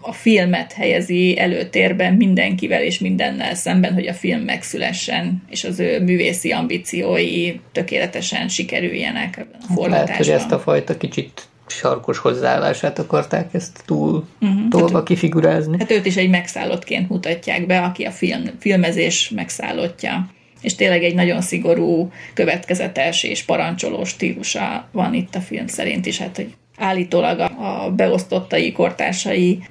a 0.00 0.12
filmet 0.12 0.72
helyezi 0.72 1.38
előtérben 1.38 2.14
mindenkivel 2.14 2.82
és 2.82 2.98
mindennel 2.98 3.54
szemben, 3.54 3.92
hogy 3.92 4.06
a 4.06 4.12
film 4.12 4.40
megszülessen, 4.40 5.42
és 5.50 5.64
az 5.64 5.80
ő 5.80 6.00
művészi 6.00 6.52
ambíciói 6.52 7.60
tökéletesen 7.72 8.48
sikerüljenek 8.48 9.36
ebben 9.36 9.60
a 9.68 9.72
forgatásban. 9.72 9.90
Lehet, 9.90 10.16
hogy 10.16 10.28
ezt 10.28 10.52
a 10.52 10.58
fajta 10.58 10.96
kicsit 10.96 11.42
sarkos 11.66 12.18
hozzáállását 12.18 12.98
akarták 12.98 13.54
ezt 13.54 13.82
túl 13.84 14.26
uh-huh. 14.40 14.68
tolva 14.68 15.02
kifigurázni. 15.02 15.76
Hát 15.78 15.90
őt 15.90 16.06
is 16.06 16.16
egy 16.16 16.30
megszállottként 16.30 17.08
mutatják 17.08 17.66
be, 17.66 17.80
aki 17.80 18.04
a 18.04 18.10
film, 18.10 18.42
filmezés 18.58 19.30
megszállottja. 19.34 20.26
És 20.64 20.74
tényleg 20.74 21.04
egy 21.04 21.14
nagyon 21.14 21.40
szigorú, 21.40 22.12
következetes 22.34 23.22
és 23.22 23.42
parancsoló 23.42 24.04
stílusa 24.04 24.88
van 24.92 25.14
itt 25.14 25.34
a 25.34 25.40
film 25.40 25.66
szerint 25.66 26.06
is, 26.06 26.18
hát 26.18 26.36
hogy 26.36 26.54
állítólag 26.76 27.38
a, 27.38 27.84
a 27.84 27.90
beosztottai, 27.90 28.72
kortársai 28.72 29.62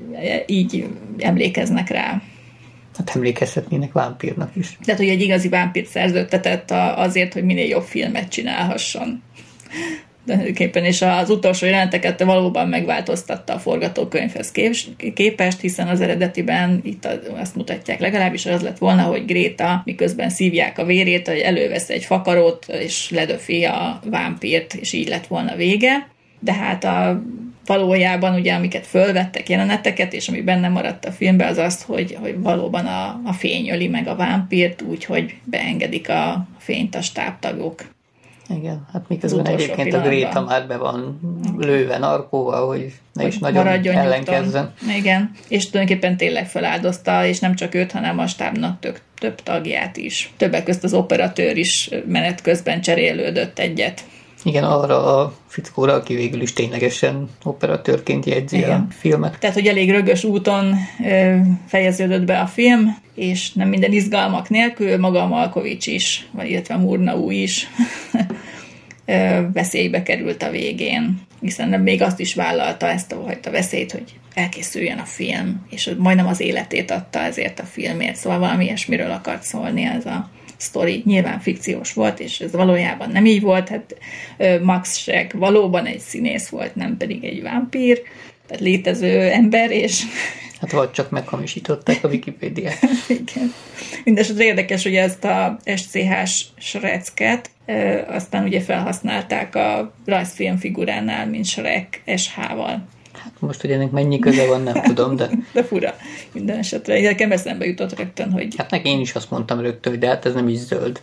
így 0.46 0.88
emlékeznek 1.18 1.90
rá. 1.90 2.22
Hát 2.98 3.16
emlékezhetnének 3.16 3.92
vámpírnak 3.92 4.52
is. 4.56 4.78
Tehát, 4.84 5.00
hogy 5.00 5.10
egy 5.10 5.22
igazi 5.22 5.50
vámpírt 5.50 5.88
szerződtetett 5.88 6.72
a- 6.72 7.00
azért, 7.00 7.34
hogy 7.34 7.44
minél 7.44 7.68
jobb 7.68 7.84
filmet 7.84 8.30
csinálhasson. 8.30 9.24
Tulajdonképpen, 10.26 10.84
és 10.84 11.02
az 11.02 11.30
utolsó 11.30 11.66
jeleneteket 11.66 12.24
valóban 12.24 12.68
megváltoztatta 12.68 13.54
a 13.54 13.60
forgatókönyvhez 13.60 14.52
kép- 14.52 15.14
képest, 15.14 15.60
hiszen 15.60 15.88
az 15.88 16.02
eredetiben 16.02 16.80
itt 16.84 17.08
azt 17.36 17.56
mutatják 17.56 18.00
legalábbis, 18.00 18.46
az 18.46 18.62
lett 18.62 18.78
volna, 18.78 19.04
hogy 19.04 19.26
Gréta 19.26 19.82
miközben 19.86 20.30
szívják 20.30 20.78
a 20.78 20.86
vérét, 20.86 21.28
hogy 21.28 21.40
elővesz 21.40 21.90
egy 21.90 22.06
fakarót, 22.06 22.66
és 22.68 23.10
ledöfi 23.10 23.64
a 23.64 24.00
vámpírt, 24.06 24.74
és 24.74 24.94
így 24.94 25.08
lett 25.08 25.28
volna 25.28 25.56
vége. 25.56 26.08
De 26.40 26.54
hát 26.54 26.84
a 26.84 27.24
valójában 27.66 28.34
ugye, 28.34 28.54
amiket 28.54 28.88
fölvettek 28.88 29.50
jeleneteket, 29.50 30.14
és 30.14 30.28
ami 30.28 30.42
benne 30.42 30.70
maradt 30.70 31.06
a 31.06 31.12
filmben, 31.12 31.48
az 31.48 31.58
az, 31.58 31.84
hogy, 31.84 32.18
hogy 32.22 32.40
valóban 32.40 32.86
a, 32.86 33.22
a 33.26 33.34
fény 33.34 33.70
öli 33.70 33.88
meg 33.88 34.08
a 34.08 34.16
vámpírt, 34.16 34.82
úgyhogy 34.82 35.36
beengedik 35.44 36.10
a 36.10 36.48
fényt 36.58 36.96
a 36.96 37.02
stábtagok. 37.02 37.93
Igen, 38.56 38.86
hát 38.94 39.06
miközben 39.08 39.46
egyébként 39.46 39.94
a 39.94 40.02
pillanatban. 40.02 40.10
Gréta 40.10 40.42
már 40.42 40.68
be 40.68 40.78
van 40.78 41.20
lőve 41.58 41.98
narkóval, 41.98 42.68
hogy 42.68 42.94
ne 43.14 43.28
is 43.28 43.38
nagyon 43.38 43.68
ellenkezzen. 43.68 44.74
nyugton. 44.80 44.96
Igen, 44.96 45.32
és 45.48 45.70
tulajdonképpen 45.70 46.18
tényleg 46.18 46.48
feláldozta, 46.48 47.26
és 47.26 47.40
nem 47.40 47.56
csak 47.56 47.74
őt, 47.74 47.92
hanem 47.92 48.20
a 48.20 48.28
stábnak 48.28 48.80
tök, 48.80 49.02
több 49.20 49.42
tagját 49.42 49.98
is. 49.98 50.34
Többek 50.38 50.64
közt 50.64 50.84
az 50.84 50.94
operatőr 50.94 51.58
is 51.58 51.90
menet 52.08 52.42
közben 52.42 52.82
cserélődött 52.82 53.60
egyet. 53.60 54.04
Igen, 54.44 54.64
arra 54.64 55.20
a 55.20 55.34
fickóra, 55.48 55.94
aki 55.94 56.16
végül 56.16 56.42
is 56.42 56.54
ténylegesen 56.54 57.30
operatőrként 57.44 58.26
jegyzi 58.26 58.58
Igen. 58.58 58.88
a 58.90 58.94
filmet. 58.94 59.40
Tehát, 59.40 59.56
hogy 59.56 59.68
elég 59.68 59.92
rögös 59.92 60.24
úton 60.24 60.76
ö, 61.06 61.36
fejeződött 61.68 62.24
be 62.24 62.40
a 62.40 62.48
film, 62.48 62.98
és 63.16 63.54
nem 63.54 63.70
minden 63.70 63.92
izgalmak 63.92 64.50
nélkül, 64.50 64.98
maga 64.98 65.22
a 65.22 65.28
Malkovics 65.28 65.88
is, 65.88 66.28
vagy 66.32 66.50
illetve 66.50 66.76
Murnau 66.76 67.30
is 67.30 67.68
ö, 69.06 69.40
veszélybe 69.54 70.04
került 70.04 70.44
a 70.44 70.50
végén. 70.50 71.22
hiszen 71.42 71.82
még 71.82 72.02
azt 72.02 72.20
is 72.20 72.36
vállalta 72.36 72.88
ezt 72.88 73.12
a 73.12 73.22
fajta 73.26 73.52
veszélyt, 73.52 73.92
hogy 73.92 74.14
elkészüljön 74.34 74.98
a 74.98 75.06
film, 75.06 75.66
és 75.70 75.92
majdnem 75.98 76.28
az 76.28 76.40
életét 76.40 76.92
adta 76.92 77.20
ezért 77.20 77.60
a 77.60 77.64
filmért, 77.64 78.16
szóval 78.16 78.40
valami 78.40 78.64
ilyesmiről 78.64 79.12
akart 79.12 79.44
szólni 79.44 79.84
ez 79.84 80.06
a 80.06 80.30
sztori. 80.64 81.02
Nyilván 81.06 81.40
fikciós 81.40 81.94
volt, 81.94 82.20
és 82.20 82.40
ez 82.40 82.52
valójában 82.52 83.10
nem 83.10 83.26
így 83.26 83.42
volt, 83.42 83.70
hát 83.70 83.96
Max 84.62 84.98
Schreck 84.98 85.34
valóban 85.34 85.86
egy 85.86 86.00
színész 86.00 86.48
volt, 86.48 86.76
nem 86.76 86.98
pedig 86.98 87.24
egy 87.24 87.42
vámpír, 87.42 88.02
tehát 88.48 88.64
létező 88.64 89.20
ember, 89.20 89.72
és 89.72 90.02
Hát 90.64 90.72
vagy 90.72 90.92
csak 90.92 91.10
meghamisították 91.10 92.04
a 92.04 92.08
Wikipédiát. 92.08 92.80
Igen. 93.08 93.54
Mindenesetre 94.04 94.44
érdekes, 94.44 94.84
hogy 94.84 94.96
ezt 94.96 95.24
a 95.24 95.60
SCH-s 95.76 96.46
srecket 96.58 97.50
aztán 98.08 98.44
ugye 98.44 98.62
felhasználták 98.62 99.56
a 99.56 99.94
rajzfilm 100.06 100.58
figuránál, 100.58 101.28
mint 101.28 101.46
Shrek 101.46 102.02
SH-val. 102.16 102.88
Hát 103.14 103.34
most, 103.40 103.62
hogy 103.62 103.72
ennek 103.72 103.92
mennyi 103.92 104.20
köze 104.20 104.48
van, 104.48 104.62
nem 104.62 104.82
tudom, 104.82 105.16
de... 105.16 105.30
de 105.54 105.64
fura. 105.64 105.96
Minden 106.32 106.58
esetre. 106.58 107.02
Nekem 107.02 107.32
eszembe 107.32 107.66
jutott 107.66 107.98
rögtön, 107.98 108.32
hogy... 108.32 108.56
Hát 108.58 108.72
neki 108.72 108.90
én 108.90 109.00
is 109.00 109.14
azt 109.14 109.30
mondtam 109.30 109.60
rögtön, 109.60 109.92
hogy 109.92 110.02
de 110.02 110.08
hát 110.08 110.26
ez 110.26 110.34
nem 110.34 110.48
is 110.48 110.58
zöld. 110.58 111.02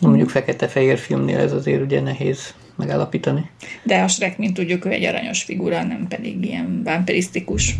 Mondjuk 0.00 0.28
fekete-fehér 0.28 0.98
filmnél 0.98 1.38
ez 1.38 1.52
azért 1.52 1.82
ugye 1.82 2.00
nehéz 2.00 2.54
megállapítani. 2.76 3.50
De 3.82 4.02
a 4.02 4.08
Shrek, 4.08 4.38
mint 4.38 4.54
tudjuk, 4.54 4.84
ő 4.84 4.90
egy 4.90 5.04
aranyos 5.04 5.42
figura, 5.42 5.82
nem 5.82 6.06
pedig 6.08 6.44
ilyen 6.44 6.82
vámpirisztikus. 6.84 7.74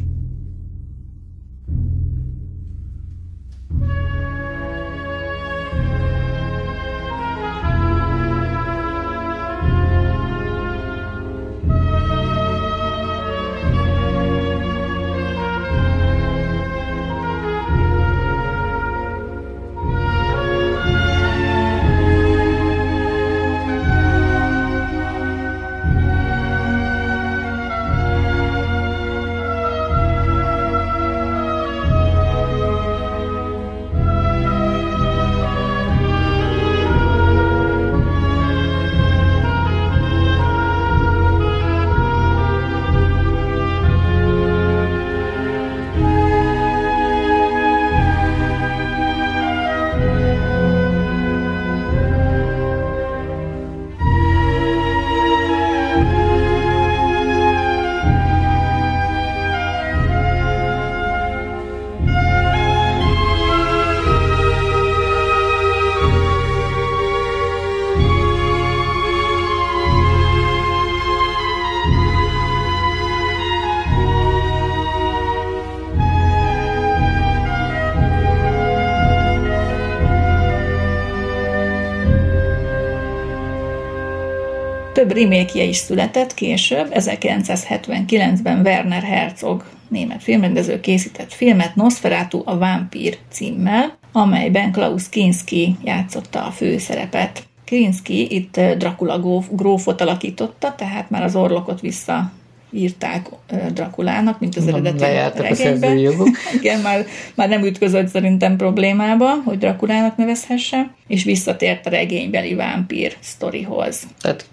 Remake 85.16 85.62
is 85.62 85.76
született 85.76 86.34
később, 86.34 86.92
1979-ben 86.94 88.60
Werner 88.60 89.02
Herzog 89.02 89.64
német 89.88 90.22
filmrendező 90.22 90.80
készített 90.80 91.32
filmet 91.32 91.74
Nosferatu 91.74 92.42
a 92.44 92.58
Vámpír 92.58 93.18
címmel, 93.30 93.98
amelyben 94.12 94.72
Klaus 94.72 95.08
Kinski 95.08 95.76
játszotta 95.84 96.44
a 96.46 96.50
főszerepet. 96.50 97.42
Kinski 97.64 98.34
itt 98.34 98.60
Dracula 98.60 99.44
grófot 99.50 100.00
alakította, 100.00 100.74
tehát 100.74 101.10
már 101.10 101.22
az 101.22 101.36
orlokot 101.36 101.80
vissza 101.80 102.32
írták 102.76 103.26
Drakulának, 103.72 104.40
mint 104.40 104.56
az 104.56 104.66
eredeti 104.66 105.04
regényben. 105.42 105.96
Igen, 106.60 106.80
már, 106.80 107.06
már 107.34 107.48
nem 107.48 107.64
ütközött 107.64 108.08
szerintem 108.08 108.56
problémába, 108.56 109.34
hogy 109.44 109.58
Drakulának 109.58 110.16
nevezhesse, 110.16 110.90
és 111.06 111.24
visszatért 111.24 111.86
a 111.86 111.90
regénybeli 111.90 112.54
vámpír 112.54 113.16
sztorihoz. 113.20 114.02
Tehát 114.20 114.48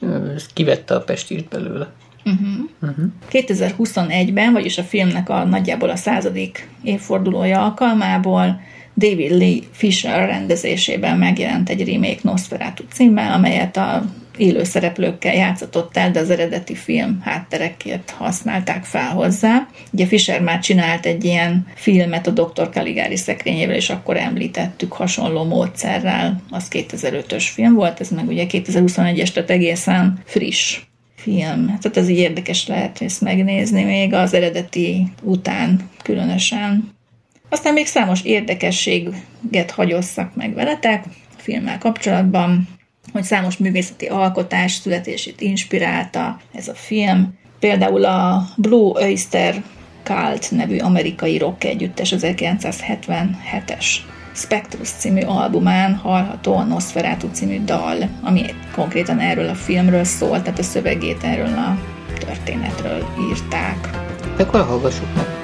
kivette 0.53 0.95
a 0.95 0.99
pestírt 0.99 1.47
belőle. 1.47 1.91
Uh-huh. 2.25 2.69
Uh-huh. 2.81 3.05
2021-ben, 3.31 4.53
vagyis 4.53 4.77
a 4.77 4.83
filmnek 4.83 5.29
a 5.29 5.43
nagyjából 5.43 5.89
a 5.89 5.95
századik 5.95 6.69
évfordulója 6.83 7.63
alkalmából 7.63 8.61
David 8.97 9.31
Lee 9.31 9.59
Fisher 9.71 10.27
rendezésében 10.27 11.17
megjelent 11.17 11.69
egy 11.69 11.87
remake 11.87 12.19
Nosferatu 12.21 12.83
címmel, 12.91 13.33
amelyet 13.33 13.77
a 13.77 14.05
élő 14.37 14.63
szereplőkkel 14.63 15.33
játszott 15.33 15.97
el, 15.97 16.11
de 16.11 16.19
az 16.19 16.29
eredeti 16.29 16.75
film 16.75 17.21
hátterekért 17.21 18.09
használták 18.09 18.83
fel 18.83 19.09
hozzá. 19.09 19.67
Ugye 19.91 20.05
Fisher 20.05 20.41
már 20.41 20.59
csinált 20.59 21.05
egy 21.05 21.23
ilyen 21.23 21.67
filmet 21.75 22.27
a 22.27 22.31
Dr. 22.31 22.69
Caligari 22.69 23.15
szekrényével, 23.15 23.75
és 23.75 23.89
akkor 23.89 24.17
említettük 24.17 24.93
hasonló 24.93 25.43
módszerrel, 25.43 26.41
az 26.49 26.67
2005-ös 26.71 27.45
film 27.53 27.73
volt, 27.73 27.99
ez 27.99 28.09
meg 28.09 28.27
ugye 28.27 28.45
2021-es, 28.49 29.31
tehát 29.31 29.49
egészen 29.49 30.19
friss 30.25 30.79
film. 31.15 31.65
Tehát 31.65 31.97
ez 31.97 32.09
így 32.09 32.17
érdekes 32.17 32.67
lehet 32.67 33.01
ezt 33.01 33.21
megnézni 33.21 33.83
még 33.83 34.13
az 34.13 34.33
eredeti 34.33 35.07
után 35.21 35.89
különösen. 36.03 36.91
Aztán 37.49 37.73
még 37.73 37.85
számos 37.85 38.23
érdekességet 38.23 39.71
hagyosszak 39.71 40.35
meg 40.35 40.53
veletek 40.53 41.03
filmmel 41.37 41.77
kapcsolatban 41.77 42.67
hogy 43.11 43.23
számos 43.23 43.57
művészeti 43.57 44.05
alkotás 44.05 44.71
születését 44.71 45.41
inspirálta 45.41 46.39
ez 46.53 46.67
a 46.67 46.73
film. 46.73 47.33
Például 47.59 48.05
a 48.05 48.47
Blue 48.57 49.03
Oyster 49.03 49.63
Cult 50.03 50.51
nevű 50.51 50.77
amerikai 50.77 51.37
rock 51.37 51.63
együttes 51.63 52.13
1977-es 52.17 53.85
Spectrus 54.35 54.89
című 54.89 55.21
albumán 55.21 55.95
hallható 55.95 56.55
a 56.55 56.63
Nosferatu 56.63 57.27
című 57.31 57.63
dal, 57.63 58.09
ami 58.23 58.45
konkrétan 58.71 59.19
erről 59.19 59.49
a 59.49 59.55
filmről 59.55 60.03
szól, 60.03 60.41
tehát 60.41 60.59
a 60.59 60.63
szövegét 60.63 61.23
erről 61.23 61.53
a 61.57 61.77
történetről 62.19 63.05
írták. 63.29 63.89
Akkor 64.37 64.65
hallgassuk 64.65 65.15
meg. 65.15 65.42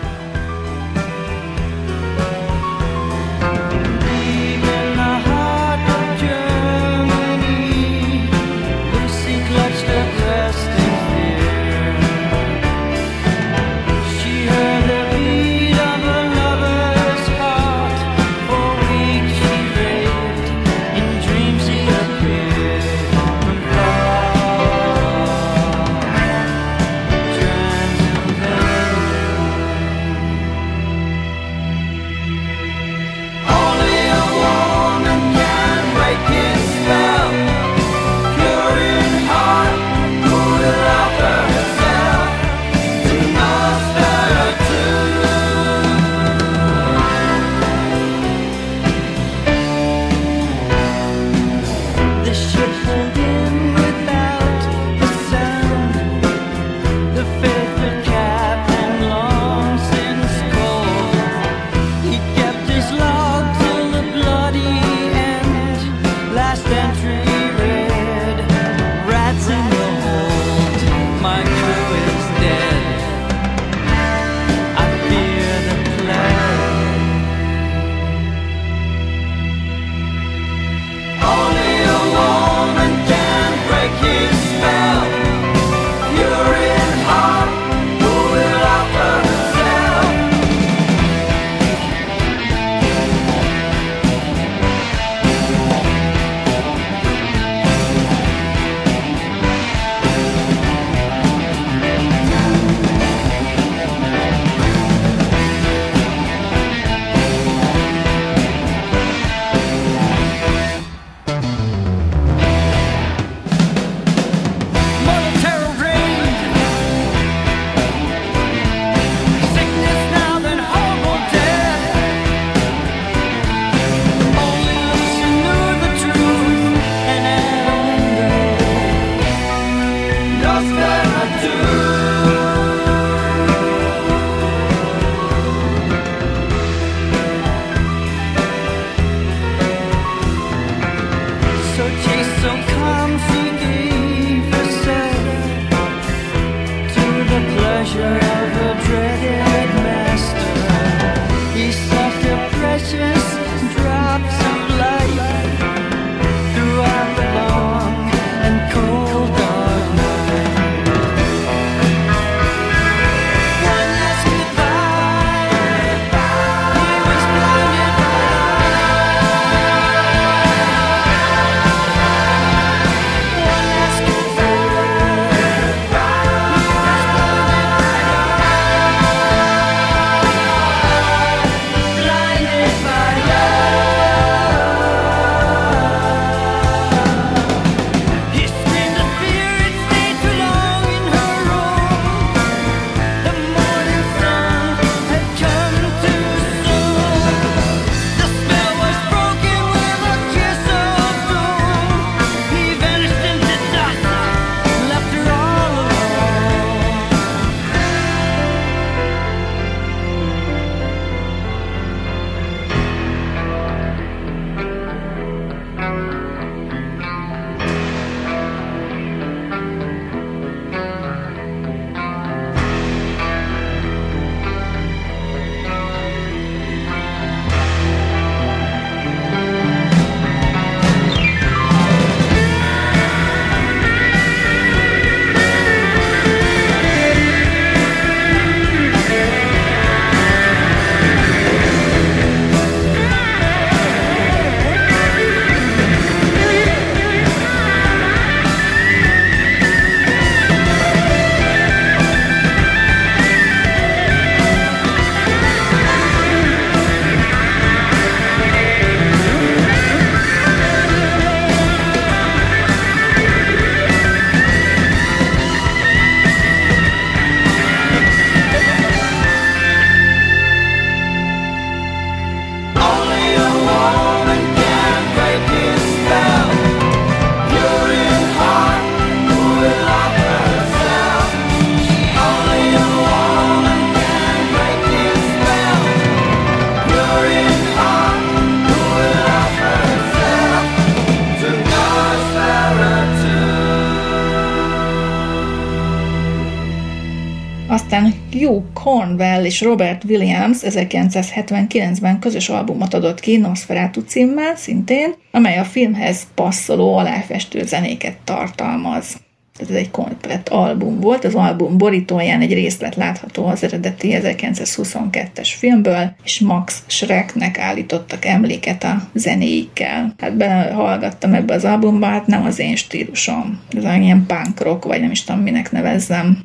És 299.50 299.62
Robert 299.62 300.04
Williams 300.04 300.58
1979-ben 300.62 302.20
közös 302.20 302.50
albumot 302.50 302.94
adott 302.94 303.20
ki 303.20 303.38
Nosferatu 303.38 304.02
címmel 304.02 304.56
szintén, 304.56 305.14
amely 305.32 305.58
a 305.58 305.64
filmhez 305.64 306.28
passzoló 306.36 306.98
aláfestő 306.98 307.66
zenéket 307.66 308.18
tartalmaz. 308.24 309.18
Tehát 309.58 309.74
ez 309.74 309.80
egy 309.80 309.92
komplett 309.92 310.50
album 310.50 311.00
volt, 311.00 311.26
az 311.26 311.36
album 311.36 311.78
borítóján 311.78 312.42
egy 312.42 312.54
részlet 312.54 312.96
látható 312.96 313.46
az 313.46 313.64
eredeti 313.64 314.18
1922-es 314.22 315.50
filmből, 315.58 316.16
és 316.24 316.40
Max 316.40 316.84
Schrecknek 316.88 317.60
állítottak 317.60 318.26
emléket 318.26 318.84
a 318.84 319.10
zenéikkel. 319.14 320.14
Hát 320.18 320.38
belehallgattam 320.38 321.34
ebbe 321.34 321.54
az 321.54 321.66
albumba, 321.66 322.06
hát 322.06 322.28
nem 322.28 322.44
az 322.44 322.60
én 322.60 322.76
stílusom. 322.76 323.60
Ez 323.78 323.84
olyan 323.84 324.02
ilyen 324.02 324.26
punk 324.26 324.62
rock, 324.62 324.86
vagy 324.86 325.02
nem 325.02 325.12
is 325.12 325.24
tudom 325.24 325.42
minek 325.42 325.72
nevezzem. 325.72 326.38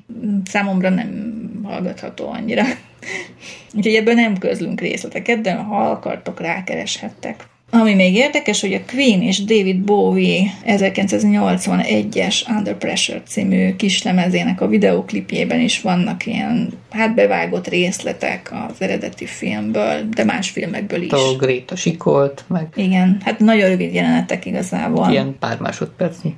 Számomra 0.45 0.89
nem 0.89 1.43
hallgatható 1.65 2.29
annyira. 2.29 2.63
Úgyhogy 3.75 3.95
ebből 3.95 4.15
nem 4.15 4.39
közlünk 4.39 4.81
részleteket, 4.81 5.41
de 5.41 5.55
ha 5.55 5.91
akartok, 5.91 6.41
rákereshettek. 6.41 7.47
Ami 7.71 7.95
még 7.95 8.15
érdekes, 8.15 8.61
hogy 8.61 8.73
a 8.73 8.81
Queen 8.93 9.23
és 9.23 9.45
David 9.45 9.81
Bowie 9.81 10.51
1981-es 10.67 12.49
Under 12.59 12.75
Pressure 12.79 13.23
című 13.27 13.77
kislemezének 13.77 14.61
a 14.61 14.67
videoklipjében 14.67 15.61
is 15.61 15.81
vannak 15.81 16.27
ilyen, 16.27 16.73
hát 16.91 17.15
bevágott 17.15 17.69
részletek 17.69 18.53
az 18.69 18.81
eredeti 18.81 19.27
filmből, 19.27 20.09
de 20.09 20.25
más 20.25 20.51
filmekből 20.51 21.03
is. 21.03 21.11
A 21.11 21.37
Gréta 21.39 21.77
sikolt, 21.77 22.45
meg 22.49 22.69
Igen, 22.75 23.21
hát 23.25 23.39
nagyon 23.39 23.69
rövid 23.69 23.95
jelenetek 23.95 24.47
igazából. 24.47 25.11
ilyen 25.11 25.37
pár 25.39 25.59
másodpercnyi. 25.59 26.37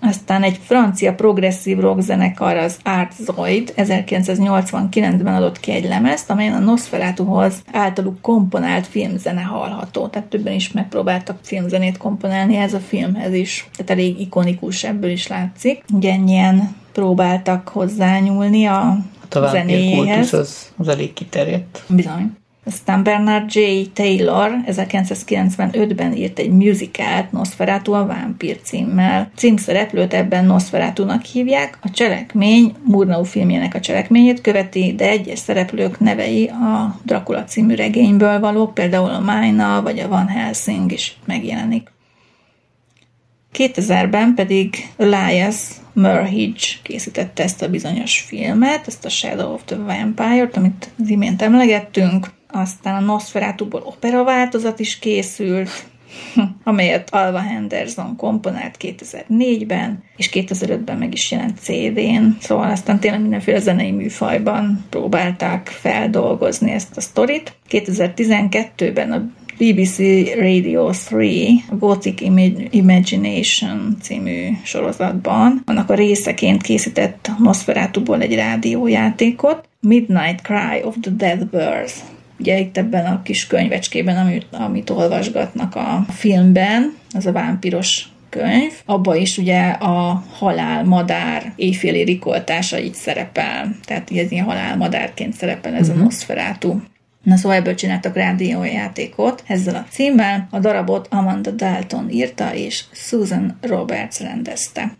Aztán 0.00 0.42
egy 0.42 0.60
francia 0.64 1.14
progresszív 1.14 1.78
rock 1.78 2.00
zenekar, 2.00 2.56
az 2.56 2.76
Art 2.84 3.12
Zoid 3.12 3.74
1989-ben 3.76 5.34
adott 5.34 5.60
ki 5.60 5.70
egy 5.70 5.84
lemezt, 5.84 6.30
amelyen 6.30 6.52
a 6.52 6.58
Nosferatuhoz 6.58 7.54
általuk 7.72 8.20
komponált 8.20 8.86
filmzene 8.86 9.40
hallható. 9.40 10.06
Tehát 10.06 10.28
többen 10.28 10.52
is 10.52 10.72
megpróbáltak 10.72 11.38
filmzenét 11.42 11.96
komponálni 11.96 12.56
ez 12.56 12.74
a 12.74 12.78
filmhez 12.78 13.32
is. 13.32 13.68
Tehát 13.76 13.90
elég 13.90 14.20
ikonikus 14.20 14.84
ebből 14.84 15.10
is 15.10 15.26
látszik. 15.26 15.84
Ugye 15.92 16.12
ennyien 16.12 16.76
próbáltak 16.92 17.68
hozzányúlni 17.68 18.64
a 18.66 18.98
Hát 19.34 19.34
a 19.34 19.48
zenéjéhez. 19.48 20.32
az, 20.32 20.72
az 20.76 20.88
elég 20.88 21.12
kiterjedt. 21.12 21.82
Bizony. 21.88 22.32
Aztán 22.68 23.02
Bernard 23.02 23.54
J. 23.54 23.60
Taylor 23.92 24.50
1995-ben 24.66 26.16
írt 26.16 26.38
egy 26.38 26.50
musicalt 26.50 27.32
Nosferatu 27.32 27.92
a 27.92 28.06
vámpír 28.06 28.60
címmel. 28.62 29.30
Címszereplőt 29.36 30.14
ebben 30.14 30.44
Nosferatunak 30.44 31.24
hívják. 31.24 31.78
A 31.82 31.90
cselekmény 31.90 32.74
Murnau 32.84 33.22
filmjének 33.22 33.74
a 33.74 33.80
cselekményét 33.80 34.40
követi, 34.40 34.94
de 34.94 35.08
egyes 35.08 35.38
szereplők 35.38 36.00
nevei 36.00 36.46
a 36.46 36.98
Dracula 37.04 37.44
című 37.44 37.74
regényből 37.74 38.40
valók, 38.40 38.74
például 38.74 39.10
a 39.10 39.20
Májna 39.20 39.82
vagy 39.82 39.98
a 39.98 40.08
Van 40.08 40.28
Helsing 40.28 40.92
is 40.92 41.16
megjelenik. 41.24 41.90
2000-ben 43.54 44.34
pedig 44.34 44.88
Elias 44.96 45.56
Murhidge 45.92 46.66
készítette 46.82 47.42
ezt 47.42 47.62
a 47.62 47.68
bizonyos 47.68 48.20
filmet, 48.20 48.86
ezt 48.86 49.04
a 49.04 49.08
Shadow 49.08 49.52
of 49.52 49.62
the 49.64 49.76
Vampire-t, 49.76 50.56
amit 50.56 50.90
az 51.02 51.08
imént 51.08 51.42
emlegettünk. 51.42 52.36
Aztán 52.48 53.02
a 53.02 53.06
Nosferatuból 53.06 53.82
opera 53.84 54.24
változat 54.24 54.80
is 54.80 54.98
készült, 54.98 55.70
amelyet 56.64 57.14
Alva 57.14 57.38
Henderson 57.38 58.16
komponált 58.16 58.76
2004-ben, 58.80 60.02
és 60.16 60.30
2005-ben 60.32 60.98
meg 60.98 61.12
is 61.12 61.30
jelent 61.30 61.58
CD-n. 61.58 62.36
Szóval 62.40 62.70
aztán 62.70 63.00
tényleg 63.00 63.20
mindenféle 63.20 63.58
zenei 63.58 63.90
műfajban 63.90 64.84
próbálták 64.90 65.68
feldolgozni 65.68 66.70
ezt 66.70 66.96
a 66.96 67.00
sztorit. 67.00 67.56
2012-ben 67.70 69.12
a 69.12 69.22
BBC 69.58 69.98
Radio 70.38 70.90
3, 71.10 71.64
a 71.70 71.74
Gothic 71.74 72.20
Imag- 72.20 72.74
Imagination 72.74 73.96
című 74.00 74.48
sorozatban, 74.64 75.62
annak 75.66 75.90
a 75.90 75.94
részeként 75.94 76.62
készített 76.62 77.30
Nosferatuból 77.38 78.20
egy 78.20 78.34
rádiójátékot, 78.34 79.68
Midnight 79.80 80.42
Cry 80.42 80.82
of 80.82 80.96
the 81.00 81.10
Dead 81.10 81.46
Birds. 81.46 81.94
Ugye 82.38 82.58
itt 82.58 82.76
ebben 82.76 83.06
a 83.06 83.22
kis 83.22 83.46
könyvecskében, 83.46 84.16
amit, 84.16 84.46
amit 84.50 84.90
olvasgatnak 84.90 85.74
a 85.74 86.06
filmben, 86.08 86.96
az 87.12 87.26
a 87.26 87.32
vámpiros 87.32 88.08
könyv, 88.30 88.72
abba 88.84 89.14
is 89.14 89.38
ugye 89.38 89.68
a 89.68 90.24
halálmadár 90.32 91.52
éjféli 91.56 92.02
rikoltása 92.02 92.78
így 92.78 92.94
szerepel. 92.94 93.76
Tehát 93.84 94.10
ez 94.10 94.30
ilyen 94.30 94.44
halálmadárként 94.44 95.34
szerepel 95.34 95.74
ez 95.74 95.88
uh-huh. 95.88 96.00
a 96.00 96.04
Nosferatu. 96.04 96.80
Na 97.22 97.36
szóval 97.36 97.56
ebből 97.56 97.74
csináltak 97.74 98.14
rádiójátékot 98.14 99.42
ezzel 99.46 99.74
a 99.74 99.86
címmel. 99.90 100.48
A 100.50 100.58
darabot 100.58 101.06
Amanda 101.10 101.50
Dalton 101.50 102.10
írta, 102.10 102.54
és 102.54 102.84
Susan 102.92 103.58
Roberts 103.60 104.20
rendezte. 104.20 104.92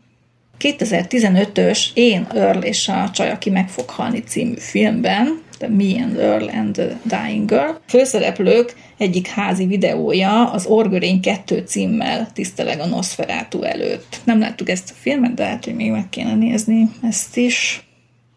2015-ös 0.60 1.78
Én 1.94 2.26
Earl 2.34 2.58
és 2.58 2.88
a 2.88 3.10
csaj, 3.12 3.30
aki 3.30 3.50
meg 3.50 3.68
fog 3.68 3.90
halni 3.90 4.22
című 4.22 4.56
filmben, 4.56 5.42
The 5.58 5.68
Me 5.68 6.02
and 6.02 6.16
Earl 6.16 6.48
and 6.48 6.72
the 6.74 7.00
Dying 7.02 7.48
Girl. 7.48 7.70
Főszereplők 7.86 8.74
egyik 8.98 9.26
házi 9.26 9.66
videója 9.66 10.50
az 10.50 10.66
Orgörény 10.66 11.20
2 11.20 11.62
címmel 11.66 12.30
tiszteleg 12.32 12.80
a 12.80 12.86
Nosferatu 12.86 13.62
előtt. 13.62 14.20
Nem 14.24 14.38
láttuk 14.38 14.68
ezt 14.68 14.90
a 14.90 14.98
filmet, 15.00 15.34
de 15.34 15.44
hát, 15.44 15.64
hogy 15.64 15.74
még 15.74 15.90
meg 15.90 16.08
kéne 16.08 16.34
nézni 16.34 16.88
ezt 17.02 17.36
is. 17.36 17.82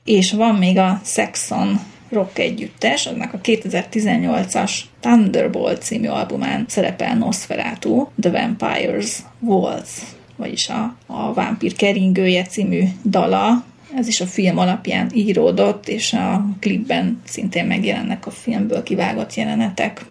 És 0.06 0.32
van 0.32 0.56
még 0.56 0.78
a 0.78 1.02
Saxon 1.04 1.80
rock 2.10 2.40
együttes, 2.40 3.06
annak 3.06 3.34
a 3.34 3.40
2018-as 3.42 4.72
Thunderbolt 5.00 5.82
című 5.82 6.08
albumán 6.08 6.66
szerepel 6.68 7.16
Nosferatu, 7.18 8.08
The 8.22 8.32
Vampire's 8.32 9.16
Waltz, 9.40 10.16
vagyis 10.36 10.70
a, 10.70 10.96
a 11.06 11.34
Vámpír 11.34 11.76
keringője 11.76 12.44
című 12.44 12.84
dala, 13.04 13.64
ez 13.96 14.08
is 14.08 14.22
a 14.22 14.26
film 14.26 14.58
alapján 14.58 15.10
íródott, 15.14 15.88
és 15.88 16.14
a 16.14 16.46
klipben 16.60 17.22
szintén 17.26 17.66
megjelennek 17.66 18.26
a 18.26 18.32
filmből 18.32 18.84
kivágott 18.84 19.34
jelenetek. 19.34 20.06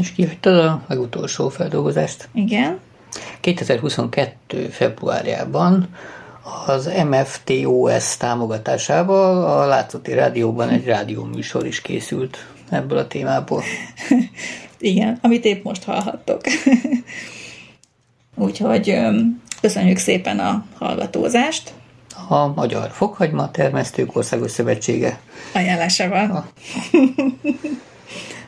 És 0.00 0.12
kihagytad 0.12 0.56
a 0.56 0.84
legutolsó 0.88 1.48
feldolgozást. 1.48 2.28
Igen. 2.34 2.78
2022. 3.40 4.68
februárjában 4.68 5.88
az 6.66 6.90
MFTOS 7.10 8.16
támogatásával 8.16 9.44
a 9.44 9.66
Látszati 9.66 10.12
Rádióban 10.12 10.68
egy 10.68 10.84
rádióműsor 10.84 11.66
is 11.66 11.80
készült 11.80 12.46
ebből 12.70 12.98
a 12.98 13.06
témából. 13.06 13.62
Igen, 14.78 15.18
amit 15.22 15.44
épp 15.44 15.64
most 15.64 15.84
hallhattok. 15.84 16.40
Úgyhogy 18.34 18.96
köszönjük 19.60 19.98
szépen 19.98 20.38
a 20.38 20.64
hallgatózást. 20.78 21.72
A 22.28 22.46
Magyar 22.54 22.90
Fokhagyma 22.90 23.50
Termesztők 23.50 24.16
Országos 24.16 24.50
Szövetsége. 24.50 25.20
Ajánlásával. 25.54 26.46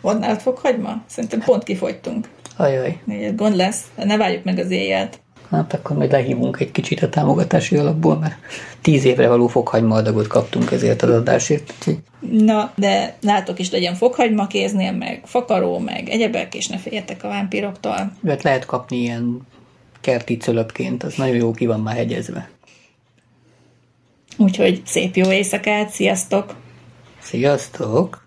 Van 0.01 0.19
nálad 0.21 0.41
fokhagyma? 0.41 1.03
Szerintem 1.07 1.41
pont 1.41 1.63
kifogytunk. 1.63 2.29
Ajaj, 2.57 2.99
Egy 3.09 3.35
Gond 3.35 3.57
lesz, 3.57 3.81
ne 3.97 4.17
várjuk 4.17 4.45
meg 4.45 4.59
az 4.59 4.71
éjjelt. 4.71 5.21
hát 5.51 5.75
akkor 5.75 5.97
majd 5.97 6.11
lehívunk 6.11 6.61
egy 6.61 6.71
kicsit 6.71 7.03
a 7.03 7.09
támogatási 7.09 7.77
alapból, 7.77 8.19
mert 8.19 8.35
tíz 8.81 9.05
évre 9.05 9.29
való 9.29 9.47
fokhagyma 9.47 9.95
adagot 9.95 10.27
kaptunk 10.27 10.71
ezért 10.71 11.03
az 11.03 11.11
adásért. 11.11 11.73
Úgyhogy 11.79 11.99
Na, 12.31 12.73
de 12.77 13.17
látok 13.23 13.59
is 13.59 13.71
legyen 13.71 13.95
fokhagyma 13.95 14.47
kéznél, 14.47 14.93
meg 14.93 15.21
fakaró, 15.25 15.79
meg 15.79 16.09
egyebek, 16.09 16.55
és 16.55 16.69
ne 16.69 16.77
féljetek 16.77 17.25
a 17.25 17.29
vámpíroktól. 17.29 18.13
hát 18.27 18.43
lehet 18.43 18.65
kapni 18.65 18.97
ilyen 18.97 19.41
kerti 20.01 20.37
cölöpként, 20.37 21.03
az 21.03 21.15
nagyon 21.15 21.37
jó 21.37 21.51
ki 21.53 21.67
van 21.67 21.81
már 21.81 21.95
hegyezve. 21.95 22.49
Úgyhogy 24.37 24.83
szép 24.85 25.17
jó 25.17 25.33
éjszakát, 25.33 25.91
sziasztok! 25.91 26.55
Sziasztok! 27.21 28.22